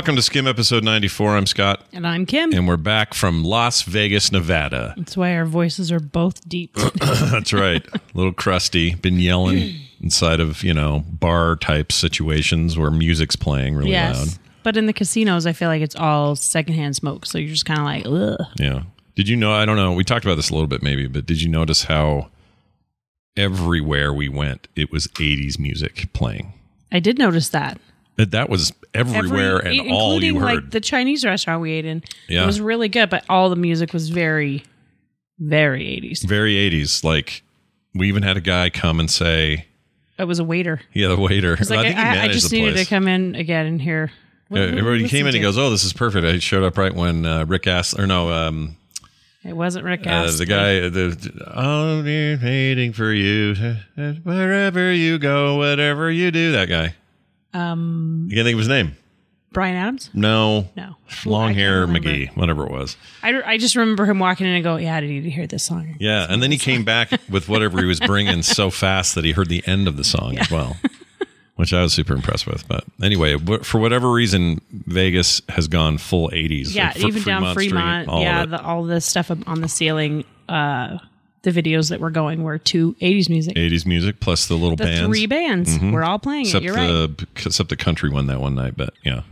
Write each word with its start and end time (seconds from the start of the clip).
welcome 0.00 0.16
to 0.16 0.22
Skim 0.22 0.46
episode 0.46 0.82
94. 0.82 1.36
I'm 1.36 1.44
Scott, 1.44 1.84
And 1.92 2.06
I'm 2.06 2.24
Kim. 2.24 2.54
and 2.54 2.66
we're 2.66 2.78
back 2.78 3.12
from 3.12 3.44
Las 3.44 3.82
Vegas, 3.82 4.32
Nevada. 4.32 4.94
That's 4.96 5.14
why 5.14 5.36
our 5.36 5.44
voices 5.44 5.92
are 5.92 6.00
both 6.00 6.48
deep. 6.48 6.74
That's 6.94 7.52
right. 7.52 7.86
A 7.94 8.00
little 8.14 8.32
crusty. 8.32 8.94
Been 8.94 9.20
yelling 9.20 9.74
inside 10.00 10.40
of, 10.40 10.62
you 10.62 10.72
know, 10.72 11.04
bar 11.06 11.54
type 11.56 11.92
situations 11.92 12.78
where 12.78 12.90
music's 12.90 13.36
playing 13.36 13.74
really 13.74 13.90
yes. 13.90 14.18
loud. 14.18 14.28
But 14.62 14.78
in 14.78 14.86
the 14.86 14.94
casinos, 14.94 15.44
I 15.44 15.52
feel 15.52 15.68
like 15.68 15.82
it's 15.82 15.96
all 15.96 16.34
secondhand 16.34 16.96
smoke. 16.96 17.26
So 17.26 17.36
you're 17.36 17.50
just 17.50 17.66
kind 17.66 17.80
of 17.80 17.84
like, 17.84 18.38
ugh. 18.40 18.46
Yeah. 18.58 18.84
Did 19.16 19.28
you 19.28 19.36
know? 19.36 19.52
I 19.52 19.66
don't 19.66 19.76
know. 19.76 19.92
We 19.92 20.02
talked 20.02 20.24
about 20.24 20.36
this 20.36 20.48
a 20.48 20.54
little 20.54 20.66
bit 20.66 20.82
maybe, 20.82 21.08
but 21.08 21.26
did 21.26 21.42
you 21.42 21.50
notice 21.50 21.84
how 21.84 22.30
everywhere 23.36 24.14
we 24.14 24.30
went, 24.30 24.66
it 24.74 24.90
was 24.90 25.08
80s 25.08 25.58
music 25.58 26.10
playing? 26.14 26.54
I 26.90 27.00
did 27.00 27.18
notice 27.18 27.50
that. 27.50 27.78
That 28.26 28.48
was 28.50 28.72
everywhere 28.94 29.58
Every- 29.64 29.78
and 29.78 29.90
all 29.92 30.20
you 30.22 30.34
including, 30.34 30.40
heard. 30.40 30.62
like 30.64 30.70
the 30.70 30.80
Chinese 30.80 31.24
restaurant 31.24 31.62
we 31.62 31.72
ate 31.72 31.84
in. 31.84 32.02
Yeah. 32.28 32.42
It 32.42 32.46
was 32.46 32.60
really 32.60 32.88
good, 32.88 33.10
but 33.10 33.24
all 33.28 33.50
the 33.50 33.56
music 33.56 33.92
was 33.92 34.08
very, 34.10 34.64
very 35.38 35.84
80s. 35.84 36.24
very 36.24 36.54
80s. 36.56 37.02
Like, 37.04 37.42
we 37.94 38.08
even 38.08 38.22
had 38.22 38.36
a 38.36 38.40
guy 38.40 38.70
come 38.70 39.00
and 39.00 39.10
say, 39.10 39.66
It 40.18 40.24
was 40.24 40.38
a 40.38 40.44
waiter. 40.44 40.80
yeah, 40.92 41.08
the 41.08 41.16
waiter. 41.16 41.50
Like, 41.56 41.66
think 41.68 41.86
he 41.86 41.92
I, 41.94 42.24
I, 42.24 42.28
just 42.28 42.52
needed 42.52 42.76
to 42.76 42.84
come 42.84 43.08
in 43.08 43.34
again 43.34 43.66
and 43.66 43.80
hear. 43.80 44.10
what- 44.48 44.60
everybody 44.60 45.08
came 45.08 45.26
in. 45.26 45.34
He 45.34 45.40
goes, 45.40 45.56
"Oh, 45.56 45.70
this 45.70 45.84
is 45.84 45.92
perfect." 45.92 46.26
I 46.26 46.38
showed 46.40 46.64
up 46.64 46.76
right 46.76 46.94
when 46.94 47.24
uh, 47.24 47.44
Rick 47.46 47.66
asked, 47.68 47.98
or 47.98 48.06
no, 48.06 48.30
um, 48.30 48.76
It 49.44 49.54
wasn't 49.56 49.84
Rick 49.84 50.06
uh, 50.06 50.30
the 50.32 50.44
guy, 50.46 50.88
the 50.88 51.52
"I'll 51.54 52.02
be 52.02 52.36
waiting 52.36 52.92
for 52.92 53.12
you 53.12 53.54
wherever 54.24 54.92
you 54.92 55.18
go, 55.18 55.56
whatever 55.56 56.10
you 56.10 56.30
do." 56.30 56.52
That 56.52 56.68
guy. 56.68 56.94
Um, 57.54 58.26
You 58.28 58.36
can't 58.36 58.46
think 58.46 58.54
of 58.54 58.58
his 58.60 58.68
name. 58.68 58.96
Bryan 59.52 59.76
Adams? 59.76 60.10
No, 60.14 60.68
No. 60.76 60.94
long 61.24 61.54
hair. 61.54 61.84
McGee, 61.88 62.34
whatever 62.36 62.64
it 62.66 62.70
was. 62.70 62.96
I, 63.20 63.42
I 63.42 63.58
just 63.58 63.74
remember 63.74 64.04
him 64.06 64.20
walking 64.20 64.46
in 64.46 64.54
and 64.54 64.62
go, 64.62 64.76
yeah, 64.76 64.94
I 64.94 65.00
need 65.00 65.22
to 65.22 65.30
hear 65.30 65.48
this 65.48 65.64
song. 65.64 65.96
Yeah, 65.98 66.26
and 66.30 66.40
then 66.40 66.52
he 66.52 66.58
came 66.58 66.84
back 66.84 67.10
with 67.28 67.48
whatever 67.48 67.80
he 67.80 67.84
was 67.86 67.98
bringing 67.98 68.42
so 68.42 68.70
fast 68.70 69.16
that 69.16 69.24
he 69.24 69.32
heard 69.32 69.48
the 69.48 69.64
end 69.66 69.88
of 69.88 69.96
the 69.96 70.04
song 70.04 70.38
as 70.38 70.52
well, 70.52 70.76
which 71.56 71.72
I 71.72 71.82
was 71.82 71.92
super 71.92 72.12
impressed 72.14 72.46
with. 72.46 72.68
But 72.68 72.84
anyway, 73.02 73.36
for 73.64 73.80
whatever 73.80 74.12
reason, 74.12 74.60
Vegas 74.70 75.42
has 75.48 75.66
gone 75.66 75.98
full 75.98 76.28
'80s. 76.30 76.72
Yeah, 76.72 76.88
like 76.94 76.98
even 77.04 77.22
down 77.24 77.50
Street, 77.52 77.70
Fremont. 77.70 78.08
all 78.08 78.22
yeah, 78.22 78.46
the, 78.46 78.62
all 78.62 78.84
the 78.84 79.00
stuff 79.00 79.32
on 79.32 79.60
the 79.62 79.68
ceiling. 79.68 80.22
Uh, 80.48 80.98
the 81.42 81.50
videos 81.50 81.88
that 81.90 82.00
were 82.00 82.10
going 82.10 82.42
were 82.42 82.58
to 82.58 82.94
80s 82.94 83.28
music. 83.30 83.56
80s 83.56 83.86
music 83.86 84.20
plus 84.20 84.46
the 84.46 84.54
little 84.56 84.76
the 84.76 84.84
bands. 84.84 85.00
three 85.06 85.26
bands 85.26 85.78
were 85.80 86.04
all 86.04 86.18
playing 86.18 86.42
except 86.46 86.62
it. 86.64 86.66
You're 86.66 86.74
right. 86.74 86.86
the 86.88 87.26
except 87.36 87.68
the 87.70 87.76
country 87.76 88.10
one 88.10 88.26
that 88.26 88.40
one 88.40 88.54
night, 88.54 88.74
but 88.76 88.92
yeah, 89.02 89.22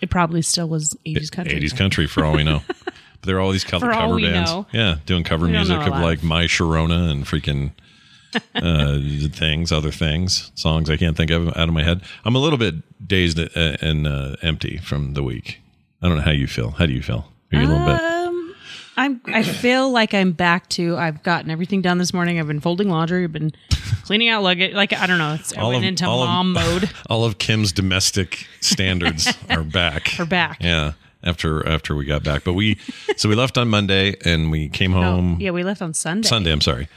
It 0.00 0.08
probably 0.10 0.42
still 0.42 0.68
was 0.68 0.96
80s 1.06 1.30
country. 1.30 1.60
80s 1.60 1.76
country 1.76 2.06
for 2.06 2.24
all 2.24 2.32
we 2.34 2.44
know. 2.44 2.62
but 2.84 2.94
there 3.22 3.36
are 3.36 3.40
all 3.40 3.52
these 3.52 3.64
cover, 3.64 3.86
For 3.86 3.92
all 3.92 4.02
cover 4.02 4.14
we 4.14 4.22
bands, 4.22 4.50
know. 4.50 4.66
yeah, 4.72 4.96
doing 5.06 5.22
cover 5.24 5.44
We 5.46 5.52
music 5.52 5.76
of 5.78 5.88
like 5.88 6.22
My 6.22 6.44
Sharona 6.44 7.10
and 7.10 7.24
freaking 7.26 7.72
uh, 8.54 9.28
things, 9.36 9.72
other 9.72 9.90
things, 9.90 10.52
songs 10.54 10.88
I 10.88 10.96
can't 10.96 11.16
think 11.16 11.30
of 11.30 11.48
out 11.48 11.68
of 11.68 11.74
my 11.74 11.82
head. 11.82 12.00
I'm 12.24 12.34
a 12.36 12.38
little 12.38 12.58
bit 12.58 12.74
dazed 13.06 13.38
uh, 13.38 13.48
and 13.56 14.06
uh, 14.06 14.36
empty 14.40 14.78
from 14.78 15.14
the 15.14 15.22
week. 15.22 15.58
I 16.00 16.08
don't 16.08 16.16
know 16.16 16.22
how 16.22 16.30
you 16.30 16.46
feel. 16.46 16.70
How 16.70 16.86
do 16.86 16.92
you 16.94 17.02
feel? 17.02 17.26
Are 17.52 17.58
you 17.60 17.66
a 17.66 17.68
little 17.68 17.84
bit? 17.84 18.00
I'm. 18.96 19.20
I 19.26 19.42
feel 19.42 19.90
like 19.90 20.12
I'm 20.14 20.32
back 20.32 20.68
to. 20.70 20.96
I've 20.96 21.22
gotten 21.22 21.50
everything 21.50 21.80
done 21.82 21.98
this 21.98 22.12
morning. 22.12 22.38
I've 22.38 22.46
been 22.46 22.60
folding 22.60 22.88
laundry. 22.90 23.24
I've 23.24 23.32
been 23.32 23.52
cleaning 24.04 24.28
out 24.28 24.42
luggage. 24.42 24.74
Like 24.74 24.92
I 24.92 25.06
don't 25.06 25.18
know. 25.18 25.34
It's, 25.34 25.56
I 25.56 25.60
All 25.60 25.70
went 25.70 25.84
of- 25.84 25.88
into 25.88 26.06
all 26.06 26.22
of- 26.22 26.28
mom 26.28 26.52
mode. 26.52 26.90
All 27.08 27.24
of 27.24 27.38
Kim's 27.38 27.72
domestic 27.72 28.46
standards 28.60 29.32
are 29.50 29.62
back. 29.64 30.18
Are 30.20 30.26
back. 30.26 30.58
Yeah, 30.60 30.92
after 31.22 31.66
after 31.66 31.94
we 31.96 32.04
got 32.04 32.22
back, 32.22 32.44
but 32.44 32.52
we 32.54 32.78
so 33.16 33.28
we 33.28 33.34
left 33.34 33.56
on 33.56 33.68
Monday 33.68 34.16
and 34.24 34.50
we 34.50 34.68
came 34.68 34.92
home 34.92 35.38
yeah, 35.40 35.50
we 35.50 35.62
left 35.64 35.80
on 35.82 35.94
Sunday. 35.94 36.28
Sunday. 36.28 36.52
I'm 36.52 36.60
sorry, 36.60 36.88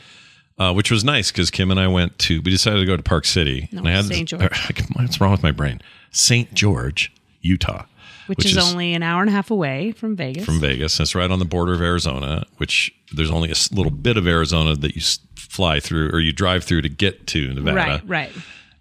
uh, 0.57 0.73
which 0.73 0.91
was 0.91 1.03
nice 1.03 1.31
because 1.31 1.49
Kim 1.51 1.71
and 1.71 1.79
I 1.79 1.87
went 1.87 2.17
to. 2.19 2.41
We 2.41 2.51
decided 2.51 2.79
to 2.79 2.85
go 2.85 2.97
to 2.97 3.03
Park 3.03 3.25
City. 3.25 3.69
No, 3.71 3.79
and 3.79 3.87
I 3.87 3.91
had 3.91 4.05
St. 4.05 4.27
George. 4.27 4.41
What's 4.95 5.21
wrong 5.21 5.31
with 5.31 5.43
my 5.43 5.51
brain? 5.51 5.81
St. 6.11 6.53
George, 6.53 7.11
Utah, 7.41 7.85
which, 8.27 8.45
is, 8.45 8.57
only 8.57 8.93
an 8.93 9.03
hour 9.03 9.21
and 9.21 9.29
a 9.29 9.33
half 9.33 9.51
away 9.51 9.91
from 9.91 10.15
Vegas. 10.15 10.45
from 10.45 10.59
Vegas. 10.59 10.97
And 10.99 11.05
it's 11.05 11.15
right 11.15 11.29
on 11.29 11.39
the 11.39 11.45
border 11.45 11.73
of 11.73 11.81
Arizona. 11.81 12.45
Which 12.57 12.93
there's 13.13 13.31
only 13.31 13.49
a 13.51 13.55
little 13.71 13.91
bit 13.91 14.17
of 14.17 14.27
Arizona 14.27 14.75
that 14.75 14.95
you 14.95 15.01
fly 15.35 15.79
through 15.79 16.09
or 16.11 16.19
you 16.19 16.31
drive 16.33 16.63
through 16.63 16.81
to 16.83 16.89
get 16.89 17.27
to 17.27 17.53
Nevada. 17.53 17.75
right, 17.75 18.01
right. 18.07 18.31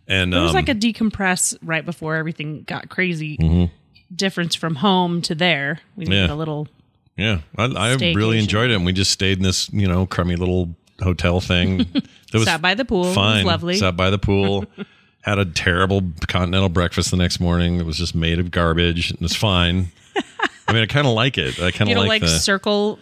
And 0.09 0.35
It 0.35 0.39
was 0.39 0.51
um, 0.51 0.55
like 0.55 0.69
a 0.69 0.75
decompress 0.75 1.57
right 1.63 1.85
before 1.85 2.17
everything 2.17 2.63
got 2.65 2.89
crazy. 2.89 3.71
Difference 4.15 4.55
from 4.55 4.75
home 4.75 5.23
to 5.23 5.35
there. 5.35 5.81
We 5.97 6.05
needed 6.05 6.17
Mm-hmm. 6.17 6.29
Yeah. 6.31 6.35
a 6.35 6.37
little. 6.37 6.69
Yeah, 7.17 7.39
I, 7.59 7.65
I 7.65 7.95
really 8.15 8.39
enjoyed 8.39 8.71
it. 8.71 8.75
And 8.75 8.85
we 8.87 8.93
just 8.93 9.11
stayed 9.11 9.37
in 9.39 9.43
this, 9.45 9.71
you 9.73 9.87
know, 9.87 10.07
crummy 10.07 10.37
little 10.37 10.75
hotel 11.01 11.41
thing. 11.41 11.87
That 12.33 12.39
was 12.39 12.47
Sat 12.49 12.63
by 12.63 12.73
the 12.73 12.87
pool. 12.87 13.05
It 13.05 13.07
was 13.09 13.15
Fine. 13.15 13.45
lovely. 13.45 13.77
Sat 13.77 13.95
by 13.95 14.09
the 14.09 14.19
pool. 14.19 14.65
had 15.23 15.39
a 15.39 15.45
terrible 15.45 16.03
continental 16.29 16.69
breakfast 16.69 17.11
the 17.11 17.17
next 17.17 17.41
morning. 17.41 17.79
It 17.81 17.87
was 17.87 17.97
just 17.97 18.15
made 18.15 18.39
of 18.39 18.51
garbage. 18.51 19.13
It 19.13 19.21
was 19.21 19.35
fine. 19.35 19.89
I 20.69 20.75
mean, 20.75 20.83
I 20.83 20.87
kind 20.87 21.07
of 21.07 21.13
like 21.15 21.39
it. 21.39 21.61
I 21.61 21.71
kind 21.71 21.91
of 21.91 21.97
like, 21.99 22.09
like 22.09 22.23
the. 22.23 22.29
circle 22.29 22.99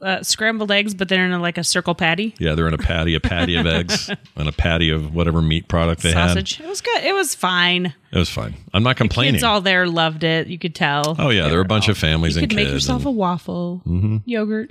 uh, 0.00 0.22
scrambled 0.22 0.70
eggs, 0.70 0.94
but 0.94 1.08
they're 1.08 1.24
in 1.24 1.32
a, 1.32 1.40
like 1.40 1.56
a 1.58 1.64
circle 1.64 1.94
patty 1.94 2.34
yeah, 2.38 2.54
they're 2.54 2.68
in 2.68 2.74
a 2.74 2.78
patty, 2.78 3.14
a 3.14 3.20
patty 3.20 3.56
of 3.56 3.66
eggs, 3.66 4.10
and 4.36 4.48
a 4.48 4.52
patty 4.52 4.90
of 4.90 5.14
whatever 5.14 5.40
meat 5.42 5.68
product 5.68 6.02
they 6.02 6.12
had. 6.12 6.28
sausage. 6.28 6.60
It 6.60 6.66
was 6.68 6.80
good. 6.80 7.02
It 7.04 7.14
was 7.14 7.34
fine. 7.34 7.94
It 8.12 8.18
was 8.18 8.28
fine. 8.28 8.54
I'm 8.72 8.82
not 8.82 8.96
complaining. 8.96 9.34
Kids 9.34 9.44
all 9.44 9.60
there 9.60 9.86
loved 9.86 10.22
it. 10.22 10.46
You 10.48 10.58
could 10.58 10.74
tell. 10.74 11.16
oh 11.18 11.30
yeah, 11.30 11.48
there 11.48 11.56
were 11.56 11.64
a 11.64 11.68
bunch 11.68 11.88
of 11.88 11.96
families 11.98 12.36
You 12.36 12.42
and 12.42 12.50
could 12.50 12.56
make 12.56 12.66
kids. 12.66 12.74
yourself 12.74 13.00
and 13.00 13.08
a 13.08 13.12
waffle, 13.12 13.82
yogurt, 14.24 14.70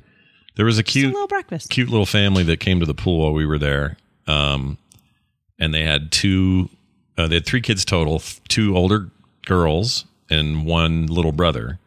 there 0.56 0.66
was 0.66 0.78
a 0.78 0.84
just 0.84 0.96
a 0.96 1.00
cute, 1.00 1.14
little 1.14 1.28
breakfast. 1.28 1.70
cute 1.70 1.90
little 1.90 2.06
family 2.06 2.44
that 2.44 2.60
came 2.60 2.80
to 2.80 2.86
the 2.86 2.94
pool 2.96 3.20
while 3.24 3.34
we 3.34 3.46
were 3.46 3.60
there. 3.60 3.98
Um, 4.28 4.78
and 5.60 5.74
they 5.74 5.84
had 5.84 6.12
two, 6.12 6.70
uh, 7.18 7.28
they 7.28 7.36
had 7.36 7.46
three 7.46 7.62
kids 7.62 7.84
total, 7.86 8.22
two 8.48 8.76
older 8.78 9.10
girls 9.46 10.06
and 10.30 10.66
one 10.66 11.08
little 11.08 11.32
brother. 11.32 11.80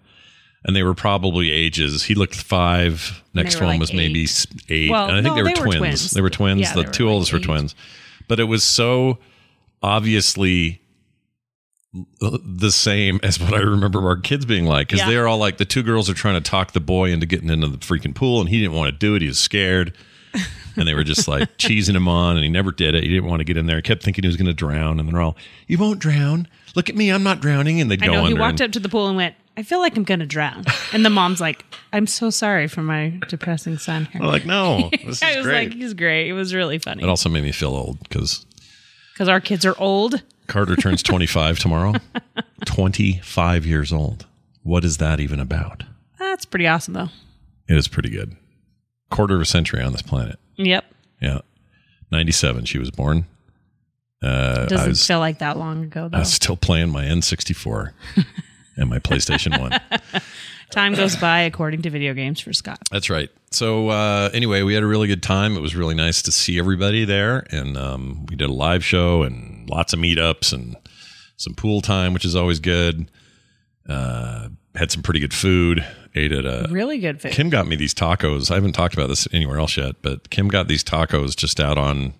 And 0.65 0.77
they 0.77 0.83
were 0.83 0.95
probably 0.95 1.51
ages. 1.51 2.03
He 2.05 2.15
looked 2.15 2.35
five. 2.35 3.23
Next 3.33 3.57
one 3.61 3.67
like 3.71 3.81
was 3.81 3.95
maybe 3.95 4.21
eight. 4.23 4.29
s- 4.29 4.47
eight. 4.69 4.91
Well, 4.91 5.09
and 5.09 5.17
I 5.17 5.23
think 5.23 5.35
no, 5.35 5.37
they 5.37 5.43
were 5.43 5.49
they 5.49 5.61
were 5.61 5.67
twins. 5.67 5.79
twins. 5.79 6.11
They 6.11 6.21
were 6.21 6.31
twins. 6.31 6.61
Yeah, 6.61 6.73
the 6.75 6.83
were 6.83 6.89
two 6.93 7.07
like 7.07 7.13
oldest 7.15 7.33
were 7.33 7.39
twins. 7.39 7.75
But 8.29 8.41
it 8.41 8.45
was 8.45 8.63
so 8.63 9.19
obviously 9.83 10.83
the 12.21 12.71
same 12.71 13.19
as 13.23 13.41
what 13.41 13.53
I 13.55 13.59
remember 13.61 14.07
our 14.07 14.17
kids 14.19 14.45
being 14.45 14.65
like 14.67 14.89
because 14.89 15.01
Yeah. 15.01 15.09
they're 15.10 15.27
all 15.28 15.39
like 15.39 15.57
the 15.57 15.65
two 15.65 15.83
girls 15.83 16.09
are 16.10 16.15
trying 16.15 16.34
to 16.41 16.41
talk 16.49 16.72
the 16.72 16.81
boy 16.81 17.10
into 17.10 17.27
getting 17.27 17.49
into 17.49 17.66
the 17.66 17.78
freaking 17.78 18.15
pool 18.15 18.41
and 18.41 18.49
he 18.49 18.60
didn't 18.60 18.75
want 18.75 18.93
to 18.93 18.99
do 18.99 19.15
it. 19.16 19.22
He 19.22 19.28
was 19.28 19.39
scared. 19.41 19.97
And 20.80 20.88
they 20.88 20.94
were 20.94 21.04
just 21.04 21.28
like 21.28 21.56
cheesing 21.59 21.94
him 21.94 22.09
on 22.09 22.36
and 22.36 22.44
he 22.44 22.50
never 22.50 22.72
did 22.72 22.94
it. 22.94 23.03
He 23.04 23.09
didn't 23.10 23.27
want 23.28 23.41
to 23.41 23.44
get 23.44 23.56
in 23.56 23.66
there. 23.66 23.77
He 23.77 23.82
kept 23.82 24.03
thinking 24.03 24.24
he 24.24 24.28
was 24.28 24.36
going 24.36 24.47
to 24.47 24.53
drown. 24.54 24.98
And 24.98 25.09
they're 25.09 25.21
all, 25.21 25.36
You 25.66 25.78
won't 25.78 25.98
drown. 26.00 26.48
Look 26.74 26.88
at 26.88 26.97
me. 26.97 27.10
I'm 27.10 27.22
not 27.22 27.41
drowning. 27.41 27.80
And 27.80 27.91
they'd 27.91 28.03
I 28.03 28.06
go 28.06 28.12
know. 28.12 28.24
He 28.24 28.34
walked 28.34 28.60
and- 28.60 28.68
up 28.68 28.72
to 28.72 28.80
the 28.80 28.88
pool 28.88 29.06
and 29.09 29.16
went, 29.16 29.34
I 29.56 29.62
feel 29.62 29.80
like 29.80 29.97
I'm 29.97 30.04
going 30.04 30.21
to 30.21 30.27
drown. 30.27 30.65
And 30.92 31.04
the 31.04 31.10
mom's 31.10 31.41
like, 31.41 31.65
I'm 31.92 32.06
so 32.06 32.30
sorry 32.30 32.66
for 32.66 32.82
my 32.82 33.18
depressing 33.28 33.77
son 33.78 34.06
here. 34.06 34.22
I'm 34.22 34.28
like, 34.28 34.47
No, 34.47 34.88
this 35.04 35.22
I 35.22 35.36
was 35.36 35.44
great. 35.47 35.68
like, 35.68 35.77
he's 35.77 35.92
great. 35.92 36.28
It 36.28 36.32
was 36.32 36.54
really 36.54 36.78
funny 36.78 37.03
it 37.03 37.09
also 37.09 37.28
made 37.28 37.42
me 37.42 37.53
feel 37.53 37.71
old 37.74 37.98
because 38.00 38.47
because 39.12 39.28
our 39.28 39.41
kids 39.41 39.66
are 39.66 39.74
old. 39.78 40.22
Carter 40.47 40.77
turns 40.77 41.03
25 41.04 41.59
tomorrow. 41.59 41.94
25 42.65 43.66
years 43.66 43.92
old. 43.92 44.27
What 44.62 44.84
is 44.84 44.97
that 44.98 45.21
even 45.21 45.41
about? 45.41 45.82
That's 46.18 46.44
pretty 46.44 46.66
awesome, 46.66 46.94
though. 46.94 47.09
It 47.68 47.77
is 47.77 47.88
pretty 47.88 48.10
good. 48.10 48.36
Quarter 49.10 49.36
of 49.36 49.41
a 49.41 49.47
century 49.47 49.83
on 49.83 49.92
this 49.92 50.03
planet. 50.03 50.39
Yep. 50.57 50.84
Yeah. 51.21 51.41
97, 52.12 52.65
she 52.65 52.78
was 52.78 52.91
born. 52.91 53.27
Uh, 54.22 54.62
I 54.62 54.66
Doesn't 54.66 54.89
was, 54.91 55.07
feel 55.07 55.18
like 55.18 55.39
that 55.39 55.57
long 55.57 55.84
ago, 55.84 56.09
though. 56.09 56.16
I 56.16 56.21
was 56.21 56.33
still 56.33 56.57
playing 56.57 56.91
my 56.91 57.04
N64 57.04 57.92
and 58.77 58.91
my 58.91 58.98
PlayStation 58.98 59.59
1. 59.59 60.21
Time 60.71 60.95
goes 60.95 61.16
by 61.16 61.41
according 61.41 61.83
to 61.83 61.91
video 61.91 62.15
games 62.15 62.39
for 62.39 62.53
Scott. 62.53 62.78
That's 62.92 63.10
right. 63.10 63.28
So 63.51 63.89
uh, 63.89 64.30
anyway, 64.33 64.62
we 64.62 64.74
had 64.74 64.84
a 64.84 64.86
really 64.86 65.09
good 65.09 65.22
time. 65.22 65.56
It 65.56 65.60
was 65.60 65.74
really 65.74 65.97
nice 65.97 66.22
to 66.22 66.33
see 66.33 66.60
everybody 66.60 67.04
there, 67.04 67.45
and 67.51 67.77
um, 67.77 68.27
we 68.27 68.36
did 68.36 68.48
a 68.48 68.53
live 68.53 68.84
show 68.84 69.24
and 69.24 69.68
lots 69.68 69.92
of 69.92 69.98
meetups 69.98 70.53
and 70.53 70.77
some 71.36 71.54
pool 71.54 71.80
time, 71.80 72.13
which 72.15 72.24
is 72.24 72.36
always 72.36 72.60
good. 72.60 73.10
Uh, 73.89 74.51
had 74.75 74.91
some 74.91 75.03
pretty 75.03 75.21
good 75.21 75.34
food. 75.34 75.84
Ate 76.15 76.33
at 76.33 76.45
a 76.45 76.67
Really 76.71 76.99
good 76.99 77.21
food. 77.21 77.33
Kim 77.33 77.51
got 77.51 77.67
me 77.69 77.77
these 77.77 77.95
tacos. 77.95 78.51
I 78.51 78.55
haven't 78.55 78.72
talked 78.72 78.95
about 78.95 79.09
this 79.09 79.28
anywhere 79.33 79.59
else 79.59 79.77
yet, 79.77 79.97
but 80.03 80.31
Kim 80.31 80.49
got 80.49 80.67
these 80.69 80.83
tacos 80.83 81.37
just 81.37 81.61
out 81.61 81.78
on, 81.78 82.15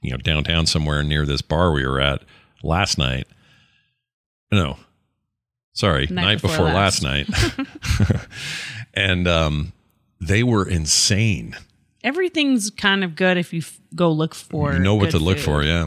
you 0.00 0.10
know, 0.12 0.16
downtown 0.18 0.66
somewhere 0.66 1.02
near 1.02 1.26
this 1.26 1.42
bar 1.42 1.72
we 1.72 1.84
were 1.86 2.00
at 2.00 2.22
last 2.62 2.98
night. 2.98 3.26
No, 4.52 4.76
sorry, 5.72 6.06
night, 6.08 6.22
Night 6.24 6.42
before, 6.42 6.50
before 6.66 6.66
last, 6.72 7.02
last. 7.02 7.58
night. 7.58 8.16
and 8.94 9.26
um, 9.26 9.72
they 10.20 10.42
were 10.42 10.68
insane. 10.68 11.56
Everything's 12.04 12.70
kind 12.70 13.02
of 13.04 13.16
good 13.16 13.38
if 13.38 13.52
you 13.52 13.60
f- 13.60 13.80
go 13.94 14.10
look 14.12 14.34
for. 14.34 14.72
You 14.74 14.78
know 14.80 14.94
what 14.94 15.10
to 15.12 15.18
look 15.18 15.38
food. 15.38 15.44
for, 15.44 15.62
yeah. 15.64 15.86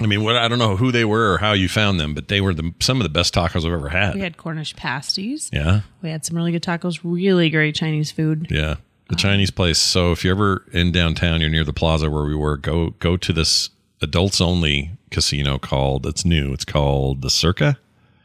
I 0.00 0.06
mean, 0.06 0.22
what 0.22 0.36
I 0.36 0.46
don't 0.48 0.58
know 0.58 0.76
who 0.76 0.92
they 0.92 1.04
were 1.04 1.34
or 1.34 1.38
how 1.38 1.52
you 1.52 1.68
found 1.68 1.98
them, 1.98 2.14
but 2.14 2.28
they 2.28 2.40
were 2.40 2.54
the, 2.54 2.72
some 2.80 2.98
of 2.98 3.02
the 3.02 3.08
best 3.08 3.34
tacos 3.34 3.66
I've 3.66 3.72
ever 3.72 3.88
had. 3.88 4.14
We 4.14 4.20
had 4.20 4.36
Cornish 4.36 4.76
pasties. 4.76 5.50
yeah. 5.52 5.80
We 6.02 6.10
had 6.10 6.24
some 6.24 6.36
really 6.36 6.52
good 6.52 6.62
tacos. 6.62 7.00
Really 7.02 7.50
great 7.50 7.74
Chinese 7.74 8.12
food. 8.12 8.46
Yeah, 8.50 8.76
the 9.08 9.14
um, 9.14 9.18
Chinese 9.18 9.50
place. 9.50 9.78
So 9.78 10.12
if 10.12 10.24
you're 10.24 10.34
ever 10.34 10.64
in 10.72 10.92
downtown, 10.92 11.40
you're 11.40 11.50
near 11.50 11.64
the 11.64 11.72
plaza 11.72 12.10
where 12.10 12.24
we 12.24 12.36
were. 12.36 12.56
Go 12.56 12.90
go 13.00 13.16
to 13.16 13.32
this 13.32 13.70
adults 14.00 14.40
only 14.40 14.92
casino 15.10 15.58
called. 15.58 16.06
It's 16.06 16.24
new. 16.24 16.52
It's 16.52 16.64
called 16.64 17.22
the 17.22 17.30
Circa. 17.30 17.78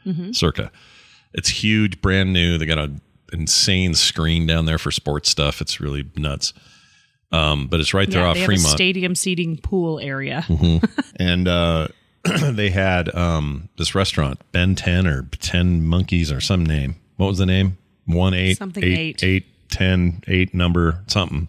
Mm-hmm. 0.06 0.32
Circa. 0.32 0.70
It's 1.32 1.48
huge, 1.48 2.00
brand 2.00 2.32
new. 2.32 2.58
They 2.58 2.66
got 2.66 2.78
an 2.78 3.00
insane 3.32 3.94
screen 3.94 4.46
down 4.46 4.66
there 4.66 4.78
for 4.78 4.92
sports 4.92 5.30
stuff. 5.30 5.60
It's 5.60 5.80
really 5.80 6.08
nuts. 6.14 6.52
Um, 7.34 7.66
but 7.66 7.80
it's 7.80 7.92
right 7.94 8.08
there 8.08 8.22
Yeah, 8.22 8.28
off 8.28 8.34
they 8.34 8.40
have 8.42 8.50
a 8.50 8.52
Fremont, 8.54 8.74
stadium 8.76 9.14
seating 9.14 9.56
pool 9.58 9.98
area. 9.98 10.44
and 11.16 11.48
uh, 11.48 11.88
they 12.52 12.70
had 12.70 13.12
um, 13.14 13.68
this 13.76 13.94
restaurant 13.94 14.40
Ben 14.52 14.74
Ten 14.76 15.06
or 15.06 15.22
Ten 15.40 15.84
Monkeys 15.84 16.30
or 16.30 16.40
some 16.40 16.64
name. 16.64 16.96
What 17.16 17.26
was 17.26 17.38
the 17.38 17.46
name? 17.46 17.76
One 18.06 18.34
eight 18.34 18.58
Something 18.58 18.84
eight 18.84 19.22
eight. 19.22 19.24
eight 19.24 19.46
ten 19.70 20.22
eight 20.28 20.54
number 20.54 21.02
something, 21.08 21.48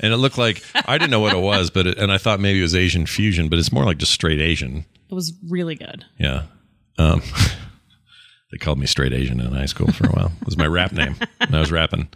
and 0.00 0.12
it 0.12 0.18
looked 0.18 0.38
like 0.38 0.62
I 0.86 0.98
didn't 0.98 1.10
know 1.10 1.20
what 1.20 1.34
it 1.34 1.40
was, 1.40 1.70
but 1.70 1.86
it, 1.86 1.98
and 1.98 2.12
I 2.12 2.18
thought 2.18 2.38
maybe 2.40 2.58
it 2.60 2.62
was 2.62 2.74
Asian 2.74 3.06
fusion, 3.06 3.48
but 3.48 3.58
it's 3.58 3.72
more 3.72 3.84
like 3.84 3.98
just 3.98 4.12
straight 4.12 4.38
Asian. 4.40 4.84
It 5.10 5.14
was 5.14 5.32
really 5.48 5.74
good. 5.74 6.04
Yeah. 6.18 6.42
Um, 6.98 7.22
they 8.52 8.58
called 8.58 8.78
me 8.78 8.86
straight 8.86 9.12
Asian 9.12 9.40
in 9.40 9.52
high 9.52 9.66
school 9.66 9.90
for 9.92 10.06
a 10.06 10.10
while. 10.10 10.32
It 10.40 10.46
was 10.46 10.56
my 10.56 10.66
rap 10.66 10.92
name 10.92 11.16
when 11.38 11.54
I 11.54 11.60
was 11.60 11.72
rapping. 11.72 12.08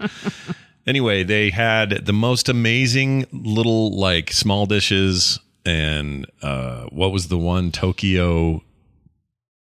Anyway, 0.89 1.23
they 1.23 1.51
had 1.51 2.07
the 2.07 2.15
most 2.15 2.49
amazing 2.49 3.27
little 3.31 3.95
like 3.95 4.33
small 4.33 4.65
dishes 4.65 5.39
and 5.67 6.25
uh, 6.41 6.85
what 6.85 7.13
was 7.13 7.29
the 7.29 7.37
one 7.37 7.71
Tokyo 7.71 8.63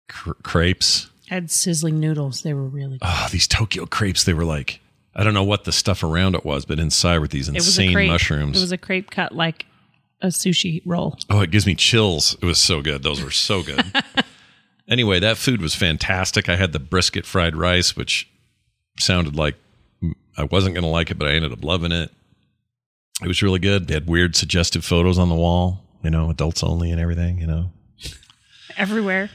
cr- 0.08 0.32
crepes? 0.42 1.10
I 1.30 1.34
had 1.34 1.52
sizzling 1.52 2.00
noodles. 2.00 2.44
They 2.44 2.54
were 2.54 2.64
really 2.64 2.98
good. 2.98 3.02
Oh, 3.02 3.28
these 3.30 3.46
Tokyo 3.46 3.86
crepes. 3.86 4.24
They 4.24 4.34
were 4.34 4.46
like 4.46 4.80
I 5.14 5.26
don't 5.26 5.34
know 5.34 5.44
what 5.44 5.66
the 5.66 5.74
stuff 5.74 6.02
around 6.02 6.36
it 6.36 6.46
was, 6.46 6.64
but 6.64 6.80
inside 6.80 7.20
were 7.20 7.28
these 7.28 7.50
insane 7.50 7.92
crepe. 7.92 8.08
mushrooms. 8.08 8.56
It 8.56 8.62
was 8.62 8.72
a 8.72 8.78
crepe 8.78 9.12
cut 9.12 9.36
like 9.36 9.66
a 10.22 10.28
sushi 10.28 10.82
roll. 10.86 11.18
Oh, 11.30 11.42
it 11.42 11.52
gives 11.52 11.66
me 11.66 11.76
chills. 11.76 12.38
It 12.42 12.46
was 12.46 12.58
so 12.58 12.82
good. 12.82 13.04
Those 13.04 13.22
were 13.22 13.32
so 13.32 13.64
good. 13.64 13.84
anyway, 14.88 15.20
that 15.20 15.36
food 15.36 15.62
was 15.62 15.76
fantastic. 15.76 16.48
I 16.48 16.56
had 16.56 16.72
the 16.72 16.80
brisket 16.80 17.26
fried 17.26 17.58
rice, 17.58 17.98
which 17.98 18.30
sounded 18.98 19.36
like 19.36 19.56
I 20.38 20.44
wasn't 20.46 20.76
going 20.76 20.84
to 20.84 20.90
like 20.90 21.12
it, 21.12 21.18
but 21.18 21.28
I 21.28 21.32
ended 21.34 21.52
up 21.52 21.64
loving 21.64 21.92
it. 21.92 22.12
It 23.22 23.28
was 23.28 23.42
really 23.44 23.60
good. 23.60 23.88
They 23.88 23.94
had 23.94 24.08
weird 24.08 24.36
suggestive 24.36 24.84
photos 24.84 25.20
on 25.20 25.30
the 25.30 25.36
wall, 25.36 25.84
you 26.04 26.10
know, 26.10 26.30
adults 26.30 26.64
only 26.64 26.92
and 26.92 27.00
everything, 27.00 27.38
you 27.40 27.48
know. 27.48 27.72
Everywhere. 28.78 29.30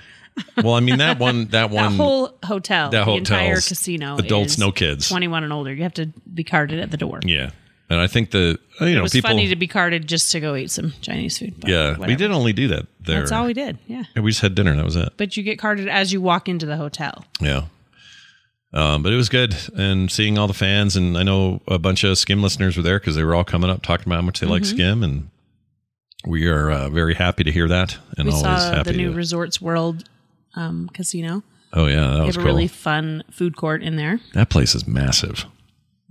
Well, 0.56 0.75
I 0.75 0.81
mean 0.81 0.98
that 0.98 1.19
one 1.19 1.46
that 1.46 1.50
That 1.50 1.70
one 1.70 1.94
whole 1.96 2.37
hotel, 2.44 2.90
that 2.90 3.04
the 3.06 3.12
entire 3.12 3.54
casino, 3.56 4.16
adults, 4.19 4.58
no 4.58 4.72
kids. 4.72 5.08
21 5.08 5.44
and 5.44 5.52
older. 5.52 5.72
You 5.72 5.82
have 5.84 5.94
to 5.94 6.06
be 6.32 6.44
carded 6.44 6.81
at 6.81 6.90
the 6.90 6.96
door. 6.96 7.20
yeah. 7.25 7.50
And 7.88 8.00
I 8.00 8.08
think 8.08 8.32
the 8.32 8.58
uh, 8.81 8.84
you 8.84 8.93
It 8.93 8.94
know 8.96 9.02
was 9.02 9.12
people 9.12 9.31
funny 9.31 9.46
to 9.46 9.54
be 9.54 9.69
carded 9.69 10.08
just 10.08 10.32
to 10.32 10.40
go 10.40 10.56
eat 10.56 10.72
some 10.72 10.93
Chinese 11.02 11.38
food. 11.38 11.54
Yeah, 11.64 11.96
we 11.96 12.16
did 12.16 12.32
only 12.32 12.52
do 12.52 12.66
that 12.69 12.87
there. 12.98 13.20
That's 13.20 13.31
all 13.31 13.46
we 13.46 13.52
did. 13.54 13.78
Yeah. 13.87 14.02
Yeah, 14.16 14.22
we 14.22 14.32
just 14.32 14.40
had 14.43 14.56
dinner 14.56 14.72
and 14.72 14.81
that 14.81 14.84
was 14.84 14.96
it. 14.96 15.12
But 15.16 15.37
you 15.37 15.44
get 15.44 15.60
carded 15.60 15.87
as 15.88 16.12
you 16.12 16.20
walk 16.20 16.48
into 16.48 16.66
the 16.66 16.76
hotel. 16.76 17.25
Yeah. 17.40 17.66
Um, 18.76 19.02
but 19.02 19.11
it 19.12 19.17
was 19.17 19.28
good 19.31 19.56
and 19.76 20.12
seeing 20.12 20.37
all 20.38 20.46
the 20.46 20.52
fans 20.55 20.96
and 20.96 21.17
I 21.17 21.23
know 21.23 21.62
a 21.67 21.78
bunch 21.78 22.05
of 22.05 22.19
skim 22.19 22.43
listeners 22.43 22.76
were 22.76 22.82
there 22.82 22.99
because 23.00 23.17
they 23.17 23.25
were 23.25 23.34
all 23.34 23.43
coming 23.44 23.70
up 23.70 23.81
talking 23.82 24.06
about 24.06 24.17
how 24.17 24.23
much 24.23 24.40
they 24.40 24.46
like 24.46 24.62
Mm-hmm. 24.64 24.76
skim 24.76 25.02
and 25.02 25.31
we 26.26 26.46
are 26.49 26.70
uh, 26.70 26.88
very 26.90 27.14
happy 27.14 27.43
to 27.44 27.50
hear 27.50 27.69
that 27.69 27.96
and 28.19 28.26
We 28.28 28.34
always 28.34 28.43
saw 28.43 28.75
happy 28.75 28.90
the 28.93 28.96
new 28.99 29.11
to, 29.12 29.17
Resorts 29.17 29.61
World 29.62 30.05
um, 30.56 30.90
casino. 30.93 31.43
oh 31.73 31.87
yeah 31.87 32.06
that 32.06 32.17
They 32.19 32.26
was 32.26 32.34
have 32.37 32.44
a 32.44 32.46
cool 32.46 32.55
really 32.55 32.69
fun 32.69 33.25
food 33.31 33.56
court 33.56 33.82
in 33.82 33.96
there. 33.96 34.20
that 34.34 34.50
place 34.50 34.75
is 34.75 34.87
massive 34.87 35.46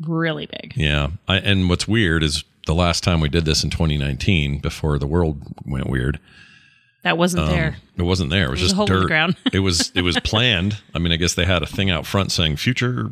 Really 0.01 0.47
big. 0.47 0.73
yeah 0.75 1.09
I, 1.27 1.37
and 1.37 1.69
what's 1.69 1.87
weird 1.87 2.23
is 2.23 2.43
the 2.65 2.73
last 2.73 3.03
time 3.03 3.19
we 3.19 3.29
did 3.29 3.45
this 3.45 3.63
in 3.63 3.69
2019 3.69 4.57
before 4.59 4.97
the 4.97 5.05
world 5.07 5.39
went 5.65 5.87
weird 5.87 6.19
That 7.05 7.17
wasn't 7.17 7.43
um, 7.43 7.49
there. 7.51 7.77
it 7.97 8.01
wasn't 8.03 8.29
there 8.31 8.47
it 8.47 8.51
was, 8.51 8.61
was 8.61 8.71
a 8.71 8.73
just 8.73 8.75
hole 8.75 8.87
in 8.87 8.93
the 8.93 8.99
dirt 9.01 9.07
ground. 9.07 9.37
it 9.53 9.59
was 9.59 9.91
it 9.95 10.01
was 10.01 10.19
planned 10.23 10.81
I 10.93 10.99
mean 10.99 11.13
I 11.13 11.15
guess 11.15 11.33
they 11.35 11.45
had 11.45 11.63
a 11.63 11.65
thing 11.67 11.89
out 11.89 12.05
front 12.05 12.31
saying 12.33 12.57
future 12.57 13.11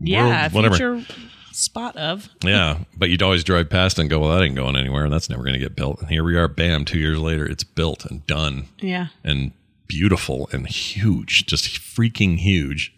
Yeah, 0.00 0.42
world, 0.42 0.52
whatever 0.52 0.98
future 0.98 1.14
spot 1.52 1.96
of. 1.96 2.28
Yeah, 2.44 2.80
but 2.96 3.08
you'd 3.08 3.22
always 3.22 3.42
drive 3.44 3.70
past 3.70 3.98
and 3.98 4.10
go, 4.10 4.18
"Well, 4.20 4.36
that 4.36 4.42
ain't 4.44 4.56
going 4.56 4.76
anywhere, 4.76 5.04
and 5.04 5.12
that's 5.12 5.30
never 5.30 5.42
going 5.42 5.54
to 5.54 5.58
get 5.58 5.74
built." 5.76 6.00
And 6.00 6.10
here 6.10 6.22
we 6.24 6.36
are, 6.36 6.48
bam! 6.48 6.84
Two 6.84 6.98
years 6.98 7.18
later, 7.18 7.46
it's 7.46 7.64
built 7.64 8.04
and 8.04 8.26
done 8.26 8.66
Yeah. 8.80 9.06
and 9.24 9.52
beautiful 9.86 10.48
and 10.52 10.66
huge, 10.66 11.46
just 11.46 11.64
freaking 11.80 12.38
huge. 12.38 12.92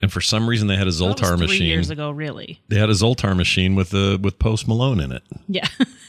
And 0.00 0.12
for 0.12 0.20
some 0.20 0.48
reason, 0.48 0.68
they 0.68 0.76
had 0.76 0.86
a 0.86 0.92
That 0.92 1.00
was 1.04 1.16
Zoltar 1.16 1.36
three 1.36 1.46
machine. 1.48 1.66
years 1.66 1.90
ago, 1.90 2.10
really. 2.12 2.60
They 2.68 2.78
had 2.78 2.90
a 2.90 2.92
Zoltar 2.94 3.36
machine 3.36 3.74
with 3.74 3.90
the 3.90 4.18
with 4.22 4.38
Post 4.38 4.68
Malone 4.68 5.00
in 5.00 5.10
it. 5.12 5.22
Yeah. 5.48 5.66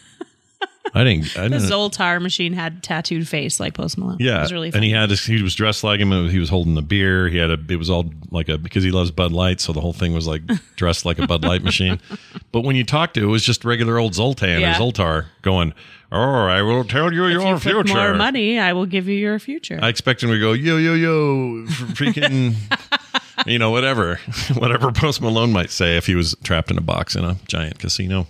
I 0.94 1.04
didn't. 1.04 1.38
I 1.38 1.44
the 1.44 1.50
didn't. 1.60 1.70
Zoltar 1.70 2.22
machine 2.22 2.54
had 2.54 2.82
tattooed 2.84 3.28
face 3.28 3.60
like 3.60 3.74
Post 3.74 3.98
Malone. 3.98 4.18
yeah, 4.20 4.38
It 4.40 4.42
was 4.42 4.54
really 4.54 4.72
fun. 4.72 4.78
and 4.78 4.86
he 4.86 4.92
had. 4.92 5.10
This, 5.10 5.26
he 5.26 5.42
was 5.42 5.56
dressed 5.56 5.84
like 5.84 6.00
him. 6.00 6.30
He 6.30 6.40
was 6.40 6.50
holding 6.50 6.78
a 6.78 6.82
beer. 6.82 7.28
He 7.30 7.38
had 7.38 7.50
a. 7.52 7.58
It 7.70 7.78
was 7.78 7.90
all 7.90 8.12
like 8.32 8.50
a 8.50 8.58
because 8.58 8.84
he 8.84 8.92
loves 8.92 9.12
Bud 9.12 9.32
Light, 9.32 9.60
so 9.62 9.74
the 9.74 9.82
whole 9.82 9.94
thing 9.94 10.14
was 10.14 10.28
like 10.28 10.42
dressed 10.76 11.06
like 11.06 11.20
a 11.20 11.28
Bud 11.28 11.44
Light 11.44 11.64
machine. 11.64 12.00
But 12.52 12.62
when 12.62 12.76
you 12.76 12.84
talk 12.84 13.14
to, 13.14 13.20
it, 13.22 13.24
it 13.24 13.28
was 13.28 13.44
just 13.44 13.64
regular 13.66 13.98
old 14.00 14.16
Zoltan 14.16 14.60
Yeah. 14.62 14.76
or 14.76 14.80
Zoltar 14.92 15.26
going. 15.42 15.74
Oh, 16.12 16.18
I 16.48 16.64
will 16.64 16.84
tell 16.86 17.14
you 17.14 17.26
if 17.26 17.34
your 17.34 17.48
you 17.54 17.60
future. 17.60 17.84
more 17.94 18.16
money, 18.16 18.58
I 18.58 18.74
will 18.74 18.88
give 18.88 19.08
you 19.08 19.16
your 19.16 19.38
future. 19.38 19.78
I 19.80 19.90
expect 19.90 20.24
him 20.24 20.32
to 20.32 20.40
go 20.40 20.54
yo 20.54 20.78
yo 20.78 20.96
yo, 20.96 21.66
freaking, 21.94 22.56
you 23.46 23.60
know 23.60 23.70
whatever, 23.70 24.16
whatever 24.58 24.92
Post 24.92 25.22
Malone 25.22 25.52
might 25.52 25.70
say 25.70 25.98
if 25.98 26.08
he 26.08 26.16
was 26.16 26.36
trapped 26.44 26.72
in 26.72 26.80
a 26.80 26.82
box 26.82 27.16
in 27.16 27.24
a 27.24 27.36
giant 27.48 27.78
casino. 27.78 28.26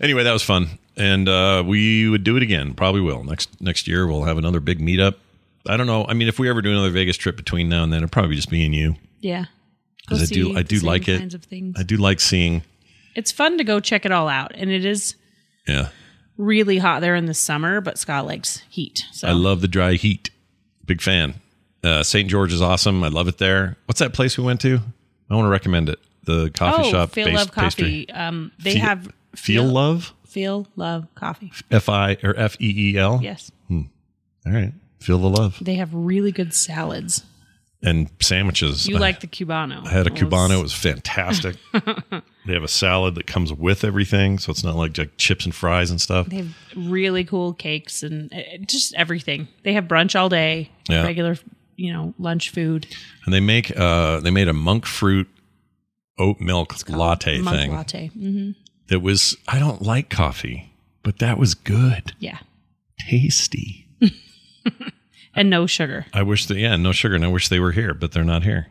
Anyway, 0.00 0.22
that 0.22 0.32
was 0.32 0.42
fun, 0.44 0.78
and 0.96 1.28
uh, 1.28 1.62
we 1.66 2.08
would 2.08 2.24
do 2.24 2.36
it 2.36 2.42
again. 2.42 2.74
Probably 2.74 3.00
will 3.00 3.24
next 3.24 3.60
next 3.60 3.86
year. 3.88 4.06
We'll 4.06 4.24
have 4.24 4.38
another 4.38 4.60
big 4.60 4.78
meetup. 4.80 5.14
I 5.66 5.76
don't 5.76 5.86
know. 5.86 6.04
I 6.06 6.14
mean, 6.14 6.28
if 6.28 6.38
we 6.38 6.48
ever 6.48 6.60
do 6.62 6.70
another 6.70 6.90
Vegas 6.90 7.16
trip 7.16 7.36
between 7.36 7.68
now 7.68 7.84
and 7.84 7.92
then, 7.92 7.98
it'll 8.02 8.10
probably 8.10 8.34
just 8.36 8.50
be 8.50 8.64
and 8.64 8.74
you. 8.74 8.96
yeah. 9.20 9.44
Go 10.08 10.16
'Cause 10.16 10.22
I 10.30 10.34
do- 10.34 10.56
I 10.56 10.62
do 10.62 10.80
like 10.80 11.08
it. 11.08 11.20
Kinds 11.20 11.34
of 11.34 11.44
things. 11.44 11.76
I 11.78 11.84
do 11.84 11.96
like 11.96 12.18
seeing. 12.18 12.62
it's 13.14 13.30
fun 13.30 13.56
to 13.58 13.64
go 13.64 13.78
check 13.78 14.04
it 14.04 14.10
all 14.10 14.28
out, 14.28 14.50
and 14.56 14.68
it 14.68 14.84
is 14.84 15.14
Yeah, 15.68 15.90
really 16.36 16.78
hot 16.78 17.00
there 17.02 17.14
in 17.14 17.26
the 17.26 17.34
summer. 17.34 17.80
But 17.80 17.98
Scott 17.98 18.26
likes 18.26 18.62
heat, 18.68 19.04
so 19.12 19.28
I 19.28 19.32
love 19.32 19.60
the 19.60 19.68
dry 19.68 19.92
heat. 19.94 20.30
Big 20.86 21.00
fan. 21.00 21.34
Uh, 21.84 22.02
St. 22.02 22.28
George 22.28 22.52
is 22.52 22.60
awesome. 22.60 23.04
I 23.04 23.08
love 23.08 23.28
it 23.28 23.38
there. 23.38 23.76
What's 23.86 24.00
that 24.00 24.12
place 24.12 24.36
we 24.36 24.42
went 24.44 24.60
to? 24.62 24.80
I 25.30 25.34
want 25.36 25.46
to 25.46 25.50
recommend 25.50 25.88
it. 25.88 26.00
The 26.24 26.50
coffee 26.50 26.82
oh, 26.88 26.90
shop. 26.90 27.10
Feel 27.10 27.26
based 27.26 27.36
Love. 27.38 27.52
Coffee. 27.52 28.10
Um, 28.10 28.50
they 28.58 28.72
Feel- 28.74 28.82
have 28.82 29.12
Feel 29.36 29.64
Love. 29.64 30.12
Feel 30.32 30.66
Love 30.76 31.06
Coffee. 31.14 31.52
F 31.70 31.88
I 31.88 32.16
or 32.22 32.34
F 32.36 32.56
E 32.60 32.94
E 32.94 32.98
L. 32.98 33.20
Yes, 33.22 33.50
All 33.70 33.84
right. 34.46 34.72
Feel 35.00 35.18
the 35.18 35.28
love 35.28 35.58
they 35.60 35.74
have 35.74 35.92
really 35.92 36.30
good 36.32 36.54
salads. 36.54 37.24
and 37.82 38.08
sandwiches. 38.20 38.86
You 38.86 38.96
I- 38.96 39.00
like 39.00 39.20
the 39.20 39.26
cubano? 39.26 39.84
I 39.86 39.90
had 39.90 40.06
a 40.06 40.12
It 40.12 40.16
cubano. 40.16 40.58
It 40.58 40.62
was 40.62 40.72
fantastic. 40.72 41.56
they 42.46 42.52
have 42.54 42.62
a 42.62 42.68
salad 42.68 43.16
that 43.16 43.26
comes 43.26 43.52
with 43.52 43.82
everything, 43.84 44.38
so 44.38 44.50
it's 44.52 44.62
not 44.62 44.76
like, 44.76 44.96
like 44.96 45.16
chips 45.18 45.44
and 45.44 45.52
fries 45.54 45.90
and 45.90 46.00
stuff. 46.00 46.28
They 46.28 46.36
have 46.36 46.54
really 46.76 47.24
cool 47.24 47.52
cakes 47.52 48.02
and 48.04 48.32
uh, 48.32 48.40
just 48.66 48.94
everything. 48.94 49.48
They 49.64 49.72
have 49.72 49.84
brunch 49.84 50.18
all 50.18 50.28
day, 50.28 50.70
Yeah. 50.88 51.02
regular, 51.02 51.36
you 51.76 51.92
know, 51.92 52.14
lunch 52.20 52.50
food. 52.50 52.86
And 53.26 53.34
they 53.34 53.40
make 53.40 53.76
uh 53.76 54.20
they 54.20 54.30
made 54.30 54.46
a 54.48 54.52
monk 54.54 54.86
fruit 54.86 55.28
oat 56.18 56.40
milk 56.40 56.74
latte 56.88 57.40
Monk 57.40 57.56
thing 57.56 57.72
latte. 57.72 58.06
hmm 58.08 58.50
that 58.88 59.00
was 59.00 59.36
I 59.48 59.58
don't 59.58 59.82
like 59.82 60.08
coffee, 60.10 60.72
but 61.02 61.18
that 61.18 61.38
was 61.38 61.54
good, 61.54 62.12
Yeah, 62.18 62.38
tasty. 63.08 63.86
and 65.34 65.48
no 65.50 65.66
sugar. 65.66 66.06
I 66.12 66.22
wish 66.22 66.46
that 66.46 66.56
yeah, 66.58 66.76
no 66.76 66.92
sugar, 66.92 67.14
and 67.14 67.24
I 67.24 67.28
wish 67.28 67.48
they 67.48 67.60
were 67.60 67.72
here, 67.72 67.94
but 67.94 68.12
they're 68.12 68.24
not 68.24 68.42
here. 68.42 68.68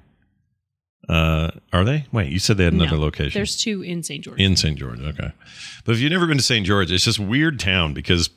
Uh, 1.09 1.49
are 1.73 1.83
they? 1.83 2.05
Wait, 2.11 2.31
you 2.31 2.39
said 2.39 2.57
they 2.57 2.63
had 2.63 2.73
another 2.73 2.95
No, 2.95 3.01
location. 3.01 3.37
There's 3.37 3.57
two 3.57 3.81
in 3.81 4.03
St. 4.03 4.23
George. 4.23 4.39
in 4.39 4.55
St. 4.55 4.77
George. 4.77 4.99
Okay, 4.99 5.31
but 5.83 5.91
if 5.95 5.99
you've 5.99 6.11
never 6.11 6.27
been 6.27 6.37
to 6.37 6.43
St. 6.43 6.65
George, 6.65 6.91
it's 6.91 7.03
just 7.05 7.19
weird 7.19 7.59
town 7.59 7.93
because 7.93 8.29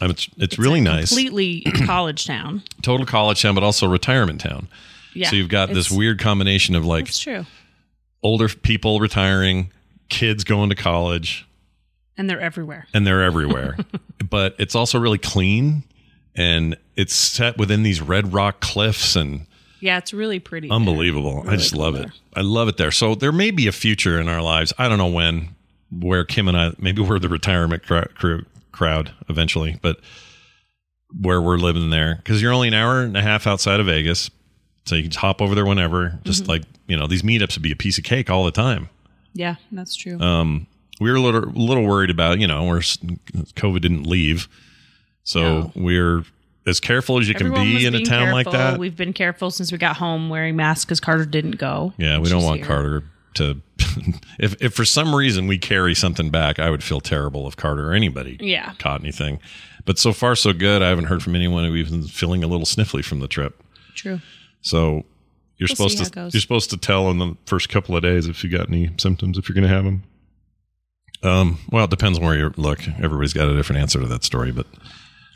I 0.00 0.06
mean, 0.06 0.12
it's 0.12 0.28
it's, 0.36 0.58
really 0.58 0.80
nice, 0.80 1.08
Completely 1.10 1.60
college 1.86 2.26
town. 2.26 2.62
total 2.82 3.06
college 3.06 3.40
town, 3.40 3.54
but 3.54 3.62
also 3.62 3.88
retirement 3.88 4.40
town. 4.40 4.68
Yeah. 5.14 5.28
so 5.30 5.36
you've 5.36 5.48
got 5.50 5.68
this 5.68 5.90
weird 5.90 6.18
combination 6.18 6.74
of 6.74 6.84
like 6.86 7.06
It's 7.08 7.18
true. 7.18 7.44
older 8.22 8.48
people 8.48 8.98
retiring, 8.98 9.70
kids 10.12 10.44
going 10.44 10.68
to 10.70 10.76
college, 10.76 11.46
And 12.16 12.28
they're 12.30 12.40
everywhere. 12.40 12.86
and 12.94 13.06
they're 13.06 13.22
everywhere. 13.22 13.76
but 14.30 14.54
it's 14.58 14.74
also 14.74 14.98
really 15.00 15.18
clean, 15.18 15.82
and 16.36 16.76
it's 16.96 17.14
set 17.14 17.58
within 17.58 17.82
these 17.82 18.00
red 18.00 18.32
rock 18.32 18.60
cliffs 18.60 19.16
and 19.16 19.46
Yeah, 19.80 19.98
it's 19.98 20.12
really 20.12 20.38
pretty. 20.38 20.70
unbelievable. 20.70 21.44
I 21.48 21.56
just 21.56 21.74
love 21.74 21.94
there. 21.94 22.04
it. 22.04 22.12
I 22.36 22.42
love 22.42 22.68
it 22.68 22.76
there. 22.76 22.90
So 22.90 23.14
there 23.14 23.32
may 23.32 23.50
be 23.50 23.66
a 23.66 23.72
future 23.72 24.20
in 24.20 24.28
our 24.28 24.42
lives. 24.42 24.72
I 24.78 24.88
don't 24.88 24.98
know 24.98 25.06
when, 25.08 25.48
where 25.90 26.24
Kim 26.24 26.46
and 26.48 26.56
I, 26.56 26.72
maybe 26.78 27.02
we're 27.02 27.18
the 27.18 27.28
retirement 27.28 27.82
cr- 27.84 28.08
crew, 28.14 28.44
crowd 28.72 29.12
eventually, 29.28 29.78
but 29.82 29.98
where 31.20 31.40
we're 31.42 31.58
living 31.58 31.90
there 31.90 32.16
because 32.16 32.40
you're 32.40 32.52
only 32.52 32.68
an 32.68 32.74
hour 32.74 33.02
and 33.02 33.16
a 33.16 33.22
half 33.22 33.46
outside 33.46 33.80
of 33.80 33.86
Vegas, 33.86 34.30
so 34.86 34.94
you 34.94 35.02
can 35.02 35.12
hop 35.12 35.42
over 35.42 35.54
there 35.54 35.66
whenever. 35.66 36.18
Just 36.24 36.42
Mm-hmm. 36.42 36.50
like 36.50 36.62
you 36.86 36.96
know, 36.96 37.06
these 37.06 37.22
meetups 37.22 37.54
would 37.54 37.62
be 37.62 37.70
a 37.72 37.76
piece 37.76 37.96
of 37.98 38.04
cake 38.04 38.28
all 38.30 38.44
the 38.44 38.50
time. 38.50 38.88
Yeah, 39.34 39.56
that's 39.70 39.94
true. 39.96 40.18
Um, 40.20 40.66
we 41.00 41.10
were 41.10 41.16
a 41.16 41.20
little, 41.20 41.40
little 41.52 41.84
worried 41.86 42.10
about 42.10 42.38
you 42.40 42.46
know, 42.46 42.64
where 42.64 42.78
COVID 42.80 43.80
didn't 43.80 44.04
leave, 44.04 44.48
so 45.24 45.40
No. 45.40 45.72
we're 45.74 46.24
as 46.66 46.78
careful 46.80 47.18
as 47.18 47.28
you 47.28 47.34
can 47.34 47.46
Everyone 47.48 47.72
was 47.72 47.80
be 47.82 47.86
in 47.86 47.94
a 47.94 48.04
town 48.04 48.30
like 48.32 48.50
that. 48.50 48.78
We've 48.78 48.96
been 48.96 49.12
careful 49.12 49.50
since 49.50 49.72
we 49.72 49.78
got 49.78 49.96
home 49.96 50.28
wearing 50.28 50.54
masks 50.56 50.84
because 50.84 51.00
Carter 51.00 51.24
didn't 51.24 51.58
go. 51.58 51.92
Yeah, 51.98 52.18
we 52.18 52.28
don't 52.28 52.44
want 52.44 52.58
here. 52.58 52.66
Carter 52.66 53.04
to. 53.34 53.60
if 54.38 54.60
if 54.62 54.72
for 54.74 54.84
some 54.84 55.14
reason 55.14 55.48
we 55.48 55.58
carry 55.58 55.94
something 55.94 56.30
back, 56.30 56.58
I 56.60 56.70
would 56.70 56.84
feel 56.84 57.00
terrible 57.00 57.48
if 57.48 57.56
Carter 57.56 57.90
or 57.90 57.94
anybody 57.94 58.36
Yeah. 58.40 58.72
caught 58.78 59.00
anything. 59.00 59.40
But 59.84 59.98
so 59.98 60.12
far 60.12 60.36
so 60.36 60.52
good. 60.52 60.82
I 60.82 60.88
haven't 60.90 61.06
heard 61.06 61.22
from 61.22 61.34
anyone 61.34 61.64
who 61.64 61.74
even 61.74 62.04
feeling 62.04 62.44
a 62.44 62.46
little 62.46 62.66
sniffly 62.66 63.04
from 63.04 63.18
the 63.18 63.26
trip. 63.26 63.60
True. 63.96 64.20
So 64.60 65.04
you're 65.62 65.74
We'll 65.78 65.88
supposed 65.88 66.12
to 66.12 66.20
you're 66.32 66.40
supposed 66.40 66.70
to 66.70 66.76
tell 66.76 67.10
in 67.10 67.18
the 67.18 67.36
first 67.46 67.68
couple 67.68 67.96
of 67.96 68.02
days 68.02 68.26
if 68.26 68.42
you 68.42 68.50
got 68.50 68.68
any 68.68 68.90
symptoms 68.98 69.38
if 69.38 69.48
you're 69.48 69.54
going 69.54 69.68
to 69.68 69.74
have 69.74 69.84
them. 69.84 70.02
Um, 71.22 71.58
well, 71.70 71.84
it 71.84 71.90
depends 71.90 72.18
on 72.18 72.24
where 72.24 72.36
you 72.36 72.52
look. 72.56 72.80
Everybody's 72.88 73.32
got 73.32 73.48
a 73.48 73.56
different 73.56 73.80
answer 73.80 74.00
to 74.00 74.06
that 74.08 74.24
story, 74.24 74.50
but 74.50 74.66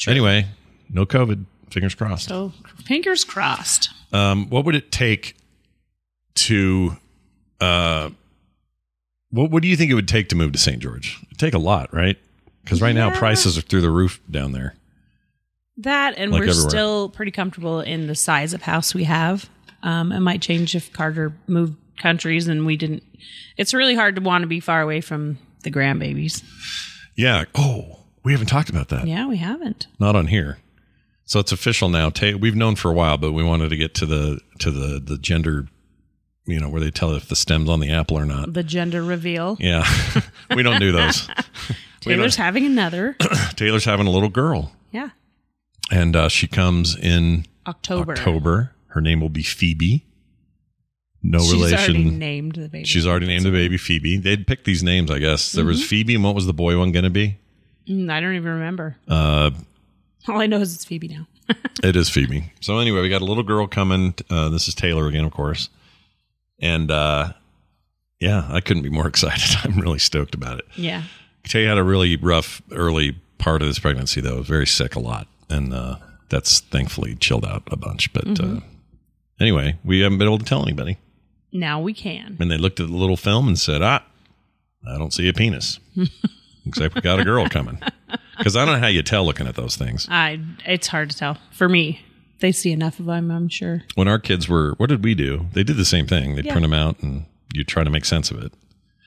anyway, 0.09 0.47
no 0.90 1.06
COVID. 1.06 1.45
Fingers 1.71 1.95
crossed. 1.95 2.28
So 2.28 2.52
fingers 2.85 3.25
crossed. 3.25 3.90
Um, 4.12 4.49
what 4.50 4.64
would 4.64 4.75
it 4.75 4.90
take 4.92 5.37
to, 6.37 6.97
uh, 7.61 8.11
what 9.30 9.50
what 9.50 9.62
do 9.62 9.68
you 9.68 9.76
think 9.76 9.90
it 9.90 9.95
would 9.95 10.09
take 10.09 10.28
to 10.30 10.37
move 10.37 10.52
to 10.52 10.59
St. 10.59 10.80
George? 10.80 11.18
It'd 11.26 11.38
take 11.38 11.54
a 11.54 11.59
lot, 11.59 11.92
right? 11.95 12.16
Because 12.64 12.80
right 12.83 12.95
now 12.95 13.16
prices 13.16 13.56
are 13.56 13.61
through 13.62 13.83
the 13.83 13.90
roof 13.90 14.21
down 14.30 14.52
there. 14.52 14.75
That 15.78 16.14
and 16.16 16.33
Like 16.33 16.40
we're 16.40 16.49
everywhere. 16.49 16.71
still 16.71 17.09
pretty 17.11 17.30
comfortable 17.30 17.80
in 17.80 18.06
the 18.06 18.14
size 18.14 18.54
of 18.54 18.62
house 18.62 18.95
we 18.95 19.04
have. 19.04 19.49
Um, 19.86 20.10
it 20.10 20.20
might 20.20 20.42
change 20.42 20.74
if 20.74 20.92
Carter 20.92 21.32
moved 21.46 21.76
countries 21.96 22.48
and 22.48 22.66
we 22.66 22.76
didn't. 22.76 23.04
It's 23.56 23.72
really 23.72 23.94
hard 23.94 24.16
to 24.16 24.20
want 24.20 24.42
to 24.42 24.48
be 24.48 24.58
far 24.58 24.82
away 24.82 25.00
from 25.00 25.38
the 25.62 25.70
grandbabies. 25.70 26.42
Yeah. 27.14 27.44
Oh, 27.54 28.00
we 28.24 28.32
haven't 28.32 28.48
talked 28.48 28.68
about 28.68 28.88
that. 28.88 29.06
Yeah, 29.06 29.28
we 29.28 29.36
haven't. 29.36 29.86
Not 30.00 30.16
on 30.16 30.26
here. 30.26 30.58
So 31.24 31.38
it's 31.38 31.52
official 31.52 31.88
now. 31.88 32.10
We've 32.38 32.56
known 32.56 32.74
for 32.74 32.90
a 32.90 32.94
while, 32.94 33.16
but 33.16 33.32
we 33.32 33.44
wanted 33.44 33.70
to 33.70 33.76
get 33.76 33.94
to 33.94 34.06
the 34.06 34.40
to 34.58 34.70
the 34.72 35.00
the 35.00 35.18
gender, 35.18 35.68
you 36.46 36.58
know, 36.60 36.68
where 36.68 36.80
they 36.80 36.90
tell 36.90 37.12
if 37.14 37.28
the 37.28 37.36
stem's 37.36 37.68
on 37.68 37.80
the 37.80 37.90
apple 37.90 38.18
or 38.18 38.26
not. 38.26 38.52
The 38.52 38.62
gender 38.62 39.02
reveal. 39.02 39.56
Yeah, 39.58 39.84
we 40.54 40.62
don't 40.62 40.80
do 40.80 40.92
those. 40.92 41.28
Taylor's 42.00 42.36
having 42.36 42.64
another. 42.64 43.16
Taylor's 43.56 43.84
having 43.84 44.06
a 44.06 44.10
little 44.10 44.28
girl, 44.28 44.72
yeah. 44.92 45.10
and 45.90 46.14
uh, 46.14 46.28
she 46.28 46.46
comes 46.46 46.96
in 46.96 47.44
October. 47.66 48.12
October. 48.12 48.75
Her 48.96 49.02
name 49.02 49.20
will 49.20 49.28
be 49.28 49.42
Phoebe. 49.42 50.06
No 51.22 51.38
She's 51.40 51.52
already 51.52 51.92
relation. 51.92 52.18
named 52.18 52.54
the 52.54 52.68
baby. 52.70 52.84
She's 52.86 53.06
already 53.06 53.26
named 53.26 53.44
the 53.44 53.50
baby 53.50 53.76
Phoebe. 53.76 54.16
They'd 54.16 54.46
picked 54.46 54.64
these 54.64 54.82
names, 54.82 55.10
I 55.10 55.18
guess. 55.18 55.52
There 55.52 55.66
was 55.66 55.84
Phoebe, 55.84 56.14
and 56.14 56.24
what 56.24 56.34
was 56.34 56.46
the 56.46 56.54
boy 56.54 56.78
one 56.78 56.92
going 56.92 57.04
to 57.04 57.10
be? 57.10 57.36
Mm, 57.86 58.10
I 58.10 58.20
don't 58.20 58.34
even 58.36 58.52
remember. 58.52 58.96
Uh, 59.06 59.50
All 60.28 60.40
I 60.40 60.46
know 60.46 60.60
is 60.62 60.74
it's 60.74 60.86
Phoebe 60.86 61.08
now. 61.08 61.26
it 61.84 61.94
is 61.94 62.08
Phoebe. 62.08 62.50
So 62.62 62.78
anyway, 62.78 63.02
we 63.02 63.10
got 63.10 63.20
a 63.20 63.26
little 63.26 63.42
girl 63.42 63.66
coming. 63.66 64.14
Uh, 64.30 64.48
this 64.48 64.66
is 64.66 64.74
Taylor 64.74 65.06
again, 65.08 65.26
of 65.26 65.32
course. 65.32 65.68
And 66.58 66.90
uh, 66.90 67.34
yeah, 68.18 68.46
I 68.48 68.60
couldn't 68.62 68.82
be 68.82 68.88
more 68.88 69.06
excited. 69.08 69.58
I'm 69.62 69.78
really 69.78 69.98
stoked 69.98 70.34
about 70.34 70.58
it. 70.60 70.64
Yeah. 70.74 71.02
Tay 71.44 71.64
had 71.64 71.76
a 71.76 71.84
really 71.84 72.16
rough 72.16 72.62
early 72.72 73.18
part 73.36 73.60
of 73.60 73.68
this 73.68 73.78
pregnancy, 73.78 74.22
though. 74.22 74.40
Very 74.40 74.66
sick 74.66 74.94
a 74.96 75.00
lot, 75.00 75.26
and 75.50 75.74
uh, 75.74 75.96
that's 76.30 76.60
thankfully 76.60 77.14
chilled 77.16 77.44
out 77.44 77.62
a 77.70 77.76
bunch. 77.76 78.10
But 78.14 78.40
uh, 78.40 78.60
anyway, 79.40 79.76
we 79.84 80.00
haven't 80.00 80.18
been 80.18 80.28
able 80.28 80.38
to 80.38 80.44
tell 80.44 80.62
anybody. 80.62 80.98
Now 81.52 81.80
we 81.80 81.92
can. 81.94 82.36
And 82.40 82.50
they 82.50 82.58
looked 82.58 82.80
at 82.80 82.88
the 82.88 82.94
little 82.96 83.16
film 83.16 83.48
and 83.48 83.58
said, 83.58 83.82
"Ah, 83.82 84.04
I 84.86 84.98
don't 84.98 85.12
see 85.12 85.28
a 85.28 85.32
penis. 85.32 85.78
Except 86.66 86.94
we 86.94 87.00
got 87.00 87.20
a 87.20 87.24
girl 87.24 87.48
coming." 87.48 87.78
Because 88.36 88.56
I 88.56 88.64
don't 88.64 88.74
know 88.74 88.80
how 88.80 88.88
you 88.88 89.02
tell 89.02 89.24
looking 89.24 89.46
at 89.46 89.54
those 89.54 89.76
things. 89.76 90.06
I. 90.10 90.40
It's 90.66 90.88
hard 90.88 91.10
to 91.10 91.16
tell 91.16 91.38
for 91.52 91.68
me. 91.68 92.00
They 92.40 92.52
see 92.52 92.70
enough 92.70 93.00
of 93.00 93.06
them, 93.06 93.30
I'm 93.30 93.48
sure. 93.48 93.84
When 93.94 94.08
our 94.08 94.18
kids 94.18 94.46
were, 94.46 94.74
what 94.76 94.90
did 94.90 95.02
we 95.02 95.14
do? 95.14 95.46
They 95.54 95.64
did 95.64 95.78
the 95.78 95.86
same 95.86 96.06
thing. 96.06 96.36
They 96.36 96.42
Yeah. 96.42 96.52
print 96.52 96.64
them 96.64 96.74
out 96.74 97.00
and 97.00 97.24
you 97.54 97.64
try 97.64 97.82
to 97.82 97.88
make 97.88 98.04
sense 98.04 98.30
of 98.30 98.36
it. 98.42 98.52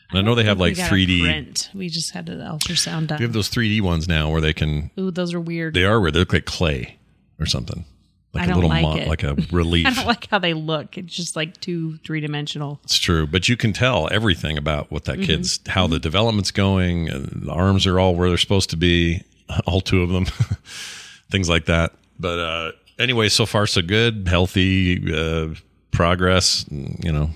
And 0.09 0.17
I 0.17 0.21
know 0.23 0.33
they 0.33 0.45
have 0.45 0.57
We 0.57 0.69
like 0.69 0.77
got 0.77 0.87
a 0.87 0.89
3D. 0.95 1.21
print. 1.21 1.69
We 1.75 1.89
just 1.89 2.09
had 2.09 2.27
an 2.29 2.39
ultrasound 2.39 3.05
done. 3.05 3.19
They 3.19 3.25
have 3.25 3.33
those 3.33 3.47
3D 3.49 3.81
ones 3.81 4.07
now 4.07 4.31
where 4.31 4.41
they 4.41 4.51
can. 4.53 4.89
Ooh, 4.99 5.11
those 5.11 5.31
are 5.35 5.39
weird. 5.39 5.75
They 5.75 5.83
are 5.85 6.01
where 6.01 6.09
they 6.09 6.17
look 6.17 6.33
like 6.33 6.45
clay 6.45 6.97
or 7.39 7.45
something, 7.45 7.85
like 8.33 8.47
I 8.47 8.51
a 8.51 8.55
little 8.55 8.69
like 8.69 9.07
like 9.07 9.23
a 9.23 9.35
relief. 9.51 9.87
I 9.87 9.93
don't 9.93 10.05
like 10.05 10.27
how 10.29 10.39
they 10.39 10.53
look. 10.53 10.97
It's 10.97 11.13
just 11.15 11.35
like 11.35 11.59
too 11.61 11.97
three 12.05 12.19
dimensional. 12.21 12.79
It's 12.83 12.97
true, 12.99 13.25
but 13.27 13.49
you 13.49 13.57
can 13.57 13.73
tell 13.73 14.07
everything 14.11 14.57
about 14.57 14.91
what 14.91 15.05
that 15.05 15.15
Mm-hmm. 15.17 15.25
kid's 15.25 15.59
how 15.67 15.87
the 15.87 15.99
development's 15.99 16.51
going. 16.51 17.05
The 17.05 17.51
arms 17.51 17.85
are 17.87 17.99
all 17.99 18.15
where 18.15 18.29
they're 18.29 18.37
supposed 18.37 18.69
to 18.71 18.77
be, 18.77 19.23
all 19.65 19.81
two 19.81 20.01
of 20.03 20.09
them, 20.09 20.25
things 21.31 21.49
like 21.49 21.65
that. 21.65 21.93
But 22.19 22.39
uh, 22.39 22.71
anyway, 22.97 23.29
so 23.29 23.45
far 23.45 23.65
so 23.67 23.81
good, 23.81 24.27
healthy 24.27 25.13
uh, 25.13 25.55
progress. 25.91 26.65
You 26.69 27.11
know, 27.11 27.29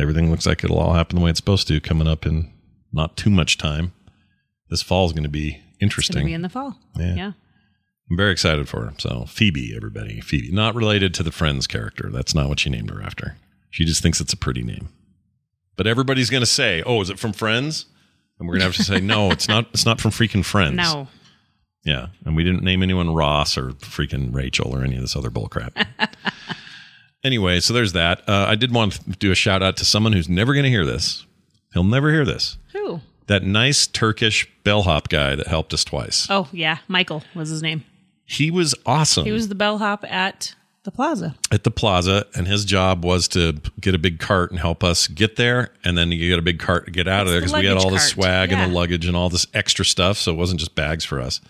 everything 0.00 0.30
looks 0.30 0.46
like 0.46 0.62
it'll 0.64 0.78
all 0.78 0.92
happen 0.94 1.16
the 1.18 1.24
way 1.24 1.30
it's 1.30 1.38
supposed 1.38 1.66
to. 1.68 1.80
Coming 1.80 2.06
up 2.06 2.26
in 2.26 2.52
not 2.92 3.16
too 3.16 3.30
much 3.30 3.58
time. 3.58 3.92
This 4.70 4.82
fall 4.82 5.06
is 5.06 5.12
going 5.12 5.22
to 5.24 5.28
be 5.30 5.48
It's 5.48 5.56
going 5.56 5.62
interesting. 5.80 6.18
to 6.20 6.24
be 6.26 6.32
in 6.34 6.42
the 6.42 6.48
fall. 6.50 6.76
Yeah. 6.96 7.14
yeah. 7.14 7.32
I'm 8.10 8.16
very 8.16 8.32
excited 8.32 8.68
for 8.68 8.86
her. 8.86 8.94
So 8.98 9.26
Phoebe, 9.28 9.74
everybody, 9.76 10.20
Phoebe, 10.20 10.50
not 10.50 10.74
related 10.74 11.12
to 11.14 11.22
the 11.22 11.32
Friends 11.32 11.66
character. 11.66 12.10
That's 12.10 12.34
not 12.34 12.48
what 12.48 12.60
she 12.60 12.70
named 12.70 12.90
her 12.90 13.02
after. 13.02 13.36
She 13.70 13.84
just 13.84 14.02
thinks 14.02 14.20
it's 14.20 14.32
a 14.32 14.36
pretty 14.36 14.62
name. 14.62 14.88
But 15.76 15.86
everybody's 15.86 16.30
going 16.30 16.42
to 16.42 16.46
say, 16.46 16.82
"Oh, 16.84 17.00
is 17.00 17.10
it 17.10 17.18
from 17.18 17.32
Friends?" 17.32 17.86
And 18.38 18.48
we're 18.48 18.54
going 18.54 18.60
to 18.60 18.66
have 18.66 18.76
to 18.76 18.84
say, 18.84 19.00
"No, 19.00 19.30
it's 19.30 19.48
not. 19.48 19.68
It's 19.72 19.86
not 19.86 20.00
from 20.00 20.10
freaking 20.10 20.44
Friends." 20.44 20.76
No. 20.76 21.08
Yeah, 21.84 22.08
and 22.24 22.34
we 22.34 22.44
didn't 22.44 22.64
name 22.64 22.82
anyone 22.82 23.14
Ross 23.14 23.56
or 23.56 23.70
freaking 23.70 24.34
Rachel 24.34 24.74
or 24.74 24.82
any 24.82 24.96
of 24.96 25.00
this 25.00 25.14
other 25.14 25.30
bullcrap. 25.30 25.86
anyway, 27.24 27.60
so 27.60 27.72
there's 27.72 27.92
that. 27.92 28.28
Uh, 28.28 28.46
I 28.48 28.56
did 28.56 28.74
want 28.74 28.94
to 28.94 29.10
do 29.10 29.30
a 29.30 29.34
shout 29.34 29.62
out 29.62 29.76
to 29.78 29.84
someone 29.84 30.12
who's 30.12 30.28
never 30.28 30.52
going 30.52 30.64
to 30.64 30.70
hear 30.70 30.84
this. 30.84 31.24
He'll 31.72 31.84
never 31.84 32.10
hear 32.10 32.24
this. 32.24 32.58
Who? 32.72 33.00
That 33.26 33.42
nice 33.44 33.86
Turkish 33.86 34.48
bellhop 34.64 35.08
guy 35.08 35.36
that 35.36 35.46
helped 35.46 35.72
us 35.72 35.84
twice. 35.84 36.26
Oh, 36.30 36.48
yeah. 36.52 36.78
Michael 36.88 37.22
was 37.34 37.50
his 37.50 37.62
name. 37.62 37.84
He 38.30 38.50
was 38.50 38.74
awesome. 38.84 39.24
He 39.24 39.32
was 39.32 39.48
the 39.48 39.54
bellhop 39.54 40.04
at 40.04 40.54
the 40.84 40.90
plaza. 40.90 41.34
at 41.50 41.64
the 41.64 41.70
plaza, 41.70 42.26
and 42.34 42.46
his 42.46 42.64
job 42.64 43.04
was 43.04 43.26
to 43.28 43.54
get 43.80 43.94
a 43.94 43.98
big 43.98 44.18
cart 44.20 44.50
and 44.50 44.60
help 44.60 44.84
us 44.84 45.06
get 45.06 45.36
there, 45.36 45.70
and 45.84 45.96
then 45.96 46.12
you 46.12 46.28
get 46.28 46.38
a 46.38 46.42
big 46.42 46.58
cart 46.58 46.84
to 46.86 46.90
get 46.90 47.08
out 47.08 47.26
of 47.26 47.32
there 47.32 47.40
because 47.40 47.52
the 47.52 47.58
we 47.60 47.66
had 47.66 47.76
all 47.78 47.90
cart. 47.90 48.02
swag 48.02 48.52
and 48.52 48.60
the 48.70 48.74
luggage 48.74 49.06
and 49.06 49.16
all 49.16 49.28
this 49.30 49.46
extra 49.54 49.84
stuff, 49.84 50.18
so 50.18 50.32
it 50.32 50.36
wasn't 50.36 50.60
just 50.60 50.74
bags 50.74 51.04
for 51.04 51.20
us. 51.20 51.40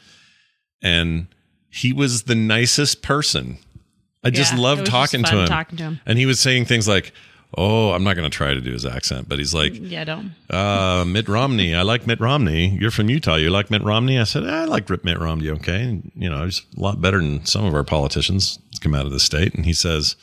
And 0.82 1.26
he 1.70 1.92
was 1.92 2.24
the 2.24 2.34
nicest 2.34 3.02
person. 3.02 3.58
I 4.24 4.30
just 4.30 4.54
Yeah, 4.54 4.60
loved 4.60 4.86
talking 4.86 5.20
just 5.22 5.32
to 5.32 5.40
him. 5.40 5.46
talking 5.48 5.76
to 5.78 5.84
him. 5.84 6.00
and 6.06 6.18
he 6.18 6.26
was 6.26 6.40
saying 6.40 6.64
things 6.66 6.86
like, 6.88 7.12
"Oh, 7.56 7.92
I'm 7.92 8.04
not 8.04 8.14
going 8.16 8.30
to 8.30 8.36
try 8.36 8.52
to 8.54 8.60
do 8.60 8.72
his 8.72 8.84
accent," 8.86 9.28
but 9.28 9.38
he's 9.38 9.54
like, 9.54 9.72
Yeah, 9.74 10.04
don't. 10.04 10.32
uh, 10.50 11.04
Mitt 11.06 11.28
Romney. 11.28 11.74
I 11.74 11.82
like 11.82 12.06
Mitt 12.06 12.20
Romney. 12.20 12.76
You're 12.80 12.90
from 12.90 13.08
Utah. 13.08 13.36
You 13.36 13.50
like 13.50 13.70
Mitt 13.70 13.82
Romney? 13.82 14.18
I 14.18 14.24
said, 14.24 14.44
I 14.46 14.64
like 14.64 14.88
Mitt 15.04 15.18
Romney. 15.18 15.48
Okay. 15.50 15.82
And, 15.82 16.12
you 16.14 16.28
know, 16.28 16.44
he's 16.44 16.62
a 16.76 16.80
lot 16.80 17.00
better 17.00 17.18
than 17.18 17.44
some 17.46 17.64
of 17.64 17.74
our 17.74 17.84
politicians 17.84 18.58
come 18.80 18.94
out 18.94 19.06
of 19.06 19.12
the 19.12 19.20
state. 19.20 19.54
And 19.54 19.64
he 19.64 19.72
says, 19.72 20.14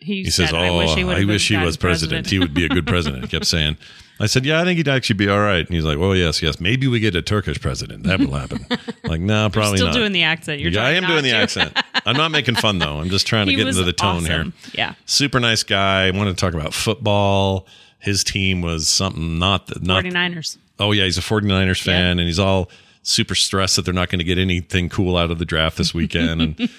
He, 0.00 0.22
He 0.24 0.30
says, 0.30 0.50
said, 0.50 0.56
"Oh, 0.56 0.62
I 0.62 0.76
wish 0.78 0.94
he, 0.94 1.02
I 1.04 1.24
wish 1.24 1.48
he 1.48 1.56
was 1.56 1.76
president. 1.76 2.26
president. 2.26 2.30
He 2.30 2.38
would 2.38 2.54
be 2.54 2.64
a 2.64 2.68
good 2.68 2.86
president." 2.86 3.24
He 3.24 3.28
kept 3.28 3.46
saying. 3.46 3.76
I 4.18 4.26
said, 4.26 4.46
"Yeah, 4.46 4.60
I 4.60 4.64
think 4.64 4.78
he'd 4.78 4.88
actually 4.88 5.16
be 5.16 5.28
all 5.28 5.40
right." 5.40 5.66
And 5.66 5.68
he's 5.74 5.84
like, 5.84 5.98
"Oh 5.98 6.12
yes, 6.12 6.42
yes. 6.42 6.58
Maybe 6.60 6.86
we 6.86 7.00
get 7.00 7.14
a 7.14 7.22
Turkish 7.22 7.60
president. 7.60 8.04
That 8.04 8.20
will 8.20 8.32
happen." 8.32 8.66
like, 9.04 9.20
no, 9.20 9.48
probably 9.50 9.72
not." 9.72 9.76
Still 9.76 9.86
not. 9.88 9.94
doing 9.94 10.12
the 10.12 10.22
accent. 10.22 10.60
You're 10.60 10.70
yeah, 10.70 10.84
I 10.84 10.92
am 10.92 11.04
doing 11.04 11.22
the 11.22 11.30
to. 11.30 11.36
accent. 11.36 11.78
I'm 12.06 12.16
not 12.16 12.30
making 12.30 12.54
fun 12.56 12.78
though. 12.78 12.98
I'm 12.98 13.10
just 13.10 13.26
trying 13.26 13.46
to 13.46 13.52
He 13.52 13.56
get 13.56 13.66
into 13.66 13.82
the 13.82 13.92
tone 13.92 14.24
here. 14.24 14.46
Yeah. 14.72 14.94
Super 15.04 15.40
nice 15.40 15.62
guy. 15.62 16.10
Wanted 16.10 16.30
to 16.30 16.40
talk 16.40 16.54
about 16.54 16.72
football. 16.72 17.66
His 17.98 18.22
team 18.24 18.62
was 18.62 18.88
something 18.88 19.38
not 19.38 19.66
the, 19.66 19.80
not 19.80 20.04
49ers. 20.04 20.58
Oh 20.78 20.92
yeah, 20.92 21.04
he's 21.04 21.18
a 21.18 21.22
49ers 21.22 21.82
fan 21.82 22.18
and 22.18 22.26
he's 22.26 22.38
all 22.38 22.70
super 23.02 23.34
stressed 23.34 23.76
that 23.76 23.84
they're 23.84 23.94
not 23.94 24.08
going 24.10 24.18
to 24.18 24.24
get 24.24 24.38
anything 24.38 24.88
cool 24.88 25.16
out 25.16 25.30
of 25.30 25.38
the 25.38 25.44
draft 25.44 25.76
this 25.76 25.94
weekend 25.94 26.40
and 26.42 26.70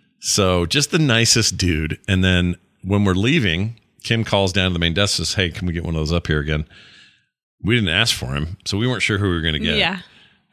so 0.20 0.66
just 0.66 0.90
the 0.90 0.98
nicest 0.98 1.56
dude. 1.56 1.98
And 2.06 2.22
then 2.22 2.56
when 2.82 3.04
we're 3.04 3.14
leaving, 3.14 3.79
Kim 4.02 4.24
calls 4.24 4.52
down 4.52 4.70
to 4.70 4.72
the 4.72 4.78
main 4.78 4.94
desk 4.94 5.16
says, 5.16 5.34
"Hey, 5.34 5.50
can 5.50 5.66
we 5.66 5.72
get 5.72 5.84
one 5.84 5.94
of 5.94 6.00
those 6.00 6.12
up 6.12 6.26
here 6.26 6.40
again?" 6.40 6.64
We 7.62 7.74
didn't 7.74 7.90
ask 7.90 8.14
for 8.16 8.34
him, 8.34 8.56
so 8.64 8.78
we 8.78 8.86
weren't 8.86 9.02
sure 9.02 9.18
who 9.18 9.28
we 9.28 9.34
were 9.34 9.42
going 9.42 9.54
to 9.54 9.60
get. 9.60 9.76
Yeah. 9.76 9.98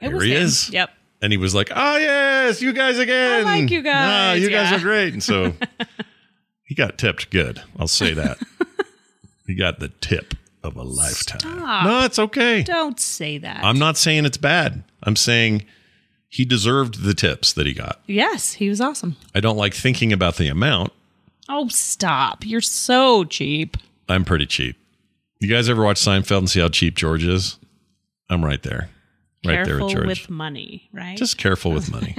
It 0.02 0.08
Here 0.08 0.16
was 0.16 0.24
he 0.24 0.36
him. 0.36 0.42
is. 0.44 0.70
Yep. 0.72 0.90
And 1.22 1.32
he 1.34 1.38
was 1.38 1.56
like, 1.56 1.72
"Oh 1.76 1.98
yes, 1.98 2.62
you 2.62 2.74
guys 2.74 3.00
again. 3.00 3.46
I 3.48 3.60
like 3.60 3.72
you 3.72 3.82
guys. 3.82 3.94
Ah, 3.96 4.34
guys, 4.34 4.42
you 4.42 4.50
guys 4.50 4.74
are 4.74 4.80
great." 4.84 5.14
And 5.14 5.24
so 5.24 5.54
he 6.64 6.76
got 6.76 6.98
tipped 6.98 7.30
good. 7.32 7.62
I'll 7.80 7.88
say 7.88 8.14
that. 8.14 8.38
he 9.48 9.56
got 9.56 9.80
the 9.80 9.90
tip 9.90 10.34
of 10.64 10.76
a 10.76 10.84
lifetime. 10.84 11.40
Stop. 11.40 11.86
No, 11.86 12.02
it's 12.04 12.20
okay. 12.20 12.62
Don't 12.64 13.00
say 13.00 13.38
that. 13.40 13.64
I'm 13.64 13.80
not 13.80 13.98
saying 13.98 14.26
it's 14.26 14.38
bad. 14.38 14.84
I'm 15.04 15.16
saying 15.16 15.66
he 16.28 16.44
deserved 16.46 17.04
the 17.04 17.14
tips 17.14 17.54
that 17.54 17.66
he 17.66 17.74
got. 17.74 18.02
yes, 18.06 18.54
he 18.54 18.68
was 18.70 18.82
awesome. 18.82 19.16
I 19.34 19.40
don't 19.40 19.58
like 19.58 19.74
thinking 19.74 20.12
about 20.12 20.36
the 20.36 20.50
amount. 20.50 20.92
Oh, 21.50 21.68
stop. 21.70 22.46
You're 22.46 22.62
so 22.62 23.24
cheap. 23.24 23.78
I'm 24.10 24.26
pretty 24.26 24.46
cheap. 24.46 24.76
You 25.40 25.48
guys 25.48 25.70
ever 25.70 25.84
watch 25.84 25.98
Seinfeld 26.00 26.40
and 26.40 26.50
see 26.50 26.60
how 26.60 26.70
cheap 26.70 26.96
George 26.96 27.24
is? 27.24 27.58
I'm 28.30 28.44
right 28.44 28.62
there. 28.64 28.90
Right 29.46 29.64
there 29.66 29.82
with 29.84 29.94
George. 29.94 30.08
with 30.08 30.30
money, 30.30 30.90
right? 30.92 31.18
Just 31.18 31.38
careful 31.38 31.72
with 31.72 31.92
money. 31.92 32.16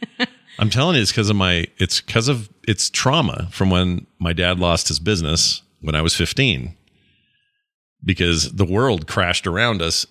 I'm 0.58 0.68
telling 0.70 0.96
you, 0.96 1.02
it's 1.02 1.12
because 1.12 1.30
of 1.30 1.36
my. 1.36 1.66
It's 1.78 2.00
because 2.00 2.28
of 2.28 2.48
it's 2.66 2.90
trauma 2.90 3.48
from 3.52 3.70
when 3.70 4.06
my 4.18 4.32
dad 4.32 4.58
lost 4.58 4.88
his 4.88 4.98
business 4.98 5.62
when 5.80 5.94
I 5.94 6.02
was 6.02 6.14
15. 6.14 6.74
Because 8.04 8.52
the 8.52 8.64
world 8.64 9.06
crashed 9.06 9.46
around 9.46 9.80
us, 9.82 10.06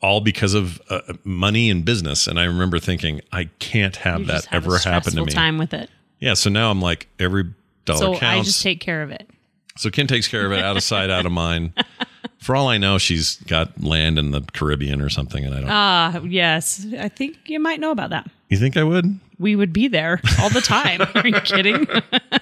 all 0.00 0.20
because 0.20 0.54
of 0.54 0.80
uh, 0.88 1.00
money 1.24 1.68
and 1.70 1.84
business. 1.84 2.26
And 2.26 2.38
I 2.38 2.44
remember 2.44 2.78
thinking, 2.78 3.20
I 3.32 3.44
can't 3.58 3.96
have 3.96 4.20
You 4.20 4.26
that 4.26 4.44
have 4.46 4.64
ever 4.66 4.78
happen 4.78 5.12
to 5.14 5.24
me. 5.24 5.32
time 5.32 5.58
with 5.58 5.74
it. 5.74 5.90
Yeah. 6.20 6.34
So 6.34 6.50
now 6.50 6.70
I'm 6.70 6.80
like 6.80 7.08
every 7.18 7.44
dollar 7.88 8.14
So 8.14 8.20
counts. 8.20 8.22
I 8.40 8.42
just 8.44 8.62
take 8.62 8.80
care 8.80 9.02
of 9.02 9.10
it. 9.10 9.28
so 9.76 9.90
Kim 9.90 10.06
takes 10.06 10.28
care 10.28 10.46
of 10.46 10.52
it, 10.52 10.60
out 10.60 10.76
of 10.76 10.82
sight, 10.82 11.10
out 11.10 11.26
of 11.26 11.32
mind. 11.32 11.72
For 12.38 12.54
all 12.54 12.68
I 12.68 12.78
know, 12.78 12.98
she's 12.98 13.36
got 13.42 13.82
land 13.82 14.16
in 14.18 14.30
the 14.30 14.40
Caribbean 14.52 15.00
or 15.00 15.08
something, 15.08 15.44
and 15.44 15.54
I 15.54 15.60
don't. 15.60 15.70
Ah, 15.70 16.20
yes. 16.24 16.86
I 16.98 17.08
think 17.08 17.36
you 17.46 17.58
might 17.58 17.80
know 17.80 17.90
about 17.90 18.10
that. 18.10 18.30
you 18.48 18.56
think 18.58 18.76
I 18.76 18.84
would? 18.84 19.18
We 19.40 19.56
would 19.56 19.72
be 19.72 19.88
there 19.88 20.20
all 20.40 20.48
the 20.48 20.60
time. 20.60 21.00
Are 21.16 21.26
you 21.26 21.40
kidding? 21.40 21.86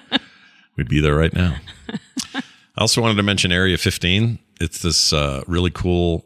We'd 0.77 0.87
be 0.89 0.99
there 0.99 1.15
right 1.15 1.33
now. 1.33 1.55
I 2.35 2.41
also 2.81 3.01
wanted 3.01 3.15
to 3.15 3.23
mention 3.23 3.51
Area 3.51 3.77
15. 3.77 4.37
It's 4.61 4.81
this 4.83 5.11
uh, 5.13 5.43
really 5.47 5.71
cool 5.71 6.25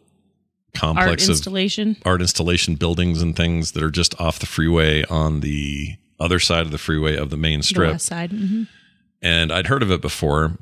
Art 0.75 0.95
complex 0.95 1.23
of 1.25 1.31
installation. 1.31 1.97
art 2.05 2.21
installation 2.21 2.75
buildings 2.75 3.21
and 3.21 3.35
things 3.35 3.71
that 3.73 3.83
are 3.83 3.89
just 3.91 4.19
off 4.21 4.39
the 4.39 4.45
freeway 4.45 5.03
on 5.09 5.39
the 5.41 5.95
other 6.19 6.39
side 6.39 6.65
of 6.65 6.71
the 6.71 6.77
freeway 6.77 7.15
of 7.17 7.29
the 7.29 7.37
main 7.37 7.59
The 7.59 7.63
strip. 7.63 7.91
west 7.91 8.05
side. 8.05 8.31
hmm 8.31 8.63
and 9.21 9.51
I'd 9.51 9.67
heard 9.67 9.83
of 9.83 9.91
it 9.91 10.01
before. 10.01 10.57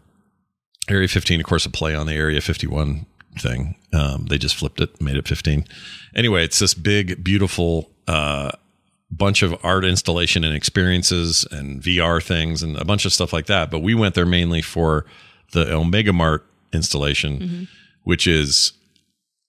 Area 0.89 1.07
15, 1.07 1.39
of 1.39 1.45
course, 1.45 1.65
a 1.65 1.69
play 1.69 1.93
on 1.93 2.07
the 2.07 2.13
Area 2.13 2.41
51 2.41 3.05
thing. 3.37 3.75
Um, 3.93 4.25
they 4.25 4.37
just 4.37 4.55
flipped 4.55 4.81
it, 4.81 4.99
made 5.01 5.17
it 5.17 5.27
15. 5.27 5.65
Anyway, 6.15 6.43
it's 6.43 6.57
this 6.59 6.73
big, 6.73 7.23
beautiful 7.23 7.91
uh, 8.07 8.51
bunch 9.11 9.43
of 9.43 9.55
art 9.63 9.85
installation 9.85 10.43
and 10.43 10.55
experiences 10.55 11.45
and 11.51 11.81
VR 11.81 12.21
things 12.23 12.63
and 12.63 12.77
a 12.77 12.85
bunch 12.85 13.05
of 13.05 13.13
stuff 13.13 13.33
like 13.33 13.45
that. 13.47 13.69
But 13.69 13.79
we 13.79 13.93
went 13.93 14.15
there 14.15 14.25
mainly 14.25 14.61
for 14.61 15.05
the 15.51 15.71
Omega 15.73 16.13
Mart 16.13 16.45
installation, 16.73 17.67
which 18.03 18.27
is 18.27 18.73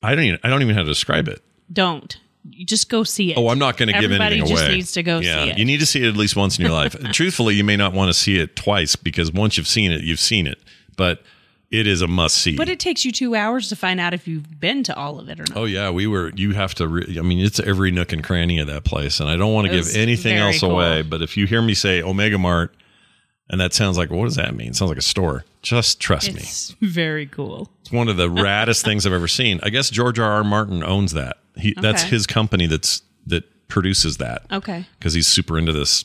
I 0.02 0.14
don't 0.14 0.24
even 0.24 0.40
I 0.42 0.48
don't 0.48 0.62
even 0.62 0.74
know 0.74 0.80
how 0.80 0.84
to 0.84 0.88
describe 0.88 1.28
it. 1.28 1.42
Don't. 1.72 2.18
You 2.48 2.64
just 2.64 2.88
go 2.88 3.04
see 3.04 3.32
it. 3.32 3.38
Oh, 3.38 3.48
I'm 3.48 3.58
not 3.58 3.76
going 3.76 3.88
to 3.88 3.92
give 3.92 4.04
Everybody 4.04 4.36
anything 4.36 4.48
just 4.48 4.64
away. 4.64 4.74
needs 4.76 4.92
to 4.92 5.02
go 5.02 5.18
yeah, 5.18 5.44
see 5.44 5.50
it. 5.50 5.58
You 5.58 5.64
need 5.64 5.80
to 5.80 5.86
see 5.86 6.02
it 6.02 6.08
at 6.08 6.16
least 6.16 6.36
once 6.36 6.58
in 6.58 6.64
your 6.64 6.72
life. 6.74 6.96
Truthfully, 7.12 7.54
you 7.54 7.64
may 7.64 7.76
not 7.76 7.92
want 7.92 8.08
to 8.08 8.14
see 8.14 8.38
it 8.38 8.56
twice 8.56 8.96
because 8.96 9.30
once 9.32 9.56
you've 9.56 9.68
seen 9.68 9.92
it, 9.92 10.02
you've 10.02 10.20
seen 10.20 10.46
it. 10.46 10.58
But 10.96 11.22
it 11.70 11.86
is 11.86 12.02
a 12.02 12.08
must 12.08 12.36
see. 12.36 12.56
But 12.56 12.68
it 12.68 12.80
takes 12.80 13.04
you 13.04 13.12
two 13.12 13.34
hours 13.34 13.68
to 13.68 13.76
find 13.76 14.00
out 14.00 14.12
if 14.12 14.26
you've 14.26 14.58
been 14.58 14.82
to 14.84 14.96
all 14.96 15.20
of 15.20 15.28
it 15.28 15.38
or 15.38 15.44
not. 15.44 15.56
oh 15.56 15.64
yeah, 15.64 15.90
we 15.90 16.06
were. 16.06 16.32
You 16.34 16.52
have 16.52 16.74
to. 16.76 16.88
Re- 16.88 17.16
I 17.18 17.22
mean, 17.22 17.38
it's 17.38 17.60
every 17.60 17.90
nook 17.90 18.12
and 18.12 18.24
cranny 18.24 18.58
of 18.58 18.66
that 18.66 18.84
place, 18.84 19.20
and 19.20 19.28
I 19.28 19.36
don't 19.36 19.52
want 19.52 19.68
to 19.68 19.72
give 19.72 19.94
anything 19.94 20.36
else 20.36 20.60
cool. 20.60 20.72
away. 20.72 21.02
But 21.02 21.22
if 21.22 21.36
you 21.36 21.46
hear 21.46 21.62
me 21.62 21.74
say 21.74 22.02
Omega 22.02 22.38
Mart, 22.38 22.74
and 23.48 23.60
that 23.60 23.72
sounds 23.72 23.98
like 23.98 24.10
what 24.10 24.24
does 24.24 24.36
that 24.36 24.54
mean? 24.54 24.68
It 24.68 24.76
sounds 24.76 24.88
like 24.88 24.98
a 24.98 25.02
store. 25.02 25.44
Just 25.62 26.00
trust 26.00 26.32
me. 26.32 26.40
It's 26.40 26.74
very 26.80 27.26
cool. 27.26 27.70
It's 27.82 27.92
one 27.92 28.08
of 28.08 28.16
the 28.16 28.28
raddest 28.28 28.82
things 28.82 29.06
I've 29.06 29.12
ever 29.12 29.28
seen. 29.28 29.60
I 29.62 29.68
guess 29.68 29.90
George 29.90 30.18
R. 30.18 30.32
R. 30.32 30.44
Martin 30.44 30.82
owns 30.82 31.12
that. 31.12 31.36
He 31.60 31.74
that's 31.80 32.02
his 32.02 32.26
company. 32.26 32.66
That's 32.66 33.02
that 33.26 33.44
produces 33.68 34.16
that 34.18 34.42
Okay. 34.50 34.86
because 34.98 35.14
he's 35.14 35.26
super 35.28 35.56
into 35.58 35.72
this 35.72 36.04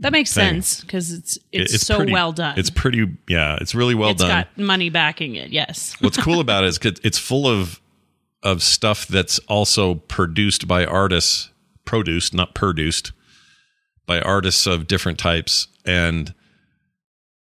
That 0.00 0.10
makes 0.12 0.32
Thing. 0.34 0.62
sense 0.62 0.80
because 0.80 1.12
it's, 1.12 1.38
it's 1.52 1.74
It- 1.74 1.80
so 1.80 1.98
pretty- 1.98 2.12
well 2.12 2.32
done. 2.32 2.58
It's 2.58 2.70
pretty, 2.70 3.06
yeah, 3.28 3.56
it's 3.60 3.74
really 3.74 3.94
well 3.94 4.10
It's 4.10 4.20
done. 4.22 4.30
got 4.30 4.58
money 4.58 4.90
backing 4.90 5.34
it. 5.36 5.50
Yes. 5.50 5.94
What's 6.00 6.16
cool 6.16 6.40
about 6.40 6.64
it 6.64 6.68
is 6.68 6.78
it's 7.04 7.18
full 7.18 7.46
of 7.46 7.80
of 8.42 8.60
stuff 8.62 9.06
that's 9.06 9.38
also 9.40 9.94
produced 9.94 10.66
by 10.66 10.84
artists, 10.84 11.50
produced, 11.84 12.34
not 12.34 12.54
produced, 12.56 13.12
by 14.06 14.20
artists 14.20 14.66
of 14.66 14.88
different 14.88 15.16
types, 15.18 15.68
and 15.86 16.34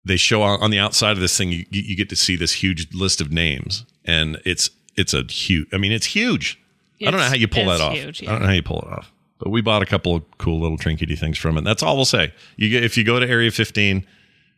they 0.03 0.17
show 0.17 0.41
on, 0.41 0.59
on 0.61 0.71
the 0.71 0.79
outside 0.79 1.11
of 1.11 1.19
this 1.19 1.37
thing. 1.37 1.51
You, 1.53 1.65
you 1.71 1.95
get 1.95 2.09
to 2.09 2.15
see 2.17 2.35
this 2.35 2.51
huge 2.63 2.93
list 2.93 3.21
of 3.21 3.31
names, 3.31 3.85
and 4.03 4.41
it's 4.45 4.69
it's 4.97 5.13
a 5.13 5.23
huge. 5.23 5.67
I 5.73 5.77
mean, 5.77 5.93
it's 5.93 6.07
huge. 6.07 6.59
I 7.01 7.11
don't 7.11 7.19
know 7.19 7.27
how 7.27 7.35
you 7.35 7.47
pull 7.47 7.65
that 7.65 7.81
off. 7.81 7.93
huge, 7.93 8.23
I 8.23 8.27
don't 8.31 8.41
know 8.41 8.47
how 8.47 8.53
you 8.53 8.63
pull 8.63 8.79
it 8.79 8.87
off. 8.87 9.11
But 9.39 9.49
we 9.49 9.61
bought 9.61 9.81
a 9.81 9.85
couple 9.85 10.15
of 10.15 10.23
cool 10.37 10.59
little 10.61 10.77
trinkety 10.77 11.17
things 11.19 11.37
from 11.37 11.57
it. 11.57 11.63
That's 11.65 11.83
all 11.83 11.95
we'll 11.95 12.05
say. 12.05 12.33
You 12.55 12.69
get 12.69 12.83
if 12.83 12.95
you 12.97 13.03
go 13.03 13.19
to 13.19 13.27
Area 13.27 13.51
15, 13.51 14.05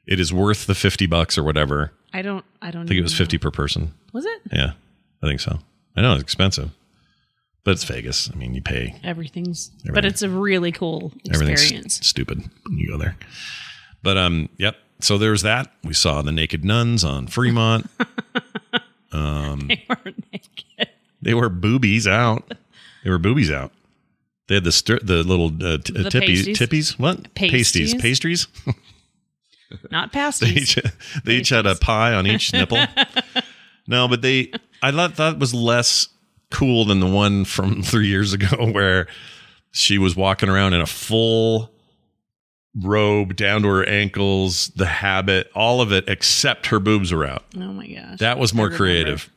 it 0.05 0.19
is 0.19 0.31
worth 0.31 0.67
the 0.67 0.75
50 0.75 1.07
bucks 1.07 1.37
or 1.37 1.43
whatever. 1.43 1.91
I 2.13 2.21
don't. 2.21 2.45
I 2.61 2.69
don't. 2.71 2.83
I 2.83 2.87
think 2.87 2.99
it 2.99 3.03
was 3.03 3.17
50 3.17 3.37
per 3.39 3.49
person. 3.51 3.93
Was 4.13 4.25
it? 4.25 4.41
Yeah, 4.51 4.73
I 5.23 5.27
think 5.27 5.39
so. 5.39 5.59
I 5.95 6.01
know 6.01 6.13
it's 6.13 6.21
expensive, 6.21 6.69
but 7.63 7.71
it's 7.71 7.83
Vegas. 7.85 8.29
I 8.31 8.35
mean, 8.37 8.53
you 8.53 8.61
pay. 8.61 8.95
Everything's. 9.03 9.71
But 9.91 10.05
it's 10.05 10.21
a 10.21 10.29
really 10.29 10.71
cool 10.71 11.11
Everything's 11.33 11.61
experience. 11.63 12.07
stupid 12.07 12.43
when 12.67 12.77
you 12.77 12.87
go 12.89 12.97
there. 12.97 13.17
But 14.03 14.17
um, 14.17 14.49
yep. 14.57 14.75
So 14.99 15.17
there's 15.17 15.41
that. 15.41 15.71
We 15.83 15.93
saw 15.93 16.21
the 16.21 16.31
naked 16.31 16.63
nuns 16.63 17.03
on 17.03 17.27
Fremont. 17.27 17.89
They 19.11 19.85
weren't 19.87 20.25
naked. 20.33 20.89
They 21.25 21.33
were 21.33 21.49
boobies 21.49 22.07
out. 22.07 22.53
They 23.03 23.11
were 23.11 23.19
boobies 23.19 23.51
out. 23.51 23.71
They 24.47 24.55
had 24.55 24.63
the 24.63 24.71
stir- 24.71 24.97
the 25.03 25.21
little 25.23 25.47
uh, 25.63 25.77
t- 25.77 25.93
The 25.93 26.09
tippies. 26.09 26.45
pasties. 26.47 26.57
Tippies. 26.57 26.97
What? 26.99 27.35
Pasties. 27.35 27.93
Pasties. 27.93 28.01
Pastries. 28.01 28.47
Not 29.91 30.11
they 30.11 30.19
pasties. 30.19 30.77
each, 30.77 30.83
they 31.23 31.35
each 31.35 31.49
had 31.49 31.67
a 31.67 31.75
pie 31.75 32.13
on 32.13 32.25
each 32.27 32.51
nipple. 32.53 32.79
No, 33.87 34.07
but 34.07 34.23
they 34.23 34.51
I 34.81 34.91
thought 34.91 35.17
that 35.17 35.37
was 35.37 35.53
less 35.53 36.07
cool 36.49 36.85
than 36.85 36.99
the 36.99 37.05
one 37.05 37.45
from 37.45 37.83
three 37.83 38.07
years 38.07 38.33
ago 38.33 38.71
where 38.71 39.05
she 39.71 39.99
was 39.99 40.15
walking 40.15 40.49
around 40.49 40.73
in 40.73 40.81
a 40.81 40.87
full 40.87 41.71
robe 42.81 43.35
down 43.35 43.61
to 43.61 43.67
her 43.67 43.87
ankles, 43.87 44.69
the 44.75 44.87
habit, 44.87 45.51
all 45.53 45.81
of 45.81 45.91
it 45.91 46.05
except 46.09 46.65
her 46.67 46.79
boobs 46.79 47.13
were 47.13 47.25
out. 47.25 47.45
oh 47.55 47.73
my 47.73 47.85
gosh. 47.87 48.17
That 48.17 48.39
was 48.39 48.53
more 48.55 48.71
creative. 48.71 49.29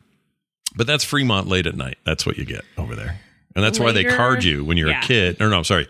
But 0.77 0.87
that's 0.87 1.05
Fremont 1.05 1.49
late 1.49 1.67
at 1.67 1.77
night. 1.77 1.99
That's 2.05 2.27
what 2.27 2.37
you 2.39 2.45
get 2.45 2.65
over 2.77 2.95
there. 2.95 3.19
And 3.57 3.65
that's 3.65 3.81
why 3.81 3.93
they 3.93 4.05
card 4.05 4.45
you 4.45 4.65
when 4.65 4.77
you're 4.77 4.91
yeah. 4.91 5.01
a 5.03 5.07
kid. 5.07 5.41
Or 5.41 5.49
no, 5.49 5.59
I'm 5.59 5.65
sorry. 5.65 5.89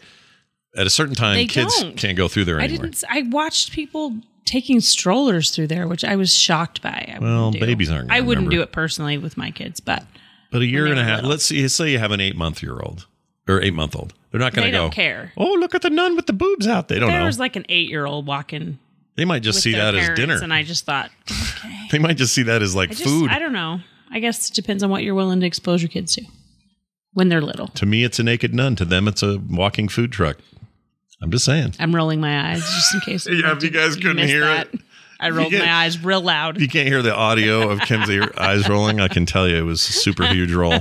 At 0.77 0.87
a 0.87 0.91
certain 0.91 1.14
time, 1.14 1.35
They 1.35 1.47
kids 1.47 1.77
don't. 1.81 1.97
can't 1.97 2.17
go 2.17 2.29
through 2.29 2.45
there 2.45 2.61
I 2.61 2.64
anymore. 2.64 2.85
didn't. 2.87 3.05
I 3.09 3.23
watched 3.23 3.73
people 3.73 4.17
taking 4.45 4.81
strollers 4.81 5.51
through 5.51 5.67
there, 5.67 5.87
which 5.88 6.05
I 6.05 6.17
was 6.17 6.33
shocked 6.35 6.81
by. 6.81 7.12
I 7.14 7.19
Well, 7.21 7.51
do. 7.51 7.61
babies 7.61 7.91
aren't 7.91 8.11
I 8.11 8.21
wouldn't 8.21 8.47
remember. 8.47 8.57
do 8.57 8.62
it 8.62 8.73
personally 8.73 9.19
with 9.19 9.37
my 9.37 9.51
kids, 9.51 9.81
but 9.81 10.05
But 10.51 10.62
a 10.62 10.67
year 10.67 10.87
and 10.87 10.99
a 10.99 11.05
half. 11.05 11.17
little. 11.17 11.31
Let's 11.31 11.45
see. 11.45 11.67
Say 11.69 11.91
you 11.93 11.99
have 11.99 12.12
an 12.12 12.21
eight 12.21 12.37
month 12.37 12.62
year 12.62 12.79
old 12.81 13.07
or 13.49 13.61
eight 13.61 13.75
month 13.75 13.97
old. 13.97 14.14
They're 14.31 14.41
not 14.41 14.55
going 14.55 14.67
to 14.67 14.71
go. 14.73 14.85
don't 14.85 14.93
care. 14.93 15.33
Oh, 15.37 15.55
look 15.55 15.75
at 15.75 15.83
the 15.83 15.91
nun 15.91 16.14
with 16.17 16.27
the 16.27 16.33
boobs 16.35 16.67
out. 16.67 16.88
They 16.88 16.99
don't 16.99 17.11
There 17.11 17.21
know. 17.21 17.27
was 17.27 17.38
like 17.38 17.57
an 17.57 17.64
eight-year-old 17.71 18.27
walking 18.27 18.79
they 19.17 19.25
might 19.25 19.43
just 19.43 19.61
see 19.62 19.73
that 19.73 19.95
as 19.97 20.11
dinner. 20.17 20.38
and 20.41 20.53
I 20.55 20.62
just 20.62 20.85
thought, 20.87 21.11
okay. 21.29 21.87
they 21.91 21.99
might 21.99 22.17
just 22.17 22.33
see 22.35 22.45
that 22.45 22.62
as 22.62 22.77
like 22.77 22.91
I 22.91 22.93
just, 22.93 23.05
food. 23.05 23.31
I 23.31 23.38
don't 23.41 23.53
know. 23.53 23.81
I 24.11 24.21
guess 24.21 24.49
it 24.51 24.55
depends 24.55 24.83
on 24.83 24.90
what 24.90 25.03
you're 25.03 25.14
willing 25.14 25.40
to 25.40 25.47
expose 25.47 25.83
your 25.83 25.88
kids 25.88 26.14
to 26.16 26.25
when 27.12 27.29
they're 27.29 27.40
little. 27.40 27.68
to 27.68 27.87
me, 27.87 28.05
it's 28.05 28.18
a 28.18 28.23
naked 28.23 28.55
nun. 28.55 28.77
To 28.77 28.85
them, 28.85 29.09
it's 29.09 29.23
a 29.23 29.38
walking 29.51 29.88
food 29.88 30.12
truck. 30.12 30.38
I'm 31.21 31.31
just 31.31 31.44
saying. 31.44 31.75
I'm 31.81 31.94
rolling 31.94 32.21
my 32.21 32.53
eyes 32.53 32.61
just 32.61 32.94
in 32.94 33.01
case. 33.01 33.27
Yeah, 33.31 33.57
if 33.57 33.62
you 33.62 33.71
guys 33.71 33.97
couldn't 33.97 34.16
missed 34.16 34.29
hear 34.29 34.42
that. 34.44 34.73
it, 34.73 34.81
I 35.21 35.31
rolled 35.31 35.53
my 35.53 35.68
eyes 35.73 36.03
real 36.05 36.21
loud. 36.21 36.61
you 36.61 36.68
can't 36.68 36.87
hear 36.87 37.03
the 37.03 37.14
audio 37.14 37.71
of 37.71 37.81
Kim's 37.81 38.09
eyes 38.38 38.68
rolling. 38.68 39.01
I 39.01 39.09
can 39.09 39.27
tell 39.27 39.49
you 39.49 39.57
it 39.57 39.62
was 39.62 39.81
a 39.88 39.92
super 39.92 40.25
huge 40.27 40.53
roll. 40.53 40.79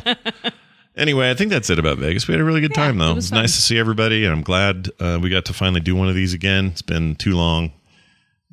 Anyway, 0.95 1.29
I 1.29 1.33
think 1.35 1.51
that's 1.51 1.69
it 1.69 1.77
about 1.79 1.97
Vegas. 1.99 2.27
We 2.27 2.33
had 2.33 2.41
a 2.41 2.43
really 2.43 2.61
good 2.61 2.73
time, 2.73 2.97
though. 2.97 3.09
it 3.09 3.11
It 3.11 3.15
was 3.15 3.25
was 3.25 3.31
nice 3.31 3.55
to 3.55 3.61
see 3.61 3.77
everybody, 3.77 4.25
and 4.25 4.33
I'm 4.33 4.41
glad 4.41 4.89
uh, 4.99 5.19
we 5.21 5.29
got 5.29 5.45
to 5.45 5.53
finally 5.53 5.79
do 5.81 5.95
one 5.95 6.07
of 6.07 6.15
these 6.15 6.33
again. 6.33 6.67
It's 6.67 6.81
been 6.81 7.15
too 7.15 7.35
long. 7.35 7.71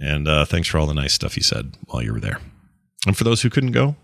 And 0.00 0.26
uh, 0.28 0.44
thanks 0.44 0.68
for 0.68 0.78
all 0.78 0.86
the 0.86 0.94
nice 0.94 1.12
stuff 1.14 1.36
you 1.36 1.42
said 1.42 1.76
while 1.86 2.02
you 2.02 2.12
were 2.12 2.20
there. 2.20 2.40
And 3.06 3.16
for 3.16 3.24
those 3.24 3.42
who 3.42 3.48
couldn't 3.50 3.72
go, 3.72 3.90
I 3.90 3.94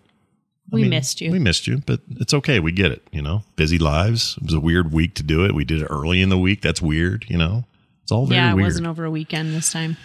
we 0.70 0.82
mean, 0.82 0.90
missed 0.90 1.20
you. 1.20 1.30
We 1.30 1.38
missed 1.38 1.66
you, 1.66 1.78
but 1.86 2.00
it's 2.16 2.34
okay. 2.34 2.60
We 2.60 2.72
get 2.72 2.92
it. 2.92 3.02
You 3.12 3.22
know, 3.22 3.42
busy 3.56 3.78
lives. 3.78 4.36
It 4.38 4.44
was 4.44 4.54
a 4.54 4.60
weird 4.60 4.92
week 4.92 5.14
to 5.14 5.22
do 5.22 5.44
it. 5.44 5.54
We 5.54 5.64
did 5.64 5.82
it 5.82 5.86
early 5.86 6.20
in 6.20 6.28
the 6.28 6.38
week. 6.38 6.62
That's 6.62 6.80
weird. 6.82 7.26
You 7.28 7.38
know, 7.38 7.64
it's 8.02 8.12
all 8.12 8.26
very 8.26 8.40
yeah, 8.40 8.52
it 8.52 8.54
weird. 8.54 8.66
wasn't 8.66 8.86
over 8.86 9.04
a 9.04 9.10
weekend 9.10 9.54
this 9.54 9.72
time. 9.72 9.96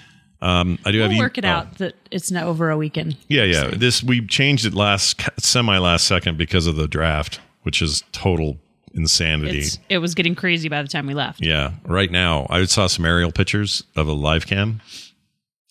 um, 0.42 0.80
I 0.86 0.92
do 0.92 1.00
have 1.00 1.10
We'll 1.10 1.18
you 1.18 1.24
work 1.24 1.38
it 1.38 1.46
oh. 1.46 1.50
out 1.50 1.78
that 1.78 1.96
it's 2.12 2.32
not 2.32 2.44
over 2.46 2.70
a 2.70 2.78
weekend. 2.78 3.18
Yeah, 3.28 3.44
yeah. 3.44 3.68
This 3.68 4.04
we 4.04 4.26
changed 4.26 4.66
it 4.66 4.74
last 4.74 5.22
semi 5.40 5.78
last 5.78 6.06
second 6.08 6.38
because 6.38 6.68
of 6.68 6.76
the 6.76 6.88
draft, 6.88 7.40
which 7.64 7.82
is 7.82 8.04
total 8.12 8.58
insanity. 8.94 9.60
It's, 9.60 9.80
it 9.90 9.98
was 10.00 10.16
getting 10.16 10.36
crazy 10.36 10.70
by 10.70 10.82
the 10.82 10.88
time 10.88 11.06
we 11.06 11.14
left. 11.14 11.44
yeah. 11.44 11.74
Right 11.86 12.10
now, 12.10 12.48
I 12.50 12.64
saw 12.66 12.88
some 12.88 13.06
aerial 13.06 13.32
pictures 13.32 13.84
of 13.96 14.08
a 14.08 14.14
live 14.14 14.48
cam. 14.48 14.82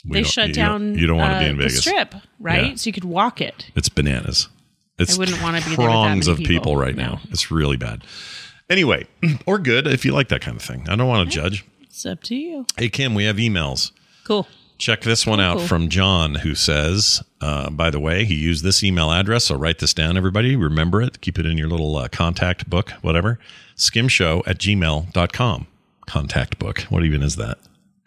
We 0.07 0.19
they 0.19 0.23
shut 0.25 0.49
you 0.49 0.55
down. 0.55 0.93
Don't, 0.93 0.99
you 0.99 1.07
don't 1.07 1.17
want 1.17 1.33
to 1.33 1.37
uh, 1.37 1.41
be 1.41 1.47
in 1.47 1.57
the 1.57 1.63
Vegas. 1.63 1.81
strip, 1.81 2.15
right? 2.39 2.71
Yeah. 2.71 2.75
So 2.75 2.89
you 2.89 2.93
could 2.93 3.05
walk 3.05 3.41
it. 3.41 3.71
It's 3.75 3.89
bananas. 3.89 4.49
It's 4.99 5.17
I 5.17 5.19
wouldn't 5.19 5.39
be 5.39 5.43
there 5.43 5.87
with 5.89 5.95
that 5.95 6.09
many 6.09 6.31
of 6.31 6.39
people, 6.39 6.47
people. 6.47 6.77
right 6.77 6.95
No. 6.97 7.03
now. 7.03 7.21
It's 7.31 7.51
really 7.51 7.77
bad. 7.77 8.05
Anyway, 8.71 9.07
or 9.47 9.59
good 9.59 9.87
if 9.87 10.05
you 10.05 10.13
like 10.13 10.29
that 10.29 10.41
kind 10.41 10.57
of 10.57 10.63
thing. 10.63 10.89
I 10.89 10.97
don't 10.97 11.09
want 11.09 11.29
to 11.29 11.35
judge. 11.35 11.65
It's 11.83 12.07
up 12.07 12.23
to 12.25 12.35
you. 12.35 12.67
Hey 12.77 12.89
Kim, 12.89 13.15
we 13.15 13.25
have 13.25 13.37
emails. 13.37 13.91
Cool. 14.25 14.47
Check 14.79 15.03
this 15.03 15.25
one 15.27 15.39
out 15.41 15.59
cool. 15.59 15.67
from 15.69 15.89
John, 15.89 16.37
who 16.37 16.55
says, 16.57 17.23
uh, 17.41 17.71
by 17.71 17.91
the 17.91 18.01
way, 18.01 18.25
he 18.25 18.35
used 18.35 18.65
this 18.65 18.83
email 18.83 19.13
address. 19.13 19.45
So 19.45 19.55
write 19.55 19.79
this 19.79 19.95
down, 19.95 20.17
everybody. 20.17 20.57
Remember 20.57 21.01
it. 21.01 21.21
Keep 21.21 21.39
it 21.39 21.47
in 21.47 21.57
your 21.57 21.69
little 21.69 21.97
uh, 21.97 22.09
contact 22.09 22.69
book, 22.69 22.91
whatever. 23.03 23.39
Skimshow 23.77 24.43
at 24.47 24.59
gmail.com. 24.59 25.67
Contact 26.07 26.59
book. 26.59 26.81
What 26.83 27.05
even 27.05 27.23
is 27.23 27.37
that? 27.37 27.59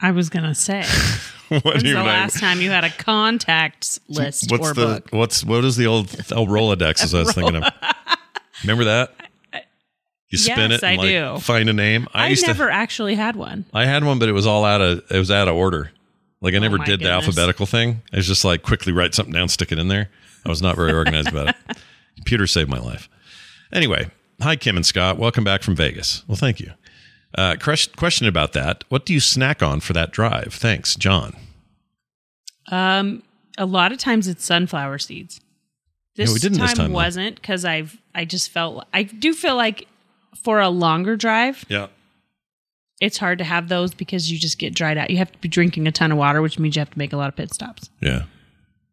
I 0.01 0.11
was 0.11 0.29
gonna 0.29 0.53
say, 0.55 0.83
what 1.61 1.63
when's 1.63 1.83
the 1.83 1.95
I- 1.95 2.03
last 2.03 2.39
time 2.39 2.61
you 2.61 2.69
had 2.69 2.83
a 2.83 2.89
contacts 2.89 3.99
list 4.07 4.51
what's 4.51 4.69
or 4.69 4.73
the 4.73 4.85
book? 4.85 5.09
what's 5.11 5.43
what 5.43 5.63
is 5.63 5.75
the 5.75 5.87
old 5.87 6.07
oh, 6.31 6.45
Rolodex 6.45 7.03
as 7.03 7.13
I 7.13 7.19
was 7.19 7.33
thinking 7.33 7.63
of? 7.63 7.73
Remember 8.63 8.85
that? 8.85 9.13
You 10.29 10.37
spin 10.37 10.71
Yes, 10.71 10.83
it 10.83 10.83
and 10.83 10.99
I 10.99 11.03
like 11.03 11.09
do. 11.09 11.41
find 11.41 11.69
a 11.69 11.73
name. 11.73 12.07
I, 12.13 12.27
I 12.27 12.35
never 12.45 12.67
to 12.67 12.73
actually 12.73 13.15
had 13.15 13.37
one. 13.37 13.63
I 13.73 13.85
had 13.85 14.03
one, 14.03 14.19
but 14.19 14.27
it 14.27 14.33
was 14.33 14.45
all 14.45 14.65
out 14.65 14.81
of 14.81 15.03
it 15.09 15.17
was 15.17 15.31
out 15.31 15.47
of 15.47 15.55
order. 15.55 15.91
Like 16.41 16.53
I 16.53 16.57
oh 16.57 16.61
never 16.61 16.77
Oh 16.81 16.83
did 16.83 16.99
the 16.99 17.09
alphabetical 17.09 17.65
thing. 17.65 18.01
I 18.11 18.17
was 18.17 18.27
just 18.27 18.43
like 18.43 18.61
quickly 18.61 18.91
write 18.91 19.13
something 19.13 19.33
down, 19.33 19.47
stick 19.47 19.71
it 19.71 19.79
in 19.79 19.87
there. 19.87 20.09
I 20.45 20.49
was 20.49 20.61
not 20.61 20.75
very 20.75 20.91
organized 20.93 21.29
about 21.29 21.49
it. 21.49 21.55
Computer 22.15 22.45
saved 22.45 22.69
my 22.69 22.79
life. 22.79 23.07
Anyway, 23.71 24.09
hi 24.41 24.55
Kim 24.57 24.75
and 24.75 24.85
Scott. 24.85 25.17
Welcome 25.17 25.43
back 25.45 25.63
from 25.63 25.75
Vegas. 25.75 26.23
Well, 26.27 26.35
thank 26.35 26.59
you. 26.59 26.71
Uh, 27.37 27.55
question 27.59 28.27
about 28.27 28.53
that. 28.53 28.83
What 28.89 29.05
do 29.05 29.13
you 29.13 29.19
snack 29.19 29.61
on 29.61 29.79
for 29.79 29.93
that 29.93 30.11
drive? 30.11 30.53
Thanks, 30.53 30.95
John. 30.95 31.35
Um, 32.71 33.21
a 33.57 33.65
lot 33.65 33.91
of 33.91 33.99
times 33.99 34.27
it's 34.27 34.43
sunflower 34.43 34.97
seeds. 34.97 35.39
This, 36.15 36.29
Yeah, 36.29 36.33
we 36.33 36.39
didn't 36.39 36.57
time, 36.57 36.67
this 36.67 36.77
time, 36.77 36.91
wasn't 36.93 37.35
because 37.35 37.63
I've 37.63 37.97
I 38.15 38.25
just 38.25 38.49
felt 38.49 38.85
I 38.93 39.03
do 39.03 39.33
feel 39.33 39.55
like 39.55 39.87
for 40.43 40.59
a 40.59 40.69
longer 40.69 41.15
drive 41.15 41.63
Yeah. 41.69 41.87
it's 42.99 43.17
hard 43.19 43.37
to 43.37 43.43
have 43.43 43.69
those 43.69 43.93
because 43.93 44.31
you 44.31 44.39
just 44.39 44.57
get 44.57 44.73
dried 44.73 44.97
out. 44.97 45.11
You 45.11 45.17
have 45.17 45.31
to 45.31 45.37
be 45.37 45.47
drinking 45.47 45.85
a 45.87 45.91
ton 45.91 46.11
of 46.11 46.17
water, 46.17 46.41
which 46.41 46.57
means 46.57 46.75
you 46.75 46.79
have 46.79 46.89
to 46.91 46.97
make 46.97 47.13
a 47.13 47.17
lot 47.17 47.29
of 47.29 47.35
pit 47.35 47.53
stops. 47.53 47.89
Yeah. 48.01 48.23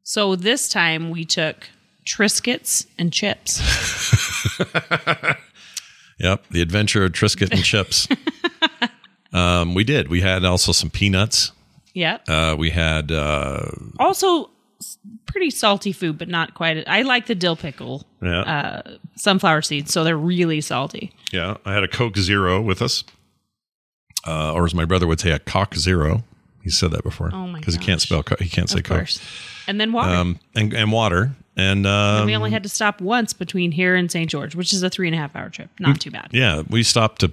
So 0.02 0.36
this 0.36 0.68
time 0.68 1.08
we 1.10 1.24
took 1.24 1.68
Triscuits 2.04 2.86
and 2.98 3.10
chips. 3.10 3.58
Yep, 6.18 6.44
the 6.50 6.62
adventure 6.62 7.04
of 7.04 7.12
Triscuit 7.12 7.50
and 7.52 7.64
chips. 7.64 8.08
um, 9.32 9.74
we 9.74 9.84
did. 9.84 10.08
We 10.08 10.20
had 10.20 10.44
also 10.44 10.72
some 10.72 10.90
peanuts. 10.90 11.52
yep. 11.92 12.22
Uh, 12.28 12.54
we 12.58 12.70
had 12.70 13.10
uh, 13.10 13.66
also 13.98 14.50
pretty 15.26 15.50
salty 15.50 15.92
food, 15.92 16.18
but 16.18 16.28
not 16.28 16.54
quite. 16.54 16.86
I 16.88 17.02
like 17.02 17.26
the 17.26 17.34
dill 17.34 17.56
pickle 17.56 18.06
yeah, 18.22 18.40
uh, 18.40 18.82
sunflower 19.16 19.62
seeds, 19.62 19.92
so 19.92 20.04
they're 20.04 20.16
really 20.16 20.60
salty. 20.60 21.12
yeah. 21.32 21.56
I 21.64 21.72
had 21.74 21.82
a 21.82 21.88
Coke 21.88 22.16
Zero 22.16 22.60
with 22.60 22.80
us, 22.80 23.02
uh, 24.26 24.52
or 24.52 24.64
as 24.64 24.74
my 24.74 24.84
brother 24.84 25.06
would 25.06 25.20
say, 25.20 25.30
a 25.32 25.38
Cock 25.38 25.74
Zero. 25.74 26.22
He 26.62 26.70
said 26.70 26.92
that 26.92 27.02
before. 27.02 27.30
Oh 27.32 27.46
my 27.46 27.58
Because 27.58 27.74
he 27.74 27.80
can't 27.80 28.00
spell. 28.00 28.22
Co- 28.22 28.36
he 28.38 28.48
can't 28.48 28.70
say 28.70 28.78
Of 28.78 28.84
Coke. 28.84 29.08
And 29.66 29.78
then 29.78 29.92
water. 29.92 30.14
Um, 30.14 30.38
and 30.54 30.72
and 30.72 30.92
water 30.92 31.34
and 31.56 31.86
um, 31.86 32.26
we 32.26 32.34
only 32.34 32.50
had 32.50 32.62
to 32.64 32.68
stop 32.68 33.00
once 33.00 33.32
between 33.32 33.72
here 33.72 33.94
and 33.94 34.10
St. 34.10 34.28
George, 34.30 34.54
which 34.54 34.72
is 34.72 34.82
a 34.82 34.90
three 34.90 35.06
and 35.08 35.14
a 35.14 35.18
half 35.18 35.34
hour 35.36 35.48
trip. 35.50 35.70
Not 35.78 36.00
too 36.00 36.10
bad. 36.10 36.28
yeah, 36.32 36.62
we 36.68 36.82
stopped 36.82 37.20
to 37.20 37.32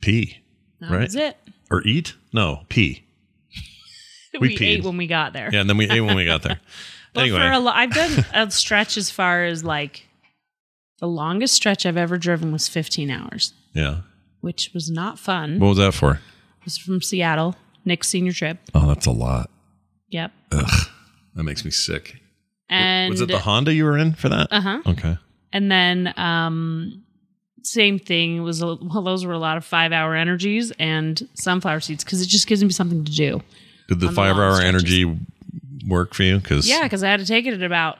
pee 0.00 0.38
That 0.80 0.90
right? 0.90 1.00
was 1.02 1.14
it. 1.14 1.36
or 1.70 1.82
eat. 1.82 2.14
No, 2.32 2.62
pee. 2.68 3.04
We, 4.40 4.48
We 4.48 4.66
ate 4.66 4.82
when 4.82 4.96
we 4.96 5.06
got 5.06 5.32
there. 5.32 5.48
Yeah, 5.52 5.60
and 5.60 5.70
then 5.70 5.76
we 5.76 5.88
ate 5.88 6.00
when 6.00 6.16
we 6.16 6.24
got 6.24 6.42
there. 6.42 6.58
But 7.12 7.20
anyway, 7.20 7.38
for 7.38 7.52
a 7.52 7.58
lo- 7.60 7.70
I've 7.72 7.92
done 7.94 8.24
a 8.34 8.50
stretch 8.50 8.96
as 8.96 9.08
far 9.08 9.44
as 9.44 9.62
like 9.62 10.08
the 10.98 11.06
longest 11.06 11.54
stretch 11.54 11.86
I've 11.86 11.96
ever 11.96 12.18
driven 12.18 12.50
was 12.50 12.66
15 12.66 13.08
hours, 13.08 13.52
yeah. 13.72 13.98
which 14.40 14.72
was 14.74 14.90
not 14.90 15.20
fun. 15.20 15.60
What 15.60 15.68
was 15.68 15.78
that 15.78 15.92
for? 15.94 16.14
It 16.14 16.64
was 16.64 16.76
from 16.76 17.00
Seattle, 17.00 17.54
Nick's 17.84 18.08
senior 18.08 18.32
trip. 18.32 18.58
Oh, 18.74 18.88
that's 18.88 19.06
a 19.06 19.12
lot. 19.12 19.48
Yep. 20.08 20.32
Ugh, 20.50 20.88
that 21.36 21.44
makes 21.44 21.64
me 21.64 21.70
sick. 21.70 22.16
And 22.70 23.10
was 23.10 23.20
it 23.20 23.28
the 23.28 23.38
Honda 23.38 23.72
you 23.74 23.84
were 23.84 23.98
in 23.98 24.14
for 24.14 24.28
that? 24.28 24.48
uh 24.50 24.60
huh. 24.60 24.80
Okay. 24.86 25.16
And 25.52 25.70
then 25.70 26.12
um 26.18 27.02
same 27.62 27.98
thing 27.98 28.42
was 28.42 28.60
a, 28.62 28.74
well 28.76 29.02
those 29.02 29.24
were 29.24 29.32
a 29.32 29.38
lot 29.38 29.56
of 29.56 29.64
5-hour 29.66 30.14
energies 30.14 30.70
and 30.78 31.26
sunflower 31.34 31.80
seeds 31.80 32.04
cuz 32.04 32.20
it 32.20 32.26
just 32.26 32.46
gives 32.46 32.62
me 32.62 32.70
something 32.70 33.04
to 33.04 33.12
do. 33.12 33.40
Did 33.88 34.00
the 34.00 34.08
On 34.08 34.12
the 34.12 34.16
five-hour 34.16 34.56
stretches. 34.56 34.82
energy 34.82 35.18
work 35.88 36.14
for 36.14 36.22
you? 36.24 36.38
Because 36.38 36.68
Yeah, 36.68 36.86
cuz 36.88 37.02
I 37.02 37.08
had 37.08 37.20
to 37.20 37.26
take 37.26 37.46
it 37.46 37.54
at 37.54 37.62
about 37.62 37.98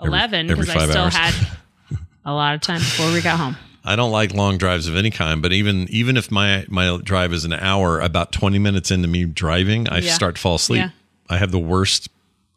11 0.00 0.50
every 0.50 0.64
cuz 0.64 0.74
I 0.74 0.86
still 0.88 1.02
hours. 1.04 1.14
had 1.14 1.34
a 2.24 2.32
lot 2.32 2.54
of 2.54 2.60
time 2.60 2.78
before 2.80 3.12
we 3.12 3.20
got 3.20 3.38
home. 3.38 3.56
I 3.84 3.96
don't 3.96 4.12
like 4.12 4.34
long 4.34 4.58
drives 4.58 4.86
of 4.88 4.94
any 4.96 5.10
kind, 5.10 5.40
but 5.40 5.52
even 5.52 5.88
even 5.88 6.16
if 6.18 6.30
my 6.30 6.64
my 6.68 6.98
drive 7.02 7.32
is 7.32 7.44
an 7.46 7.54
hour, 7.54 7.98
about 8.00 8.30
twenty 8.30 8.58
minutes 8.58 8.90
into 8.90 9.08
me 9.08 9.24
driving, 9.24 9.88
I 9.88 9.98
Yeah. 10.00 10.12
start 10.12 10.34
to 10.36 10.40
fall 10.40 10.56
asleep. 10.56 10.80
Yeah. 10.82 10.90
I 11.30 11.38
have 11.38 11.50
the 11.50 11.58
worst. 11.58 12.08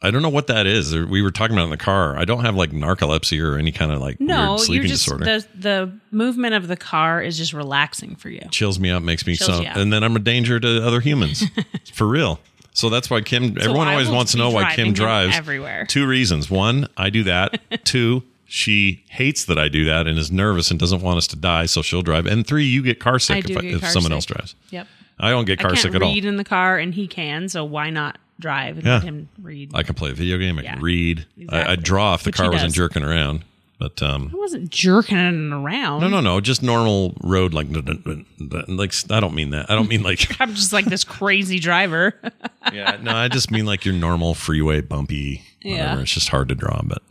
I 0.04 0.12
don't 0.12 0.22
know 0.22 0.30
what 0.30 0.48
that 0.48 0.68
is. 0.68 0.94
We 0.94 1.22
were 1.22 1.32
talking 1.32 1.56
about 1.56 1.63
in 1.63 1.70
the 1.70 1.78
car. 1.78 2.18
I 2.18 2.26
don't 2.26 2.44
have 2.44 2.56
like 2.56 2.72
narcolepsy 2.72 3.42
or 3.42 3.58
any 3.58 3.72
kind 3.72 3.92
of 3.92 4.02
like 4.02 4.20
No, 4.20 4.58
sleeping 4.58 4.89
just 4.89 5.06
disorder. 5.06 5.24
the 5.26 5.48
the 5.58 6.00
movement 6.12 6.54
of 6.56 6.68
the 6.68 6.76
car 6.76 7.22
is 7.22 7.38
just 7.38 7.54
relaxing 7.54 8.16
for 8.16 8.30
you. 8.30 8.42
Chills 8.52 8.80
me 8.80 8.89
up, 8.92 9.02
makes 9.02 9.26
me 9.26 9.36
so, 9.36 9.62
and 9.63 9.94
then 9.94 10.04
I'm 10.04 10.16
a 10.16 10.20
danger 10.20 10.60
to 10.60 10.86
other 10.86 11.00
humans, 11.00 11.44
for 11.94 12.06
real. 12.06 12.39
So 12.74 12.89
that's 12.89 13.10
why 13.10 13.22
Kim. 13.22 13.58
everyone 13.60 13.88
I 13.88 13.94
always 13.94 14.10
wants 14.10 14.34
to 14.34 14.38
know 14.38 14.50
why 14.50 14.76
Kim 14.76 14.94
drives 14.94 15.36
everywhere. 15.36 15.86
Two 15.88 16.06
reasons: 16.06 16.50
one, 16.52 16.88
I 16.98 17.10
do 17.10 17.24
that. 17.24 17.62
Two, 17.86 18.24
she 18.46 19.04
hates 19.10 19.46
that 19.46 19.58
I 19.58 19.70
do 19.70 19.86
that 19.86 20.06
and 20.08 20.20
is 20.20 20.32
nervous 20.32 20.70
and 20.70 20.80
doesn't 20.80 21.02
want 21.02 21.18
us 21.18 21.28
to 21.28 21.36
die, 21.36 21.66
so 21.68 21.82
she'll 21.82 22.02
drive. 22.02 22.26
And 22.26 22.46
three, 22.46 22.66
you 22.66 22.82
get 22.84 23.00
car 23.00 23.20
sick 23.20 23.46
do 23.46 23.54
if, 23.54 23.60
I, 23.63 23.66
if 23.68 23.82
car 23.82 23.89
someone 23.92 24.10
sick. 24.10 24.16
else 24.16 24.26
drives. 24.26 24.56
Yep. 24.72 24.88
I 25.20 25.30
don't 25.30 25.46
get 25.46 25.60
car 25.60 25.72
I 25.72 25.76
sick 25.76 25.94
at 25.96 26.02
all. 26.02 26.12
read 26.12 26.26
in 26.26 26.38
the 26.38 26.44
car 26.44 26.78
and 26.78 26.94
he 26.94 27.08
can, 27.08 27.48
so 27.48 27.63
why 27.63 27.89
not 27.92 28.18
drive 28.44 28.78
and 28.78 28.86
Yeah. 28.86 28.94
let 28.96 29.04
him 29.04 29.30
read? 29.42 29.72
I 29.74 29.82
can 29.84 29.96
play 29.96 30.12
a 30.12 30.14
video 30.14 30.38
game. 30.38 30.60
I 30.60 30.62
Yeah. 30.64 30.74
can 30.76 30.84
read. 30.84 31.20
I, 31.20 31.42
Exactly. 31.42 31.74
I'd 31.74 31.84
draw 31.84 32.14
if 32.14 32.24
the 32.24 32.28
Which 32.28 32.36
car 32.36 32.52
wasn't 32.52 32.74
jerking 32.76 33.04
around. 33.04 33.44
But 33.80 34.02
um, 34.04 34.30
I 34.34 34.38
wasn't 34.38 34.70
jerking 34.70 35.18
it 35.18 35.52
around. 35.54 36.02
no, 36.02 36.08
no, 36.08 36.22
no, 36.22 36.40
just 36.40 36.62
normal 36.64 37.16
road 37.22 37.54
like 37.54 37.68
like 37.70 38.94
I 39.12 39.20
don't 39.20 39.34
mean 39.34 39.50
that. 39.50 39.70
I 39.70 39.76
don't 39.76 39.90
mean 39.90 40.04
like 40.04 40.40
I'm 40.40 40.54
just 40.54 40.72
like 40.72 40.86
this 40.86 41.04
crazy 41.04 41.60
driver. 41.60 42.14
yeah. 42.74 42.98
No, 43.02 43.12
I 43.14 43.28
just 43.28 43.52
mean 43.52 43.66
like 43.66 43.84
your 43.84 43.94
normal 43.96 44.36
freeway 44.36 44.80
bumpy. 44.82 45.42
Whatever. 45.64 45.84
Yeah. 45.98 46.00
It's 46.02 46.12
just 46.14 46.30
hard 46.30 46.50
to 46.50 46.56
draw. 46.56 46.82
But 46.84 47.02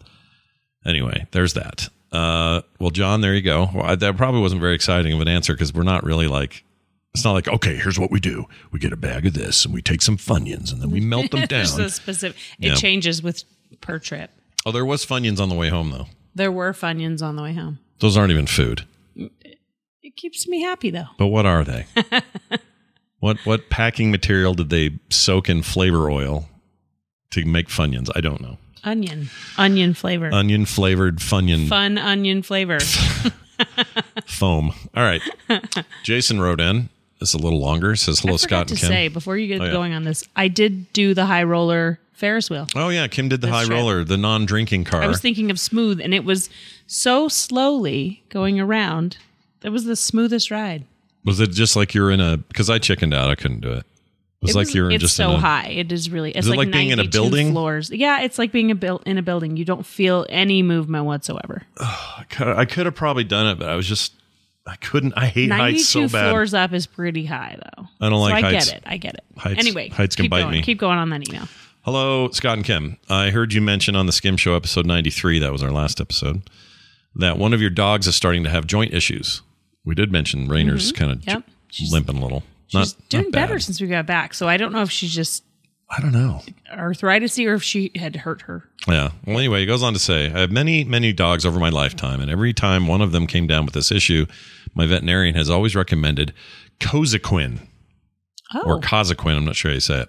anyway, 0.87 1.27
there's 1.33 1.55
that. 1.55 1.88
Uh, 2.11 2.62
well, 2.79 2.90
John, 2.90 3.21
there 3.23 3.35
you 3.35 3.42
go. 3.42 3.68
Well, 3.75 3.85
I, 3.85 3.95
that 3.97 4.16
probably 4.16 4.40
wasn't 4.40 4.61
very 4.61 4.75
exciting 4.75 5.12
of 5.12 5.21
an 5.21 5.29
answer 5.29 5.55
because 5.55 5.73
we're 5.75 5.83
not 5.83 6.05
really 6.05 6.27
like. 6.27 6.64
It's 7.14 7.25
not 7.25 7.33
like 7.33 7.46
okay. 7.48 7.77
Here's 7.77 7.98
what 7.98 8.11
we 8.11 8.20
do: 8.20 8.46
we 8.70 8.79
get 8.79 8.92
a 8.92 8.96
bag 8.96 9.27
of 9.27 9.35
this 9.35 9.64
and 9.66 9.75
we 9.75 9.83
take 9.83 10.01
some 10.03 10.16
Funyuns 10.16 10.72
and 10.72 10.81
then 10.81 10.90
we 10.90 11.01
melt 11.01 11.31
them 11.31 11.46
down. 11.46 11.81
a 11.81 11.88
specific. 11.90 12.37
It 12.59 12.68
Yeah. 12.68 12.75
changes 12.75 13.22
with 13.22 13.44
per 13.81 13.98
trip. 13.98 14.31
Oh, 14.64 14.72
there 14.72 14.85
was 14.87 15.05
Funyuns 15.05 15.38
on 15.40 15.48
the 15.51 15.55
way 15.55 15.68
home 15.68 15.90
though. 15.90 16.07
There 16.35 16.51
were 16.53 16.72
Funyuns 16.72 17.20
on 17.22 17.37
the 17.37 17.42
way 17.42 17.53
home. 17.53 17.79
Those 17.98 18.16
aren't 18.16 18.31
even 18.33 18.46
food. 18.46 18.85
It 19.16 20.16
keeps 20.16 20.48
me 20.48 20.62
happy 20.62 20.90
though. 20.90 21.09
But 21.18 21.27
what 21.27 21.44
are 21.44 21.64
they? 21.64 21.87
what 23.20 23.38
what 23.44 23.68
packing 23.68 24.11
material 24.11 24.55
did 24.55 24.70
they 24.70 24.98
soak 25.11 25.48
in 25.51 25.62
flavor 25.62 26.09
oil 26.11 26.48
to 27.33 27.44
make 27.44 27.68
Funyuns? 27.68 28.09
I 28.14 28.20
don't 28.22 28.40
know. 28.40 28.57
Onion, 28.85 29.29
onion 29.59 29.94
flavor, 29.94 30.31
Onion 30.33 30.64
flavored 30.64 31.18
Funyun 31.18 31.68
fun 31.68 31.98
onion 31.98 32.42
flavor. 32.42 32.81
foam. 34.27 34.72
All 34.96 35.03
right. 35.05 35.22
Jason 36.03 36.40
wrote 36.40 36.61
in. 36.61 36.88
It's 37.22 37.35
a 37.35 37.38
little 37.38 37.61
longer. 37.61 37.96
Says 37.96 38.20
hello, 38.20 38.35
I 38.35 38.37
Scott 38.37 38.68
to 38.68 38.74
and 38.74 38.80
Kim. 38.80 38.88
say 38.88 39.08
before 39.08 39.37
you 39.38 39.48
get 39.48 39.61
Oh, 39.61 39.64
yeah. 39.64 39.72
going 39.72 39.94
on 39.94 40.04
this, 40.04 40.24
I 40.37 40.48
did 40.48 40.92
do 40.92 41.14
the 41.14 41.24
high 41.26 41.44
roller 41.44 41.98
Ferris 42.12 42.50
wheel. 42.50 42.66
Oh 42.76 42.88
yeah, 42.90 43.06
Kim 43.08 43.28
did 43.28 43.40
the 43.40 43.48
high 43.50 43.64
roller, 43.64 44.04
the 44.04 44.16
non-drinking 44.16 44.85
car. 44.85 45.02
I 45.02 45.06
was 45.06 45.20
thinking 45.20 45.50
of 45.50 45.58
smooth, 45.58 46.00
and 46.00 46.12
it 46.14 46.24
was 46.24 46.50
so 46.87 47.28
slowly 47.28 48.22
going 48.28 48.61
around. 48.61 49.16
It 49.62 49.70
was 49.70 49.85
the 49.85 49.96
smoothest 49.96 50.50
ride. 50.50 50.85
Was 51.24 51.40
it 51.40 51.50
just 51.50 51.76
like 51.76 51.94
you're 51.94 52.11
in 52.11 52.20
a? 52.20 52.37
Because 52.37 52.68
I 52.68 52.78
chickened 52.78 53.14
out. 53.14 53.30
I 53.30 53.35
couldn't 53.35 53.61
do 53.61 53.72
it. 53.72 53.78
It 54.42 54.46
was 54.46 54.50
It 54.52 54.58
like 54.58 54.74
you're 54.74 54.87
in 54.90 54.96
it's 54.96 55.02
just 55.02 55.16
so 55.16 55.35
a, 55.35 55.37
high. 55.38 55.68
It 55.68 55.92
is 55.92 56.11
really. 56.11 56.32
It's 56.32 56.48
it 56.48 56.50
like, 56.50 56.56
like 56.58 56.72
being 56.72 56.90
in 56.90 56.98
a 56.98 57.06
building? 57.06 57.52
Floors. 57.52 57.90
Yeah, 57.90 58.22
it's 58.22 58.38
like 58.38 58.50
being 58.50 58.72
a 58.72 58.74
built 58.74 59.06
in 59.06 59.16
a 59.18 59.22
building. 59.22 59.56
You 59.56 59.64
don't 59.64 59.87
feel 59.87 60.26
any 60.28 60.62
movement 60.64 61.04
whatsoever. 61.04 61.62
Could, 62.30 62.48
I 62.58 62.64
could 62.64 62.87
have 62.87 62.96
probably 62.96 63.22
done 63.24 63.46
it, 63.46 63.58
but 63.61 63.68
I 63.68 63.76
was 63.76 63.87
just 63.87 64.12
I 64.66 64.77
couldn't. 64.77 65.14
I 65.16 65.27
hate 65.27 65.51
heights 65.51 65.88
so 65.88 66.09
bad. 66.09 66.31
floors 66.31 66.55
up 66.55 66.72
is 66.72 66.87
pretty 66.87 67.25
high, 67.27 67.59
though. 67.59 67.87
I 68.01 68.09
don't 68.09 68.20
like 68.20 68.40
so 68.42 68.46
I 68.46 68.53
heights. 68.53 68.66
get 68.70 68.77
it. 68.77 68.83
I 68.87 68.96
get 68.96 69.14
it. 69.14 69.25
Heights- 69.37 69.59
anyway, 69.59 69.88
heights 69.88 70.14
can 70.16 70.25
keep 70.25 70.31
bite 70.31 70.42
going. 70.42 70.53
me. 70.53 70.62
Keep 70.62 70.79
going 70.79 70.98
on 70.98 71.11
that 71.11 71.29
email. 71.29 71.48
Hello, 71.85 72.31
Scott 72.31 72.59
and 72.59 72.64
Kim. 72.64 72.96
I 73.09 73.31
heard 73.31 73.53
you 73.53 73.61
mention 73.61 73.96
on 73.96 74.07
the 74.07 74.12
Skim 74.12 74.37
Show 74.37 74.55
episode 74.55 74.87
93, 74.87 75.40
that 75.40 75.51
was 75.51 75.64
our 75.64 75.72
last 75.72 76.01
episode, 76.01 76.42
that 77.16 77.38
one 77.38 77.53
of 77.53 77.61
your 77.61 77.70
dogs 77.70 78.07
is 78.07 78.14
starting 78.14 78.44
to 78.44 78.51
have 78.51 78.66
joint 78.68 78.94
issues. 78.94 79.42
We 79.85 79.96
did 79.96 80.12
mention 80.12 80.46
Rainer's 80.48 80.92
kind 80.92 81.11
of 81.11 81.18
Mm-hmm. 81.18 81.31
Yep. 81.31 81.42
She's- 81.70 81.90
limping 81.92 82.18
a 82.18 82.20
little. 82.22 82.44
She's 82.68 82.75
not, 82.96 83.09
doing 83.09 83.25
not 83.25 83.33
better 83.33 83.59
since 83.59 83.81
we 83.81 83.88
got 83.88 84.07
back. 84.07 84.33
So 84.33 84.48
I 84.48 84.57
don't 84.57 84.72
know 84.72 84.83
if 84.83 84.90
she's 84.90 85.12
just 85.14 85.42
I 85.94 86.00
don't 86.00 86.12
know. 86.12 86.40
arthritis 86.72 87.38
or 87.38 87.55
if 87.55 87.62
she 87.62 87.90
had 87.94 88.16
hurt 88.16 88.42
her. 88.42 88.64
Yeah. 88.88 89.11
Well, 89.26 89.38
anyway, 89.38 89.61
he 89.61 89.66
goes 89.66 89.83
on 89.83 89.92
to 89.92 89.98
say, 89.98 90.33
I 90.33 90.40
have 90.40 90.50
many, 90.50 90.85
many 90.85 91.12
dogs 91.12 91.44
over 91.44 91.61
my 91.61 91.68
lifetime, 91.68 92.20
and 92.20 92.31
every 92.31 92.55
time 92.55 92.87
one 92.87 93.02
of 93.02 93.12
them 93.12 93.26
came 93.26 93.46
down 93.46 93.66
with 93.66 93.74
this 93.74 93.92
issue, 93.92 94.24
my 94.74 94.87
veterinarian 94.87 95.35
has 95.35 95.50
always 95.50 95.76
recommended 95.76 96.33
Cosequin. 96.81 97.68
Oh, 98.55 98.62
or 98.66 98.81
Kazaquin. 98.81 99.37
I'm 99.37 99.44
not 99.44 99.57
sure 99.57 99.70
how 99.70 99.74
you 99.74 99.81
say 99.81 100.00
it. 100.02 100.09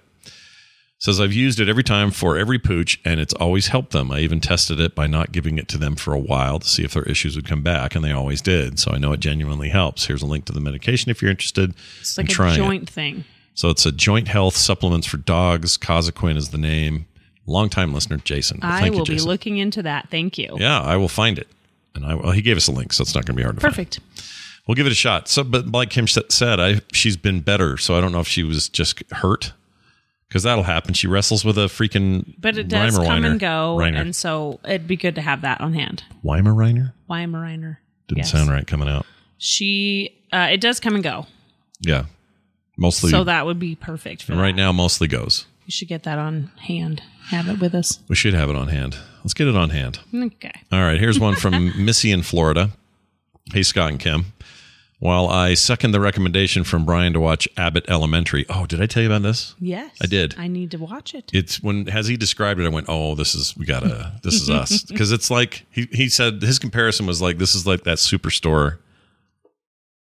Says 0.98 1.20
I've 1.20 1.32
used 1.34 1.60
it 1.60 1.68
every 1.68 1.82
time 1.82 2.10
for 2.10 2.38
every 2.38 2.58
pooch, 2.58 2.98
and 3.04 3.20
it's 3.20 3.34
always 3.34 3.66
helped 3.66 3.92
them. 3.92 4.10
I 4.10 4.20
even 4.20 4.40
tested 4.40 4.80
it 4.80 4.94
by 4.94 5.06
not 5.06 5.32
giving 5.32 5.58
it 5.58 5.68
to 5.68 5.78
them 5.78 5.96
for 5.96 6.14
a 6.14 6.18
while 6.18 6.58
to 6.60 6.66
see 6.66 6.82
if 6.82 6.94
their 6.94 7.02
issues 7.02 7.36
would 7.36 7.46
come 7.46 7.62
back, 7.62 7.94
and 7.94 8.02
they 8.02 8.12
always 8.12 8.40
did. 8.40 8.78
So 8.78 8.92
I 8.92 8.98
know 8.98 9.12
it 9.12 9.20
genuinely 9.20 9.68
helps. 9.68 10.06
Here's 10.06 10.22
a 10.22 10.26
link 10.26 10.46
to 10.46 10.52
the 10.52 10.60
medication 10.60 11.10
if 11.10 11.20
you're 11.20 11.30
interested. 11.30 11.74
it's 12.00 12.16
like 12.16 12.28
a 12.30 12.32
trying 12.32 12.54
it. 12.54 12.56
joint 12.56 12.88
thing. 12.88 13.24
So 13.54 13.70
it's 13.70 13.86
a 13.86 13.92
joint 13.92 14.28
health 14.28 14.56
supplements 14.56 15.06
for 15.06 15.16
dogs. 15.16 15.78
Kazaquin 15.78 16.36
is 16.36 16.50
the 16.50 16.58
name. 16.58 17.06
Longtime 17.46 17.92
listener, 17.92 18.16
Jason. 18.18 18.58
Well, 18.62 18.72
I 18.72 18.90
will 18.90 18.98
you, 19.00 19.04
be 19.16 19.18
looking 19.20 19.58
into 19.58 19.82
that. 19.82 20.08
Thank 20.10 20.38
you. 20.38 20.56
Yeah, 20.58 20.80
I 20.80 20.96
will 20.96 21.08
find 21.08 21.38
it. 21.38 21.46
And 21.94 22.04
I 22.04 22.14
well, 22.14 22.32
he 22.32 22.42
gave 22.42 22.56
us 22.56 22.66
a 22.68 22.72
link, 22.72 22.92
so 22.92 23.02
it's 23.02 23.14
not 23.14 23.24
going 23.26 23.36
to 23.36 23.40
be 23.40 23.42
hard 23.42 23.56
to 23.56 23.60
find. 23.60 23.72
Perfect. 23.72 24.00
We'll 24.66 24.74
give 24.74 24.86
it 24.86 24.92
a 24.92 24.96
shot. 24.96 25.28
So, 25.28 25.44
but 25.44 25.66
like 25.70 25.90
Kim 25.90 26.06
said, 26.08 26.58
I 26.58 26.80
she's 26.92 27.16
been 27.16 27.40
better. 27.42 27.76
So 27.76 27.96
I 27.96 28.00
don't 28.00 28.12
know 28.12 28.20
if 28.20 28.26
she 28.28 28.42
was 28.42 28.68
just 28.68 29.02
hurt 29.12 29.52
because 30.26 30.42
that'll 30.42 30.64
happen. 30.64 30.94
She 30.94 31.06
wrestles 31.06 31.44
with 31.44 31.58
a 31.58 31.66
freaking 31.66 32.34
But 32.38 32.56
it 32.56 32.66
does 32.68 32.96
come 32.96 33.06
Weimaraner. 33.06 33.26
and 33.32 33.40
go, 33.40 33.76
Reiner. 33.78 34.00
and 34.00 34.16
so 34.16 34.58
it'd 34.64 34.88
be 34.88 34.96
good 34.96 35.14
to 35.16 35.20
have 35.20 35.42
that 35.42 35.60
on 35.60 35.74
hand. 35.74 36.02
Weimaraner 36.24 36.92
Weimaraner. 37.08 37.76
didn't 38.08 38.18
Yes. 38.18 38.32
sound 38.32 38.50
right 38.50 38.66
coming 38.66 38.88
out. 38.88 39.06
She, 39.38 40.18
uh, 40.32 40.48
it 40.50 40.60
does 40.60 40.80
come 40.80 40.94
and 40.94 41.04
go, 41.04 41.26
Yeah, 41.82 42.06
mostly. 42.76 43.10
so 43.10 43.24
that 43.24 43.46
would 43.46 43.58
be 43.58 43.74
perfect 43.74 44.22
for 44.22 44.32
and 44.32 44.40
right 44.40 44.54
that. 44.54 44.60
now, 44.62 44.72
mostly 44.72 45.08
goes. 45.08 45.46
You 45.66 45.70
should 45.70 45.88
get 45.88 46.02
that 46.02 46.18
on 46.18 46.50
hand. 46.60 47.02
Have 47.28 47.48
it 47.48 47.58
with 47.58 47.74
us. 47.74 48.00
We 48.08 48.16
should 48.16 48.34
have 48.34 48.50
it 48.50 48.56
on 48.56 48.68
hand. 48.68 48.98
Let's 49.22 49.32
get 49.34 49.48
it 49.48 49.56
on 49.56 49.70
hand. 49.70 50.00
Okay. 50.14 50.52
All 50.70 50.80
right, 50.82 51.00
here's 51.00 51.18
one 51.18 51.34
from 51.36 51.72
Missy 51.84 52.10
in 52.10 52.22
Florida. 52.22 52.70
Hey, 53.52 53.62
Scott 53.62 53.90
and 53.90 53.98
Kim. 54.00 54.26
While 55.00 55.28
I 55.28 55.52
second 55.54 55.90
the 55.90 56.00
recommendation 56.00 56.64
from 56.64 56.84
Brian 56.86 57.12
to 57.12 57.20
watch 57.20 57.46
Abbott 57.58 57.84
Elementary. 57.88 58.46
Oh, 58.48 58.64
did 58.64 58.80
I 58.80 58.86
tell 58.86 59.02
you 59.02 59.08
about 59.10 59.22
this? 59.22 59.54
Yes, 59.58 59.90
I 60.00 60.06
did. 60.06 60.34
I 60.38 60.46
need 60.46 60.70
to 60.70 60.78
watch 60.78 61.14
it. 61.14 61.30
it's 61.34 61.62
when 61.62 61.88
as 61.90 62.06
he 62.08 62.16
described 62.16 62.58
it, 62.60 62.64
I 62.64 62.68
went, 62.70 62.86
"Oh, 62.88 63.14
this 63.14 63.34
is 63.34 63.54
we 63.56 63.66
gotta, 63.66 64.12
this 64.22 64.34
is 64.34 64.48
us," 64.48 64.82
because 64.88 65.12
it's 65.12 65.30
like 65.30 65.66
he 65.70 65.88
he 65.92 66.08
said 66.08 66.40
his 66.40 66.58
comparison 66.58 67.04
was 67.06 67.20
like 67.20 67.36
this 67.36 67.54
is 67.54 67.66
like 67.66 67.84
that 67.84 67.98
superstore, 67.98 68.78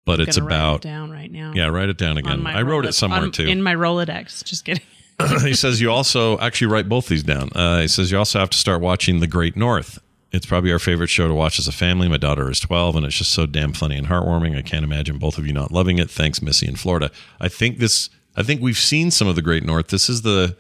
but 0.05 0.21
it's 0.21 0.37
Gonna 0.37 0.49
write 0.49 0.55
it 0.55 0.59
about 0.59 0.81
down 0.83 1.11
right 1.11 1.31
now. 1.31 1.53
yeah. 1.55 1.67
Write 1.69 1.89
it 1.89 1.99
down 1.99 2.17
again. 2.17 2.47
I 2.47 2.63
wrote 2.63 2.85
Rolodex- 2.85 2.89
it 2.89 2.93
somewhere 2.95 3.23
on- 3.23 3.33
too. 3.33 3.47
in 3.47 3.63
my 3.63 3.75
Rolodex. 3.75 4.45
Just 4.45 4.65
kidding. 4.65 4.83
he 5.43 5.55
says 5.55 5.81
you 5.81 5.91
also 5.91 6.39
actually 6.39 6.67
write 6.69 6.89
both 6.89 7.09
these 7.09 7.23
down. 7.23 7.51
Uh, 7.55 7.81
he 7.81 7.89
says 7.89 8.11
you 8.11 8.19
also 8.19 8.39
have 8.39 8.51
to 8.51 8.59
start 8.59 8.81
watching 8.81 9.21
The 9.21 9.27
Great 9.27 9.57
North. 9.57 9.99
It's 10.33 10.47
probably 10.47 10.73
our 10.73 10.81
favorite 10.81 11.11
show 11.11 11.29
to 11.29 11.35
watch 11.35 11.61
as 11.61 11.69
a 11.69 11.73
family. 11.73 12.09
My 12.09 12.17
daughter 12.17 12.51
is 12.51 12.59
12, 12.59 12.97
and 12.97 13.07
it's 13.07 13.17
just 13.17 13.31
so 13.31 13.47
damn 13.47 13.73
funny 13.73 13.97
and 13.97 14.09
heartwarming. 14.09 14.59
I 14.59 14.63
can't 14.63 14.85
imagine 14.85 15.19
both 15.19 15.39
of 15.39 15.47
you 15.47 15.53
not 15.53 15.71
loving 15.71 15.99
it. 15.99 16.11
Thanks, 16.11 16.43
Missy 16.43 16.67
in 16.67 16.75
Florida. 16.75 17.13
I 17.41 17.49
think 17.49 17.79
this. 17.79 18.11
I 18.37 18.43
think 18.43 18.61
we've 18.61 18.77
seen 18.77 19.13
some 19.13 19.29
of 19.29 19.37
The 19.37 19.43
Great 19.43 19.63
North. 19.63 19.89
This 19.89 20.09
is 20.09 20.23
the, 20.23 20.57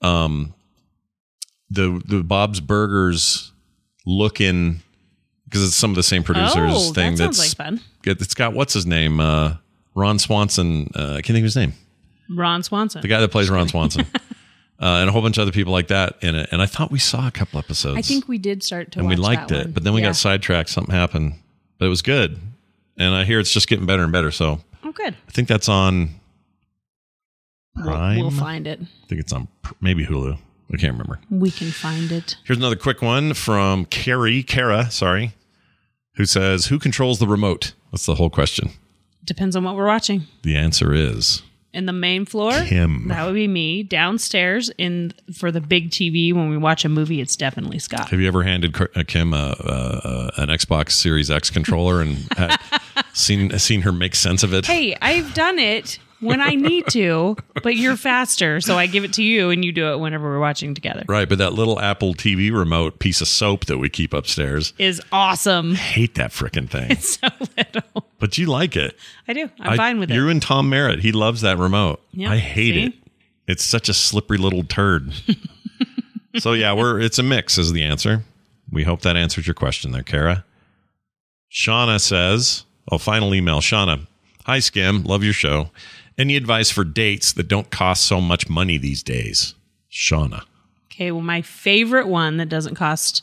um, 0.00 0.52
the 1.70 2.02
the 2.04 2.24
Bob's 2.24 2.58
Burgers 2.58 3.52
looking 4.04 4.82
because 5.44 5.64
it's 5.64 5.76
some 5.76 5.90
of 5.90 5.96
the 5.96 6.02
same 6.02 6.24
producers 6.24 6.72
oh, 6.74 6.92
thing. 6.92 7.12
that 7.12 7.18
sounds 7.18 7.38
that's 7.38 7.38
like 7.38 7.56
fun. 7.56 7.80
It's 8.04 8.34
got 8.34 8.52
what's 8.54 8.74
his 8.74 8.86
name, 8.86 9.20
uh, 9.20 9.56
Ron 9.94 10.18
Swanson. 10.18 10.90
Uh, 10.94 11.12
I 11.14 11.22
can't 11.22 11.26
think 11.34 11.38
of 11.38 11.44
his 11.44 11.56
name 11.56 11.74
Ron 12.30 12.62
Swanson. 12.62 13.02
the 13.02 13.08
guy 13.08 13.20
that 13.20 13.28
plays 13.30 13.50
Ron 13.50 13.68
Swanson, 13.68 14.02
uh, 14.14 14.20
and 14.80 15.08
a 15.08 15.12
whole 15.12 15.22
bunch 15.22 15.38
of 15.38 15.42
other 15.42 15.52
people 15.52 15.72
like 15.72 15.88
that 15.88 16.16
in 16.22 16.34
it. 16.34 16.48
And 16.52 16.60
I 16.62 16.66
thought 16.66 16.90
we 16.90 16.98
saw 16.98 17.26
a 17.26 17.30
couple 17.30 17.58
episodes. 17.58 17.98
I 17.98 18.02
think 18.02 18.28
we 18.28 18.38
did 18.38 18.62
start 18.62 18.92
to 18.92 18.98
and 19.00 19.08
we 19.08 19.16
liked 19.16 19.50
it, 19.52 19.64
one. 19.66 19.72
but 19.72 19.84
then 19.84 19.92
we 19.92 20.00
Yeah. 20.00 20.08
got 20.08 20.16
sidetracked. 20.16 20.68
Something 20.70 20.94
happened, 20.94 21.34
but 21.78 21.86
it 21.86 21.88
was 21.90 22.02
good. 22.02 22.38
And 22.98 23.14
I 23.14 23.24
hear 23.24 23.40
it's 23.40 23.52
just 23.52 23.68
getting 23.68 23.86
better 23.86 24.02
and 24.02 24.12
better. 24.12 24.30
So 24.30 24.60
Oh, 24.84 24.92
good. 24.92 25.14
I 25.28 25.30
think 25.30 25.48
that's 25.48 25.68
on 25.68 26.10
We'll, 27.76 27.86
Prime. 27.86 28.18
we'll 28.18 28.30
find 28.30 28.66
it. 28.66 28.80
I 28.82 29.06
think 29.08 29.20
it's 29.20 29.32
on 29.32 29.48
maybe 29.80 30.04
Hulu. 30.04 30.34
I 30.72 30.76
can't 30.76 30.92
remember. 30.92 31.20
We 31.30 31.50
can 31.50 31.70
find 31.70 32.10
it. 32.12 32.36
Here's 32.44 32.58
another 32.58 32.76
quick 32.76 33.00
one 33.02 33.34
from 33.34 33.84
Carrie, 33.86 34.42
Kara, 34.42 34.90
sorry, 34.90 35.32
who 36.14 36.24
says, 36.24 36.66
"Who 36.66 36.78
controls 36.78 37.18
the 37.18 37.26
remote?" 37.26 37.72
That's 37.90 38.06
the 38.06 38.14
whole 38.16 38.30
question. 38.30 38.70
Depends 39.24 39.54
on 39.56 39.64
what 39.64 39.76
we're 39.76 39.86
watching. 39.86 40.26
The 40.42 40.56
answer 40.56 40.92
is 40.92 41.42
In 41.72 41.86
the 41.86 41.92
main 41.92 42.24
floor, 42.26 42.52
Kim. 42.66 43.06
that 43.08 43.24
would 43.24 43.34
be 43.34 43.46
me. 43.48 43.82
Downstairs, 43.82 44.70
in 44.78 45.12
for 45.32 45.50
the 45.52 45.60
big 45.60 45.90
TV 45.90 46.32
when 46.34 46.48
we 46.50 46.56
watch 46.56 46.84
a 46.84 46.88
movie, 46.88 47.20
it's 47.20 47.36
definitely 47.36 47.78
Scott. 47.78 48.10
Have 48.10 48.20
you 48.20 48.26
ever 48.28 48.42
handed 48.42 48.76
uh, 48.80 49.04
Kim 49.06 49.32
a, 49.32 49.54
a, 49.60 50.30
a, 50.38 50.42
an 50.42 50.48
Xbox 50.48 50.90
Series 50.92 51.30
X 51.30 51.50
controller 51.50 52.00
and 52.02 52.28
seen 53.14 53.56
seen 53.58 53.82
her 53.82 53.92
make 53.92 54.14
sense 54.14 54.42
of 54.42 54.52
it? 54.52 54.66
Hey, 54.66 54.96
I've 55.00 55.32
done 55.34 55.58
it 55.58 55.98
when 56.22 56.40
I 56.40 56.54
need 56.54 56.86
to, 56.88 57.36
but 57.62 57.76
you're 57.76 57.96
faster, 57.96 58.60
so 58.60 58.78
I 58.78 58.86
give 58.86 59.04
it 59.04 59.12
to 59.14 59.22
you 59.22 59.50
and 59.50 59.64
you 59.64 59.72
do 59.72 59.92
it 59.92 59.98
whenever 59.98 60.28
we're 60.30 60.38
watching 60.40 60.74
together. 60.74 61.04
Right, 61.08 61.28
but 61.28 61.38
that 61.38 61.52
little 61.52 61.78
Apple 61.80 62.14
TV 62.14 62.50
remote 62.50 62.98
piece 62.98 63.20
of 63.20 63.28
soap 63.28 63.66
that 63.66 63.76
we 63.78 63.88
keep 63.90 64.14
upstairs, 64.14 64.72
Is 64.78 65.02
awesome. 65.12 65.74
hate 65.74 66.14
that 66.14 66.30
freaking 66.30 66.68
thing. 66.70 66.90
It's 66.92 67.18
So 67.20 67.28
little. 67.58 68.06
But 68.18 68.38
you 68.38 68.46
like 68.46 68.76
it. 68.76 68.96
I 69.28 69.32
do. 69.34 69.50
I'm 69.60 69.72
I- 69.72 69.76
fine 69.76 69.98
with 69.98 70.10
it. 70.10 70.14
You 70.14 70.28
and 70.28 70.40
Tom 70.40 70.70
Merritt, 70.70 71.00
he 71.00 71.12
loves 71.12 71.40
that 71.42 71.58
remote. 71.58 72.00
Yeah, 72.12 72.30
I 72.30 72.38
hate 72.38 72.74
see? 72.74 72.84
it. 72.86 72.94
It's 73.48 73.64
such 73.64 73.88
a 73.88 73.94
slippery 73.94 74.38
little 74.38 74.62
turd. 74.62 75.12
so 76.38 76.52
yeah, 76.52 76.72
we're 76.72 77.00
it's 77.00 77.18
a 77.18 77.22
mix 77.22 77.58
is 77.58 77.72
the 77.72 77.82
answer. 77.82 78.22
We 78.70 78.84
hope 78.84 79.02
that 79.02 79.16
answers 79.16 79.46
your 79.46 79.54
question 79.54 79.90
there, 79.92 80.02
Kara. 80.04 80.44
Shauna 81.52 82.00
says, 82.00 82.64
oh, 82.90 82.98
final 82.98 83.34
email. 83.34 83.60
Shauna, 83.60 84.06
hi 84.46 84.60
Skim, 84.60 85.02
love 85.02 85.22
your 85.22 85.32
show. 85.34 85.70
Any 86.18 86.36
advice 86.36 86.70
for 86.70 86.84
dates 86.84 87.32
that 87.32 87.48
don't 87.48 87.70
cost 87.70 88.04
so 88.04 88.20
much 88.20 88.48
money 88.48 88.78
these 88.78 89.02
days? 89.02 89.54
Shauna. 89.90 90.42
Okay, 90.92 91.10
well, 91.10 91.22
my 91.22 91.42
favorite 91.42 92.06
one 92.06 92.36
that 92.36 92.48
doesn't 92.48 92.74
cost, 92.74 93.22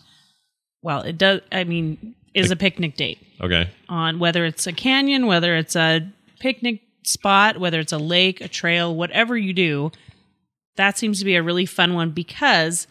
well, 0.81 1.01
it 1.01 1.17
does, 1.17 1.41
I 1.51 1.63
mean, 1.63 2.15
is 2.33 2.51
a 2.51 2.55
picnic 2.55 2.95
date 2.95 3.19
Okay. 3.41 3.69
on 3.87 4.19
whether 4.19 4.43
it's 4.45 4.65
a 4.67 4.73
canyon, 4.73 5.27
whether 5.27 5.55
it's 5.55 5.75
a 5.75 6.07
picnic 6.39 6.81
spot, 7.03 7.59
whether 7.59 7.79
it's 7.79 7.91
a 7.93 7.97
lake, 7.97 8.41
a 8.41 8.47
trail, 8.47 8.95
whatever 8.95 9.37
you 9.37 9.53
do. 9.53 9.91
That 10.77 10.97
seems 10.97 11.19
to 11.19 11.25
be 11.25 11.35
a 11.35 11.43
really 11.43 11.65
fun 11.65 11.93
one 11.93 12.11
because 12.11 12.87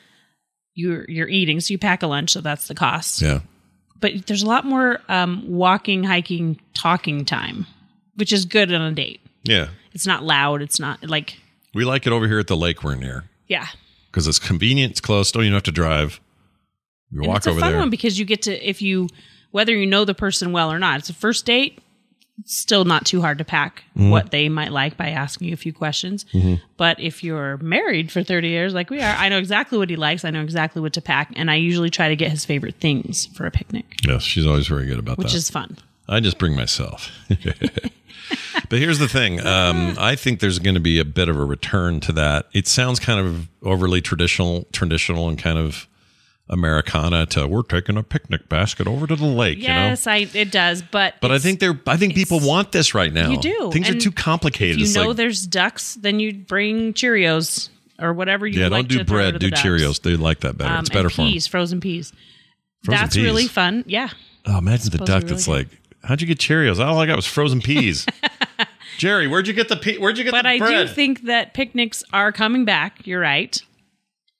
you're 0.74 1.04
you're 1.08 1.28
eating, 1.28 1.60
so 1.60 1.72
you 1.72 1.78
pack 1.78 2.02
a 2.02 2.06
lunch, 2.06 2.30
so 2.30 2.40
that's 2.40 2.68
the 2.68 2.74
cost. 2.74 3.20
Yeah. 3.22 3.40
But 4.00 4.26
there's 4.26 4.42
a 4.42 4.46
lot 4.46 4.64
more 4.64 5.00
um, 5.08 5.44
walking, 5.48 6.04
hiking, 6.04 6.60
talking 6.74 7.24
time, 7.24 7.66
which 8.14 8.32
is 8.32 8.44
good 8.44 8.72
on 8.72 8.80
a 8.82 8.92
date. 8.92 9.20
Yeah. 9.42 9.68
It's 9.98 10.06
not 10.06 10.22
loud. 10.22 10.62
It's 10.62 10.78
not 10.78 11.02
like 11.08 11.38
We 11.74 11.84
like 11.84 12.06
it 12.06 12.12
over 12.12 12.28
here 12.28 12.38
at 12.38 12.46
the 12.46 12.56
lake 12.56 12.84
we're 12.84 12.94
near 12.94 13.24
yeah. 13.48 13.66
because 14.12 14.28
it's 14.28 14.38
convenient, 14.38 14.92
it's 14.92 15.00
close, 15.00 15.32
don't 15.32 15.42
even 15.42 15.54
have 15.54 15.64
to 15.64 15.72
drive. 15.72 16.20
You 17.10 17.18
And 17.22 17.26
walk 17.28 17.38
it's 17.38 17.46
a 17.48 17.50
over 17.50 17.58
fun 17.58 17.70
there. 17.72 17.80
one 17.80 17.90
because 17.90 18.16
you 18.16 18.24
get 18.24 18.42
to 18.42 18.52
if 18.68 18.80
you 18.80 19.08
whether 19.50 19.74
you 19.74 19.86
know 19.86 20.04
the 20.04 20.14
person 20.14 20.52
well 20.52 20.70
or 20.70 20.78
not. 20.78 21.00
It's 21.00 21.10
a 21.10 21.14
first 21.14 21.46
date. 21.46 21.80
It's 22.38 22.54
still 22.56 22.84
not 22.84 23.06
too 23.06 23.20
hard 23.20 23.38
to 23.38 23.44
pack 23.44 23.82
Mm-hmm. 23.96 24.10
what 24.10 24.30
they 24.30 24.48
might 24.48 24.70
like 24.70 24.96
by 24.96 25.08
asking 25.08 25.48
you 25.48 25.54
a 25.54 25.56
few 25.56 25.72
questions. 25.72 26.24
But 26.76 27.00
if 27.00 27.24
you're 27.24 27.56
married 27.56 28.12
for 28.12 28.22
30 28.22 28.46
years 28.46 28.72
like 28.74 28.90
we 28.90 29.00
are, 29.00 29.16
I 29.16 29.28
know 29.28 29.38
exactly 29.38 29.76
what 29.78 29.90
he 29.90 29.96
likes. 29.96 30.24
I 30.24 30.30
know 30.30 30.42
exactly 30.42 30.80
what 30.80 30.92
to 30.92 31.00
pack, 31.00 31.32
and 31.34 31.50
I 31.50 31.56
usually 31.56 31.90
try 31.90 32.06
to 32.08 32.14
get 32.14 32.30
his 32.30 32.44
favorite 32.44 32.76
things 32.76 33.26
for 33.34 33.44
a 33.46 33.50
picnic, 33.50 33.86
yes, 34.06 34.22
she's 34.22 34.46
always 34.46 34.68
very 34.68 34.86
good 34.86 35.00
about 35.00 35.16
that. 35.16 35.24
which 35.24 35.32
that. 35.32 35.38
is 35.38 35.50
fun. 35.50 35.78
I 36.08 36.20
just 36.20 36.38
bring 36.38 36.54
myself. 36.54 37.10
But 38.68 38.80
here's 38.80 38.98
the 38.98 39.08
thing. 39.08 39.40
Um, 39.46 39.94
I 39.98 40.14
think 40.14 40.40
there's 40.40 40.58
going 40.58 40.74
to 40.74 40.80
be 40.80 40.98
a 40.98 41.04
bit 41.04 41.30
of 41.30 41.36
a 41.38 41.44
return 41.44 42.00
to 42.00 42.12
that. 42.12 42.48
It 42.52 42.66
sounds 42.66 43.00
kind 43.00 43.18
of 43.18 43.48
overly 43.62 44.02
traditional, 44.02 44.66
traditional, 44.72 45.26
and 45.26 45.38
kind 45.38 45.58
of 45.58 45.88
Americana. 46.50 47.24
To 47.26 47.46
we're 47.46 47.62
taking 47.62 47.96
a 47.96 48.02
picnic 48.02 48.48
basket 48.48 48.86
over 48.86 49.06
to 49.06 49.16
the 49.16 49.24
lake. 49.24 49.58
yes, 49.58 50.04
you 50.04 50.10
know. 50.12 50.16
I 50.16 50.28
it 50.34 50.50
does, 50.50 50.82
but 50.82 51.14
But 51.22 51.32
I 51.32 51.38
think 51.38 51.60
they're. 51.60 51.80
I 51.86 51.96
think 51.96 52.14
people 52.14 52.40
want 52.40 52.72
this 52.72 52.94
right 52.94 53.12
now. 53.12 53.30
You 53.30 53.40
do. 53.40 53.70
Things 53.72 53.88
are 53.88 53.98
too 53.98 54.12
complicated. 54.12 54.74
if 54.76 54.80
you 54.80 54.84
It's 54.84 54.94
know 54.94 55.08
like, 55.08 55.16
there's 55.16 55.46
ducks, 55.46 55.94
then 55.94 56.20
you 56.20 56.34
bring 56.34 56.92
Cheerios 56.92 57.70
or 57.98 58.12
whatever 58.12 58.46
you 58.46 58.60
yeah, 58.60 58.68
like 58.68 58.88
don't 58.88 58.98
do 58.98 59.04
bread. 59.04 59.38
Do 59.38 59.50
the. 59.50 59.56
Cheerios. 59.56 60.02
They 60.02 60.16
like 60.16 60.40
that 60.40 60.58
better. 60.58 60.74
Um, 60.74 60.80
it's 60.80 60.90
better 60.90 61.06
and 61.08 61.12
for 61.12 61.22
peas, 61.22 61.46
frozen 61.46 61.80
peas. 61.80 62.12
Frozen 62.84 63.00
That's 63.02 63.16
really 63.16 63.46
fun. 63.46 63.84
Yeah. 63.86 64.10
Oh, 64.46 64.58
imagine 64.58 64.90
the 64.90 64.98
duck 64.98 65.22
really 65.22 65.26
that's 65.26 65.46
good. 65.46 65.50
like, 65.52 65.68
how'd 66.08 66.20
you 66.20 66.26
get 66.26 66.38
Cheerios? 66.38 66.84
All 66.84 66.98
I 66.98 67.06
got 67.06 67.16
was 67.16 67.26
frozen 67.26 67.60
peas. 67.60 68.06
Jerry, 68.98 69.28
where'd 69.28 69.46
you 69.46 69.52
get 69.54 69.68
the 69.68 69.76
pe- 69.76 69.98
where'd 69.98 70.18
you 70.18 70.24
get 70.24 70.32
But 70.32 70.42
the 70.42 70.48
I 70.48 70.58
bread? 70.58 70.88
do 70.88 70.92
think 70.92 71.22
that 71.22 71.54
picnics 71.54 72.02
are 72.12 72.32
coming 72.32 72.64
back. 72.64 73.06
You're 73.06 73.20
right. 73.20 73.60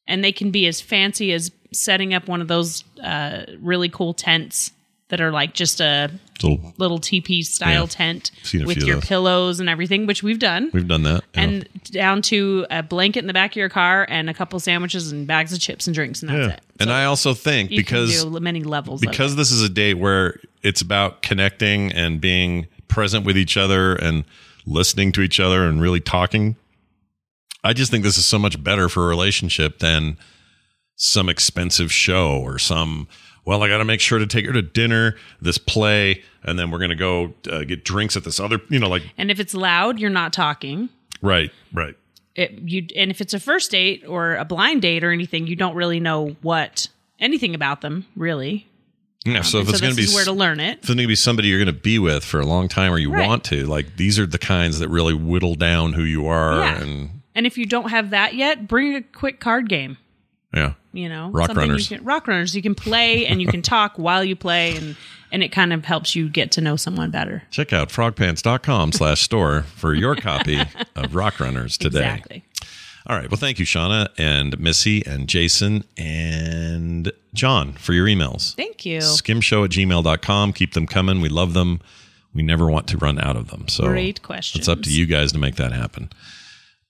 And 0.09 0.24
they 0.24 0.33
can 0.33 0.50
be 0.50 0.66
as 0.66 0.81
fancy 0.81 1.33
as 1.33 1.52
setting 1.72 2.14
up 2.14 2.26
one 2.28 2.40
of 2.40 2.48
those 2.48 2.83
uh, 3.02 3.42
really 3.61 3.88
cool 3.88 4.14
tents 4.14 4.72
that 5.09 5.20
are 5.20 5.31
like 5.31 5.54
just 5.54 5.81
a 5.81 6.11
Little- 6.42 6.74
little 6.79 6.98
teepee 6.98 7.42
style 7.42 7.83
Yeah. 7.83 7.87
tent 7.87 8.31
with 8.64 8.79
your 8.83 9.01
pillows 9.01 9.61
and 9.61 9.68
everything, 9.68 10.07
which 10.07 10.22
we've 10.22 10.38
done. 10.38 10.70
we've 10.72 10.87
done 10.88 11.03
that. 11.03 11.24
yeah. 11.35 11.40
and 11.42 11.68
down 11.90 12.22
to 12.22 12.66
a 12.70 12.83
blanket 12.83 13.20
in 13.20 13.27
the 13.27 13.33
back 13.33 13.53
of 13.53 13.57
your 13.57 13.68
car 13.68 14.07
and 14.09 14.29
a 14.31 14.35
couple 14.35 14.59
sandwiches 14.61 15.11
and 15.12 15.27
bags 15.27 15.53
of 15.53 15.61
chips 15.61 15.87
and 15.87 15.94
drinks, 15.94 16.22
and 16.22 16.31
that's 16.31 16.48
Yeah. 16.48 16.55
it. 16.55 16.61
And 16.81 16.92
I 16.92 17.05
also 17.05 17.35
think 17.35 17.70
because 17.70 18.24
many 18.27 18.62
levels. 18.62 19.03
of 19.03 19.11
because 19.11 19.37
this 19.37 19.51
is 19.51 19.62
a 19.62 19.68
date 19.68 19.94
where 19.94 20.38
it's 20.62 20.81
about 20.81 21.22
connecting 21.22 21.92
and 21.92 22.20
being 22.20 22.66
present 22.88 23.24
with 23.24 23.37
each 23.37 23.57
other 23.57 23.94
and 23.94 24.24
listening 24.66 25.12
to 25.12 25.22
each 25.22 25.40
other 25.40 25.64
and 25.66 25.81
really 25.81 26.01
talking. 26.01 26.57
I 27.64 27.72
just 27.72 27.90
think 27.90 28.05
this 28.05 28.16
is 28.18 28.27
so 28.27 28.38
much 28.38 28.62
better 28.62 28.88
for 28.88 29.05
a 29.05 29.09
relationship 29.09 29.81
than 29.81 30.16
some 30.96 31.29
expensive 31.29 31.92
show 31.92 32.38
or 32.38 32.59
some 32.59 33.09
well 33.48 33.62
I 33.64 33.68
got 33.68 33.78
to 33.78 33.84
make 33.84 34.00
sure 34.00 34.18
to 34.18 34.26
take 34.26 34.46
her 34.46 34.52
to 34.52 34.62
dinner, 34.62 35.16
this 35.40 35.58
play 35.58 36.22
and 36.44 36.58
then 36.58 36.70
we're 36.70 36.78
going 36.78 36.90
to 36.90 36.96
go 36.96 37.34
uh, 37.50 37.64
get 37.64 37.84
drinks 37.84 38.16
at 38.16 38.22
this 38.24 38.38
other, 38.38 38.61
you 38.68 38.78
know 38.78 38.88
like 38.88 39.02
And 39.18 39.30
if 39.30 39.40
it's 39.40 39.54
loud, 39.54 39.98
you're 39.98 40.11
not 40.11 40.32
talking. 40.32 40.88
right, 41.22 41.50
right. 41.72 41.96
It, 42.37 42.52
you 42.61 42.87
and 42.94 43.11
if 43.11 43.20
it's 43.20 43.34
a 43.34 43.40
first 43.40 43.72
date 43.72 44.04
or 44.06 44.37
a 44.37 44.44
blind 44.44 44.82
date 44.82 45.02
or 45.02 45.11
anything, 45.11 45.48
you 45.48 45.56
don't 45.56 45.74
really 45.74 45.98
know 45.98 46.37
what 46.42 46.87
anything 47.18 47.54
about 47.56 47.80
them 47.80 48.06
really. 48.14 48.66
Yeah, 49.24 49.42
so 49.42 49.58
if 49.58 49.68
it's 49.68 49.78
so 49.80 49.84
going 49.84 49.96
to 49.96 50.00
be 50.06 50.14
where 50.14 50.24
to 50.24 50.32
learn 50.32 50.61
it. 50.61 50.74
if 50.74 50.78
it's 50.78 50.87
going 50.88 50.98
to 50.98 51.06
be 51.08 51.16
somebody 51.16 51.48
you're 51.48 51.58
going 51.58 51.74
to 51.74 51.82
be 51.82 51.98
with 51.98 52.24
for 52.24 52.38
a 52.38 52.46
long 52.46 52.68
time 52.68 52.92
or 52.92 52.98
you 52.98 53.12
Right. 53.12 53.26
want 53.26 53.42
to, 53.46 53.66
like 53.66 53.96
these 53.96 54.18
are 54.18 54.26
the 54.26 54.38
kinds 54.38 54.78
that 54.78 54.88
really 54.88 55.12
whittle 55.12 55.56
down 55.56 55.94
who 55.94 56.04
you 56.04 56.28
are 56.28 56.61
Yeah. 56.61 56.80
and 56.80 57.11
And 57.34 57.44
if 57.46 57.58
you 57.58 57.66
don't 57.66 57.90
have 57.90 58.11
that 58.11 58.34
yet, 58.34 58.68
bring 58.68 58.94
a 58.94 59.02
quick 59.02 59.40
card 59.40 59.68
game. 59.68 59.98
Yeah. 60.54 60.72
You 60.92 61.08
know, 61.08 61.30
Rock 61.30 61.54
runners. 61.54 61.88
can- 61.88 62.02
rock 62.04 62.26
runners. 62.26 62.56
You 62.56 62.62
can 62.62 62.74
play 62.74 63.26
and 63.26 63.40
you 63.42 63.46
can 63.48 63.62
talk 63.62 63.96
while 63.98 64.24
you 64.24 64.34
play, 64.34 64.74
and 64.76 64.96
and 65.30 65.42
it 65.42 65.48
kind 65.52 65.72
of 65.72 65.84
helps 65.84 66.16
you 66.16 66.28
get 66.28 66.50
to 66.52 66.61
know 66.62 66.74
someone 66.76 67.11
better. 67.11 67.42
Check 67.50 67.72
out 67.72 67.90
frogpants.com 67.90 68.92
slash 68.92 69.20
store 69.20 69.62
for 69.76 69.94
your 69.94 70.16
copy 70.16 70.58
of 70.96 71.14
Rock 71.14 71.38
Runners 71.40 71.76
today. 71.76 71.98
Exactly. 71.98 72.44
All 73.06 73.16
right. 73.16 73.30
Well, 73.30 73.38
thank 73.38 73.58
you, 73.58 73.64
Shauna 73.64 74.08
and 74.18 74.58
Missy 74.58 75.04
and 75.06 75.28
Jason 75.28 75.84
and 75.96 77.11
John 77.34 77.72
for 77.74 77.92
your 77.92 78.06
emails. 78.06 78.54
Thank 78.54 78.84
you. 78.84 78.98
Skimshow 79.00 79.64
at 79.64 79.70
gmail.com. 79.70 80.52
Keep 80.52 80.74
them 80.74 80.87
coming. 80.87 81.20
We 81.20 81.28
love 81.28 81.54
them. 81.54 81.80
We 82.34 82.42
never 82.42 82.70
want 82.70 82.87
to 82.88 82.98
run 82.98 83.18
out 83.18 83.37
of 83.37 83.48
them. 83.50 83.66
So 83.68 83.84
Great 83.87 84.22
questions. 84.22 84.61
it's 84.61 84.68
up 84.68 84.82
to 84.82 84.90
you 84.90 85.06
guys 85.06 85.32
to 85.32 85.38
make 85.38 85.56
that 85.56 85.72
happen. 85.72 86.11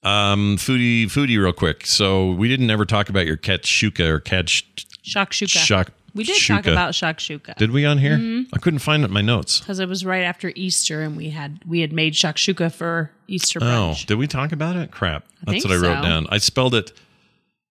Um, 0.03 0.57
foodie, 0.57 1.05
foodie, 1.07 1.41
real 1.43 1.53
quick. 1.53 1.85
So 1.87 2.31
we 2.33 2.49
didn't 2.49 2.71
ever 2.71 2.85
talk 2.85 3.09
about 3.09 3.27
your 3.27 3.37
katshuka 3.37 4.07
or 4.09 4.21
catch. 4.21 4.65
Shakshuka. 5.05 5.49
Shak- 5.49 5.93
we 6.15 6.25
did 6.25 6.41
talk 6.41 6.65
shuka. 6.65 6.73
about 6.73 6.93
shakshuka 6.95 7.55
Did 7.57 7.71
we 7.71 7.85
on 7.85 7.99
here? 7.99 8.17
Mm-hmm. 8.17 8.55
I 8.55 8.59
couldn't 8.59 8.79
find 8.81 9.03
it 9.03 9.07
in 9.07 9.13
my 9.13 9.21
notes. 9.21 9.61
because 9.61 9.79
it 9.79 9.89
was 9.89 10.05
right 10.05 10.23
after 10.25 10.53
Easter, 10.57 11.03
and 11.03 11.17
we 11.17 11.31
had 11.31 11.61
we 11.67 11.81
had 11.81 11.93
made 11.93 12.15
shakshuka 12.15 12.73
for 12.73 13.11
Easter 13.29 13.59
Oh, 13.63 13.65
brunch. 13.95 14.07
did 14.07 14.17
we 14.17 14.27
talk 14.27 14.53
about 14.53 14.77
it? 14.77 14.91
Crap. 14.91 15.25
That's 15.45 15.63
think 15.63 15.65
what 15.65 15.73
I 15.75 15.77
wrote 15.77 16.03
so. 16.03 16.09
down. 16.09 16.27
I 16.31 16.39
spelled 16.39 16.75
it. 16.75 16.93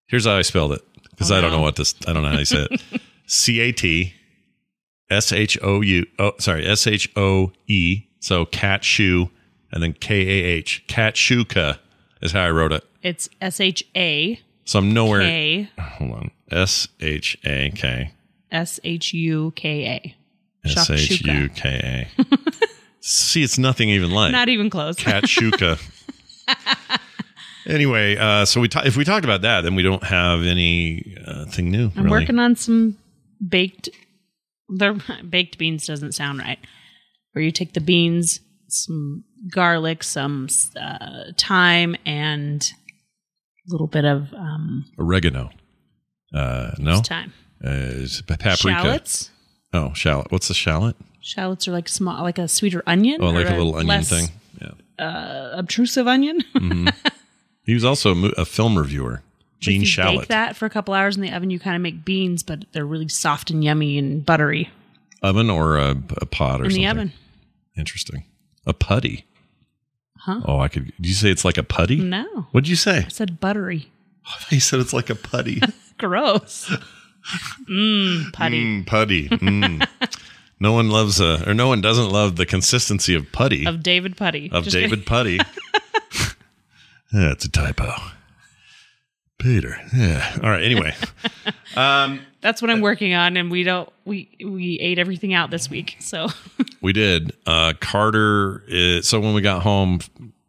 Here's 0.08 0.26
how 0.26 0.38
I 0.38 0.44
spelled 0.44 0.72
it 0.74 0.82
because 1.10 1.32
I 1.32 1.42
don't 1.42 1.52
no. 1.52 1.58
know 1.58 1.64
what 1.64 1.76
this. 1.76 1.96
I 2.08 2.14
don't 2.14 2.24
know 2.24 2.30
how 2.30 2.38
you 2.40 2.46
say 2.46 2.68
it. 2.70 2.82
C 3.26 3.60
A 3.60 3.72
T 3.72 4.14
S 5.10 5.34
H 5.34 5.58
O 5.62 5.82
U. 5.82 6.06
Oh, 6.20 6.32
sorry. 6.40 6.66
S 6.66 6.88
H 6.88 7.10
O 7.18 7.52
E. 7.68 8.04
So 8.20 8.46
cat 8.46 8.84
shoe 8.84 9.30
and 9.72 9.84
then 9.84 9.94
K 9.94 10.22
A 10.22 10.44
H. 10.46 10.86
Cat 10.88 11.16
shuka 11.16 11.80
is 12.22 12.32
how 12.32 12.44
I 12.44 12.52
wrote 12.52 12.72
it. 12.72 12.84
It's 13.04 13.30
S 13.42 13.60
H 13.60 13.84
A 13.96 14.40
So 14.66 14.80
I'm 14.80 14.94
nowhere. 14.94 15.22
K 15.22 15.70
Hold 15.80 16.12
on. 16.12 16.32
S 16.52 16.88
H 17.00 17.38
A 17.46 17.72
K 17.76 18.12
S 18.52 18.80
H 18.84 19.14
U 19.14 19.52
K 19.56 19.86
A. 19.86 20.16
S 20.68 20.90
H 20.90 21.22
U 21.22 21.50
K 21.50 22.08
A. 22.18 22.24
See, 23.02 23.44
it's 23.44 23.58
nothing 23.58 23.90
even 23.90 24.12
like 24.12 24.32
Not 24.32 24.50
even 24.50 24.70
close. 24.70 24.96
cat 24.98 25.24
shuka. 25.24 25.80
anyway, 27.66 28.18
uh, 28.18 28.46
so 28.46 28.60
we 28.62 28.68
ta- 28.68 28.84
if 28.86 28.98
we 28.98 29.04
talked 29.06 29.26
about 29.26 29.42
that, 29.42 29.62
then 29.62 29.76
we 29.76 29.84
don't 29.84 30.04
have 30.04 30.44
anything 30.44 31.18
uh, 31.26 31.46
thing 31.46 31.72
new. 31.72 31.92
I'm 31.96 32.04
really. 32.06 32.10
working 32.10 32.40
on 32.40 32.56
some 32.56 32.98
baked. 33.46 33.90
The 34.70 35.02
baked 35.30 35.58
beans 35.58 35.86
doesn't 35.88 36.14
sound 36.14 36.40
right. 36.40 36.60
Where 37.32 37.44
you 37.44 37.52
take 37.52 37.74
the 37.74 37.82
beans, 37.82 38.40
some 38.68 39.24
garlic, 39.52 40.04
some 40.04 40.48
uh, 40.80 41.32
thyme, 41.38 41.96
and 42.06 42.72
a 43.68 43.72
little 43.72 43.88
bit 43.88 44.06
of 44.06 44.34
um, 44.34 44.86
oregano. 44.98 45.50
Uh, 46.34 46.72
no, 46.78 47.02
thyme. 47.02 47.34
uh, 47.64 48.06
paprika. 48.28 48.56
Shallots. 48.58 49.32
Oh, 49.74 49.94
shallot. 49.94 50.32
What's 50.32 50.48
the 50.48 50.54
shallot? 50.54 50.96
Shallots 51.22 51.68
are 51.68 51.72
like 51.72 51.90
small, 51.90 52.22
like 52.24 52.38
a 52.38 52.48
sweeter 52.48 52.84
onion. 52.88 53.22
Oh, 53.22 53.30
like 53.30 53.46
or 53.46 53.54
a 53.54 53.58
little 53.58 53.76
onion 53.76 53.88
less, 53.88 54.10
thing. 54.10 54.28
Yeah. 54.62 55.06
Uh, 55.06 55.52
obtrusive 55.58 56.08
onion. 56.08 56.42
hmm 56.58 56.88
He 57.64 57.74
was 57.74 57.84
also 57.84 58.12
a, 58.12 58.16
mo- 58.16 58.34
a 58.38 58.46
film 58.46 58.78
reviewer. 58.78 59.24
Gene 59.60 59.82
if 59.82 59.98
you 59.98 60.04
Shalit. 60.04 60.20
bake 60.20 60.28
that 60.30 60.56
for 60.56 60.66
a 60.66 60.70
couple 60.70 60.94
hours 60.94 61.16
in 61.18 61.22
the 61.22 61.32
oven, 61.34 61.50
you 61.50 61.60
kind 61.60 61.76
of 61.76 61.82
make 61.82 62.06
beans, 62.06 62.44
but 62.44 62.64
they're 62.72 62.86
really 62.86 63.08
soft 63.10 63.50
and 63.50 63.64
yummy 63.64 63.98
and 63.98 64.26
buttery 64.26 64.70
Oven 65.24 65.50
or 65.50 65.78
a, 65.78 65.92
a 66.22 66.26
pot 66.28 66.62
or 66.62 66.66
in 66.66 66.70
something. 66.72 66.82
the 66.84 66.88
oven. 66.90 67.12
Interesting. 67.78 68.24
A 68.68 68.74
putty. 68.74 69.26
Huh? 70.20 70.42
Oh, 70.46 70.60
I 70.60 70.68
could. 70.68 70.86
Did 71.02 71.08
you 71.08 71.14
say 71.16 71.32
it's 71.32 71.46
like 71.46 71.58
a 71.58 71.64
putty? 71.64 71.96
No, 71.98 72.48
What'd 72.52 72.68
you 72.68 72.76
say? 72.76 73.06
I 73.06 73.08
said 73.08 73.40
buttery. 73.40 73.88
He 74.50 74.60
said 74.60 74.82
it's 74.82 74.92
like 74.94 75.10
a 75.10 75.16
putty. 75.16 75.62
Gross. 75.98 76.70
Mmm, 77.70 78.32
putty. 78.34 78.64
Mm, 78.64 78.86
putty. 78.86 79.30
Mm. 79.30 79.88
no 80.60 80.74
one 80.74 80.90
loves 80.90 81.20
a, 81.22 81.50
or 81.50 81.54
no 81.54 81.68
one 81.70 81.80
doesn't 81.82 82.10
love 82.10 82.36
the 82.36 82.46
consistency 82.46 83.16
of 83.16 83.32
putty 83.32 83.66
Of 83.66 83.82
David 83.82 84.18
Puddy. 84.18 84.50
of 84.52 84.66
Just. 84.66 84.76
David 84.76 85.06
Puddy. 85.06 85.40
yeah, 87.14 87.32
a 87.32 87.36
typo. 87.36 87.94
Peter. 89.40 89.80
Yeah. 89.96 90.40
All 90.44 90.50
right. 90.50 90.64
Anyway, 90.64 90.94
That's 92.48 92.62
what 92.62 92.72
I'm 92.72 92.80
working 92.80 93.14
on, 93.14 93.36
and 93.36 93.52
we 93.52 93.64
don't. 93.64 93.90
We 94.06 94.30
we 94.42 94.80
ate 94.80 95.00
everything 95.00 95.34
out 95.34 95.52
this 95.52 95.70
week, 95.70 95.98
so 96.00 96.28
we 96.82 96.94
did. 96.94 97.34
Uh, 97.46 97.74
Carter. 97.78 98.64
Is, 98.70 99.06
so 99.06 99.20
when 99.20 99.34
we 99.34 99.42
got 99.42 99.64
home, 99.64 100.00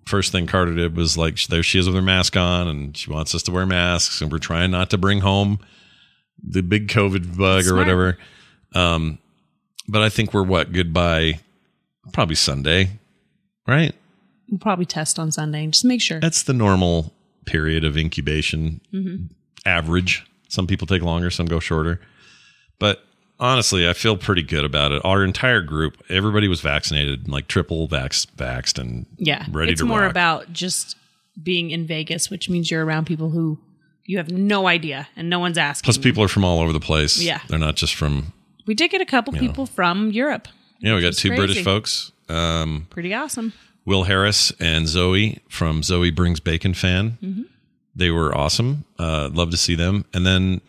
first 0.07 0.31
thing 0.31 0.47
Carter 0.47 0.77
did 0.77 0.97
was 0.97 1.19
like, 1.19 1.43
there 1.47 1.65
she 1.65 1.81
is 1.81 1.87
with 1.87 1.97
her 1.97 2.03
mask 2.03 2.37
on, 2.37 2.69
and 2.69 2.97
she 2.97 3.11
wants 3.11 3.35
us 3.35 3.43
to 3.43 3.51
wear 3.51 3.67
masks, 3.67 4.21
and 4.21 4.31
we're 4.31 4.39
trying 4.39 4.71
not 4.71 4.91
to 4.91 4.99
bring 4.99 5.23
home 5.23 5.59
the 6.41 6.63
big 6.63 6.87
COVID 6.87 7.37
bug 7.37 7.67
or 7.67 7.75
whatever. 7.75 8.17
Um, 8.77 9.19
but 9.89 10.01
I 10.01 10.09
think 10.09 10.33
we're 10.33 10.45
what 10.45 10.71
good 10.73 10.95
by 10.95 11.41
probably 12.13 12.37
Sunday, 12.37 12.91
right? 13.67 13.93
we'll 14.49 14.61
probably 14.61 14.87
test 14.87 15.19
on 15.19 15.33
Sunday 15.33 15.65
and 15.65 15.73
just 15.73 15.85
make 15.85 16.01
sure. 16.01 16.21
That's 16.21 16.45
the 16.45 16.53
normal 16.53 17.13
period 17.45 17.83
of 17.83 17.97
incubation 17.97 18.81
average. 19.67 20.28
Some 20.49 20.67
people 20.67 20.87
take 20.87 21.03
longer, 21.03 21.31
some 21.31 21.47
go 21.47 21.61
shorter. 21.61 22.01
But 22.79 23.05
honestly, 23.39 23.89
I 23.89 23.93
feel 23.93 24.17
pretty 24.17 24.43
good 24.43 24.65
about 24.65 24.93
it. 24.93 25.03
Our 25.05 25.25
entire 25.25 25.61
group, 25.63 26.03
everybody 26.09 26.49
was 26.49 26.61
vaccinated, 26.61 27.29
like 27.29 27.49
triple 27.49 27.89
vax, 27.89 28.27
vaxxed, 28.37 28.79
and 28.79 29.07
yeah, 29.17 29.47
ready 29.51 29.73
it's 29.73 29.81
to 29.81 29.87
more 29.87 30.03
rock. 30.03 30.11
about 30.11 30.53
just 30.53 30.97
being 31.43 31.71
in 31.71 31.87
Vegas, 31.87 32.31
which 32.31 32.49
means 32.49 32.71
you're 32.71 32.85
around 32.85 33.07
people 33.07 33.31
who 33.31 33.59
you 34.05 34.17
have 34.17 34.31
no 34.31 34.67
idea 34.67 35.07
and 35.17 35.29
no 35.29 35.39
one's 35.39 35.59
asking. 35.59 35.87
plus 35.87 35.99
people 35.99 36.23
are 36.23 36.29
from 36.29 36.45
all 36.45 36.61
over 36.61 36.73
the 36.73 36.81
place. 36.81 37.21
Yeah. 37.21 37.41
they're 37.49 37.59
not 37.59 37.77
just 37.77 37.95
from. 37.95 38.33
we 38.67 38.75
did 38.75 38.91
get 38.91 39.01
a 39.01 39.07
couple 39.07 39.33
people 39.35 39.67
from 39.67 40.11
Europe. 40.11 40.49
Yeah, 40.81 40.95
we 40.95 41.03
got 41.03 41.15
two 41.15 41.29
crazy. 41.29 41.41
British 41.45 41.65
folks, 41.65 42.13
um, 42.29 42.87
Pretty 42.91 43.13
awesome. 43.13 43.53
Will 43.85 44.05
Harris 44.05 44.53
and 44.61 44.87
Zoe 44.87 45.41
from 45.49 45.83
Zoe 45.83 46.11
Brings 46.11 46.41
Bacon 46.41 46.75
fan. 46.75 47.19
Mm-hmm. 47.23 47.43
They 47.99 48.11
were 48.11 48.35
awesome. 48.35 48.85
Uh, 48.99 49.29
love 49.33 49.51
to 49.51 49.57
see 49.57 49.75
them. 49.75 50.05
And 50.15 50.25
then 50.25 50.61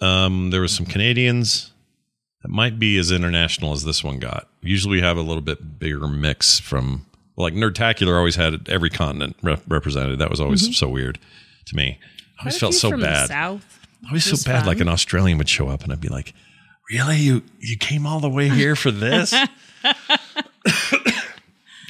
um, 0.00 0.50
there 0.50 0.60
was 0.60 0.72
some 0.74 0.86
Canadians 0.86 1.72
that 2.42 2.50
might 2.50 2.78
be 2.78 2.98
as 2.98 3.10
international 3.10 3.72
as 3.72 3.84
this 3.84 4.02
one 4.04 4.18
got. 4.18 4.48
Usually 4.62 4.96
we 4.96 5.02
have 5.02 5.16
a 5.16 5.22
little 5.22 5.42
bit 5.42 5.78
bigger 5.80 6.06
mix 6.06 6.60
from 6.60 7.04
Like 7.36 7.54
Nerdtacular 7.54 8.16
always 8.16 8.36
had 8.36 8.68
every 8.68 8.90
continent 8.90 9.36
rep- 9.42 9.62
represented. 9.66 10.18
That 10.20 10.30
was 10.30 10.40
always 10.40 10.76
so 10.76 10.88
weird 10.88 11.18
to 11.66 11.76
me. 11.76 11.98
I 12.38 12.42
always 12.42 12.58
felt 12.58 12.74
so 12.74 12.96
bad. 12.96 13.28
South. 13.28 13.80
I 14.04 14.08
always 14.08 14.30
was 14.30 14.42
so 14.42 14.50
bad. 14.50 14.66
Like 14.66 14.80
an 14.80 14.88
Australian 14.88 15.38
would 15.38 15.48
show 15.48 15.68
up 15.68 15.82
and 15.82 15.92
I'd 15.92 16.00
be 16.00 16.08
like, 16.08 16.32
"Really? 16.90 17.16
You 17.18 17.42
you 17.60 17.76
came 17.76 18.06
all 18.06 18.20
the 18.20 18.30
way 18.30 18.48
here 18.48 18.74
for 18.76 18.90
this?" 18.90 19.34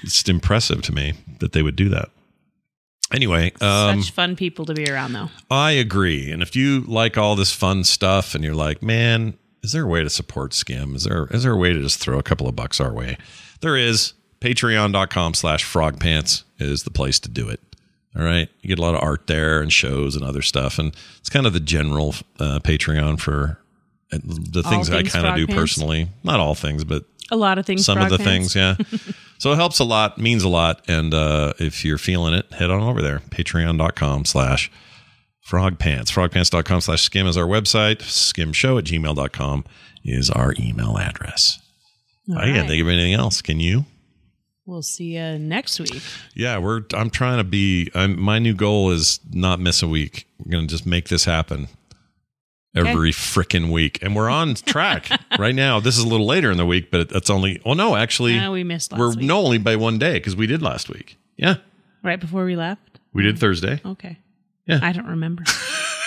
it's 0.02 0.28
impressive 0.28 0.82
to 0.82 0.92
me 0.92 1.14
that 1.40 1.52
they 1.52 1.62
would 1.62 1.76
do 1.76 1.88
that. 1.90 2.10
Anyway, 3.12 3.52
um, 3.60 4.02
Such 4.02 4.12
fun 4.12 4.36
people 4.36 4.64
to 4.66 4.74
be 4.74 4.90
around, 4.90 5.12
though. 5.12 5.28
I 5.50 5.72
agree. 5.72 6.30
And 6.32 6.42
if 6.42 6.56
you 6.56 6.80
like 6.82 7.18
all 7.18 7.36
this 7.36 7.52
fun 7.52 7.84
stuff 7.84 8.34
and 8.34 8.42
you're 8.42 8.54
like, 8.54 8.82
man, 8.82 9.34
is 9.62 9.72
there 9.72 9.84
a 9.84 9.88
way 9.88 10.02
to 10.02 10.10
support 10.10 10.54
Skim? 10.54 10.94
Is 10.96 11.04
there 11.04 11.26
is 11.30 11.42
there 11.42 11.52
a 11.52 11.56
way 11.56 11.72
to 11.72 11.80
just 11.80 11.98
throw 11.98 12.18
a 12.18 12.22
couple 12.22 12.48
of 12.48 12.56
bucks 12.56 12.80
our 12.80 12.92
way? 12.92 13.16
There 13.60 13.76
is. 13.76 14.14
Patreon.com 14.40 15.34
slash 15.34 15.64
frogpants 15.64 16.42
is 16.58 16.82
the 16.82 16.90
place 16.90 17.20
to 17.20 17.28
do 17.28 17.48
it. 17.48 17.60
All 18.16 18.24
right. 18.24 18.48
You 18.60 18.68
get 18.68 18.80
a 18.80 18.82
lot 18.82 18.96
of 18.96 19.00
art 19.00 19.28
there 19.28 19.60
and 19.62 19.72
shows 19.72 20.16
and 20.16 20.24
other 20.24 20.42
stuff. 20.42 20.80
And 20.80 20.92
it's 21.20 21.28
kind 21.30 21.46
of 21.46 21.52
the 21.52 21.60
general 21.60 22.16
uh, 22.40 22.58
Patreon 22.58 23.20
for 23.20 23.58
uh, 24.12 24.18
the 24.24 24.64
things 24.64 24.90
I 24.90 25.04
kind 25.04 25.26
of 25.28 25.36
do 25.36 25.46
Pants? 25.46 25.60
personally. 25.60 26.08
Not 26.24 26.40
all 26.40 26.56
things, 26.56 26.82
but 26.82 27.04
A 27.32 27.36
lot 27.36 27.58
of 27.58 27.66
things. 27.66 27.84
some 27.84 27.98
of 27.98 28.10
the 28.10 28.18
Pants. 28.18 28.52
things 28.54 28.56
yeah. 28.56 28.76
So 29.38 29.50
it 29.50 29.56
helps 29.56 29.80
a 29.80 29.84
lot 29.84 30.18
means 30.18 30.44
a 30.44 30.48
lot. 30.48 30.84
And 30.86 31.12
uh, 31.12 31.54
if 31.58 31.84
you're 31.84 31.98
feeling 31.98 32.32
it 32.32 32.52
head 32.52 32.70
on 32.70 32.80
over 32.80 33.02
there. 33.02 33.18
Patreon.com 33.30 34.24
slash 34.24 34.70
frogpants 35.44 36.12
frogpants.com 36.12 36.80
slash 36.80 37.02
skim 37.02 37.26
is 37.26 37.36
our 37.36 37.46
website. 37.46 37.96
Skimshow 38.02 38.78
at 38.78 38.84
gmail.com 38.84 39.64
is 40.04 40.30
our 40.30 40.54
email 40.60 40.96
address. 40.96 41.58
All 42.30 42.38
i 42.38 42.44
can't 42.44 42.68
think 42.68 42.80
of 42.80 42.86
anything 42.86 43.14
else. 43.14 43.42
Can 43.42 43.58
you? 43.58 43.84
We'll 44.64 44.82
see 44.82 45.16
you 45.16 45.38
next 45.40 45.80
week. 45.80 46.00
yeah 46.36 46.58
we're 46.58 46.82
i'm 46.94 47.10
trying 47.10 47.38
to 47.38 47.44
be 47.44 47.90
I'm, 47.96 48.20
my 48.20 48.38
new 48.38 48.54
goal 48.54 48.92
is 48.92 49.18
not 49.32 49.58
miss 49.58 49.82
a 49.82 49.88
week. 49.88 50.28
We're 50.38 50.52
gonna 50.52 50.68
just 50.68 50.86
make 50.86 51.08
this 51.08 51.24
happen 51.24 51.66
every 52.74 53.10
frickin' 53.12 53.70
week 53.70 53.98
and 54.02 54.16
we're 54.16 54.30
on 54.30 54.54
track 54.54 55.08
right 55.38 55.54
now 55.54 55.78
this 55.78 55.98
is 55.98 56.04
a 56.04 56.08
little 56.08 56.26
later 56.26 56.50
in 56.50 56.56
the 56.56 56.64
week 56.64 56.90
but 56.90 57.08
that's 57.10 57.28
only 57.28 57.60
oh 57.66 57.74
no 57.74 57.94
actually 57.96 58.38
Uh, 58.38 58.50
we 58.50 58.64
missed 58.64 58.92
last 58.92 58.98
we're 58.98 59.10
week. 59.10 59.20
no 59.26 59.38
only 59.40 59.58
by 59.58 59.76
one 59.76 59.98
day 59.98 60.14
because 60.14 60.34
we 60.34 60.46
did 60.46 60.62
last 60.62 60.88
week. 60.88 61.18
Yeah, 61.36 61.56
Right 62.02 62.18
before 62.20 62.44
we 62.44 62.56
left. 62.56 62.98
we 63.12 63.22
did 63.22 63.38
Thursday, 63.38 63.80
Okay. 63.84 64.18
Yeah. 64.66 64.78
I 64.82 64.92
don't 64.92 65.06
remember. 65.08 65.44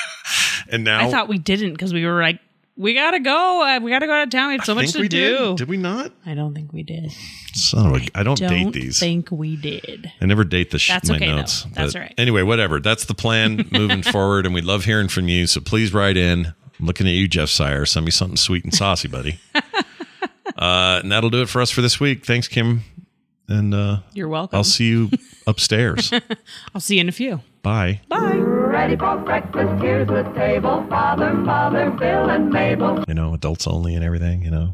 and 0.71 0.83
now 0.83 1.07
I 1.07 1.11
thought 1.11 1.27
we 1.27 1.37
didn't 1.37 1.73
because 1.73 1.93
we 1.93 2.05
were 2.05 2.21
like, 2.21 2.39
we 2.77 2.93
gotta 2.93 3.19
go. 3.19 3.61
Uh, 3.63 3.79
we 3.81 3.91
gotta 3.91 4.05
go 4.07 4.13
out 4.13 4.23
of 4.23 4.29
town. 4.29 4.49
We 4.49 4.53
have 4.55 4.65
so 4.65 4.73
I 4.73 4.75
much 4.75 4.85
think 4.85 4.95
to 4.95 5.01
we 5.01 5.07
do. 5.07 5.37
did. 5.37 5.57
Did 5.57 5.69
we 5.69 5.77
not? 5.77 6.11
I 6.25 6.33
don't 6.33 6.53
think 6.53 6.73
we 6.73 6.83
did. 6.83 7.11
Son 7.53 7.87
of 7.87 8.01
a, 8.01 8.05
I 8.13 8.23
don't, 8.23 8.41
I 8.41 8.47
Don't 8.47 8.71
date 8.71 8.73
these. 8.73 8.99
think 8.99 9.31
we 9.31 9.55
did. 9.55 10.11
I 10.19 10.25
never 10.25 10.43
date 10.43 10.71
the 10.71 10.79
sh- 10.79 10.89
That's 10.89 11.09
my 11.09 11.15
okay, 11.15 11.27
though. 11.27 11.37
notes. 11.37 11.65
That's 11.73 11.95
right. 11.95 12.13
Anyway, 12.17 12.41
whatever. 12.43 12.79
That's 12.79 13.05
the 13.05 13.13
plan 13.13 13.67
moving 13.71 14.03
forward, 14.03 14.45
and 14.45 14.53
we 14.53 14.61
love 14.61 14.83
hearing 14.85 15.07
from 15.07 15.29
you. 15.29 15.47
So 15.47 15.61
please 15.61 15.93
write 15.93 16.17
in. 16.17 16.47
I'm 16.79 16.85
looking 16.85 17.07
at 17.07 17.13
you, 17.13 17.27
Jeff 17.29 17.47
Sire. 17.49 17.85
Send 17.85 18.05
me 18.05 18.11
something 18.11 18.35
sweet 18.37 18.65
and 18.65 18.73
saucy, 18.73 19.07
buddy. 19.07 19.39
uh, 20.57 20.99
and 21.01 21.11
that'll 21.11 21.29
do 21.29 21.41
it 21.41 21.49
for 21.49 21.61
us 21.61 21.71
for 21.71 21.81
this 21.81 21.99
week. 21.99 22.25
Thanks, 22.25 22.47
Kim, 22.49 22.81
and 23.47 23.73
uh, 23.73 23.97
You're 24.13 24.27
welcome. 24.27 24.57
I'll 24.57 24.63
see 24.63 24.87
you 24.87 25.09
upstairs. 25.47 26.11
I'll 26.73 26.81
see 26.81 26.95
you 26.95 27.01
in 27.01 27.09
a 27.09 27.11
few. 27.13 27.41
Bye. 27.61 28.01
Bye. 28.09 28.35
Ready 28.37 28.95
for 28.95 29.17
breakfast, 29.17 29.81
here's 29.81 30.07
the 30.07 30.23
table. 30.35 30.85
Father, 30.89 31.33
Mother, 31.33 31.89
Bill, 31.91 32.29
and 32.29 32.49
Mabel. 32.49 33.03
You 33.07 33.13
know, 33.13 33.33
adults 33.33 33.65
only 33.67 33.95
and 33.95 34.03
everything. 34.03 34.41
You 34.43 34.51
know. 34.51 34.73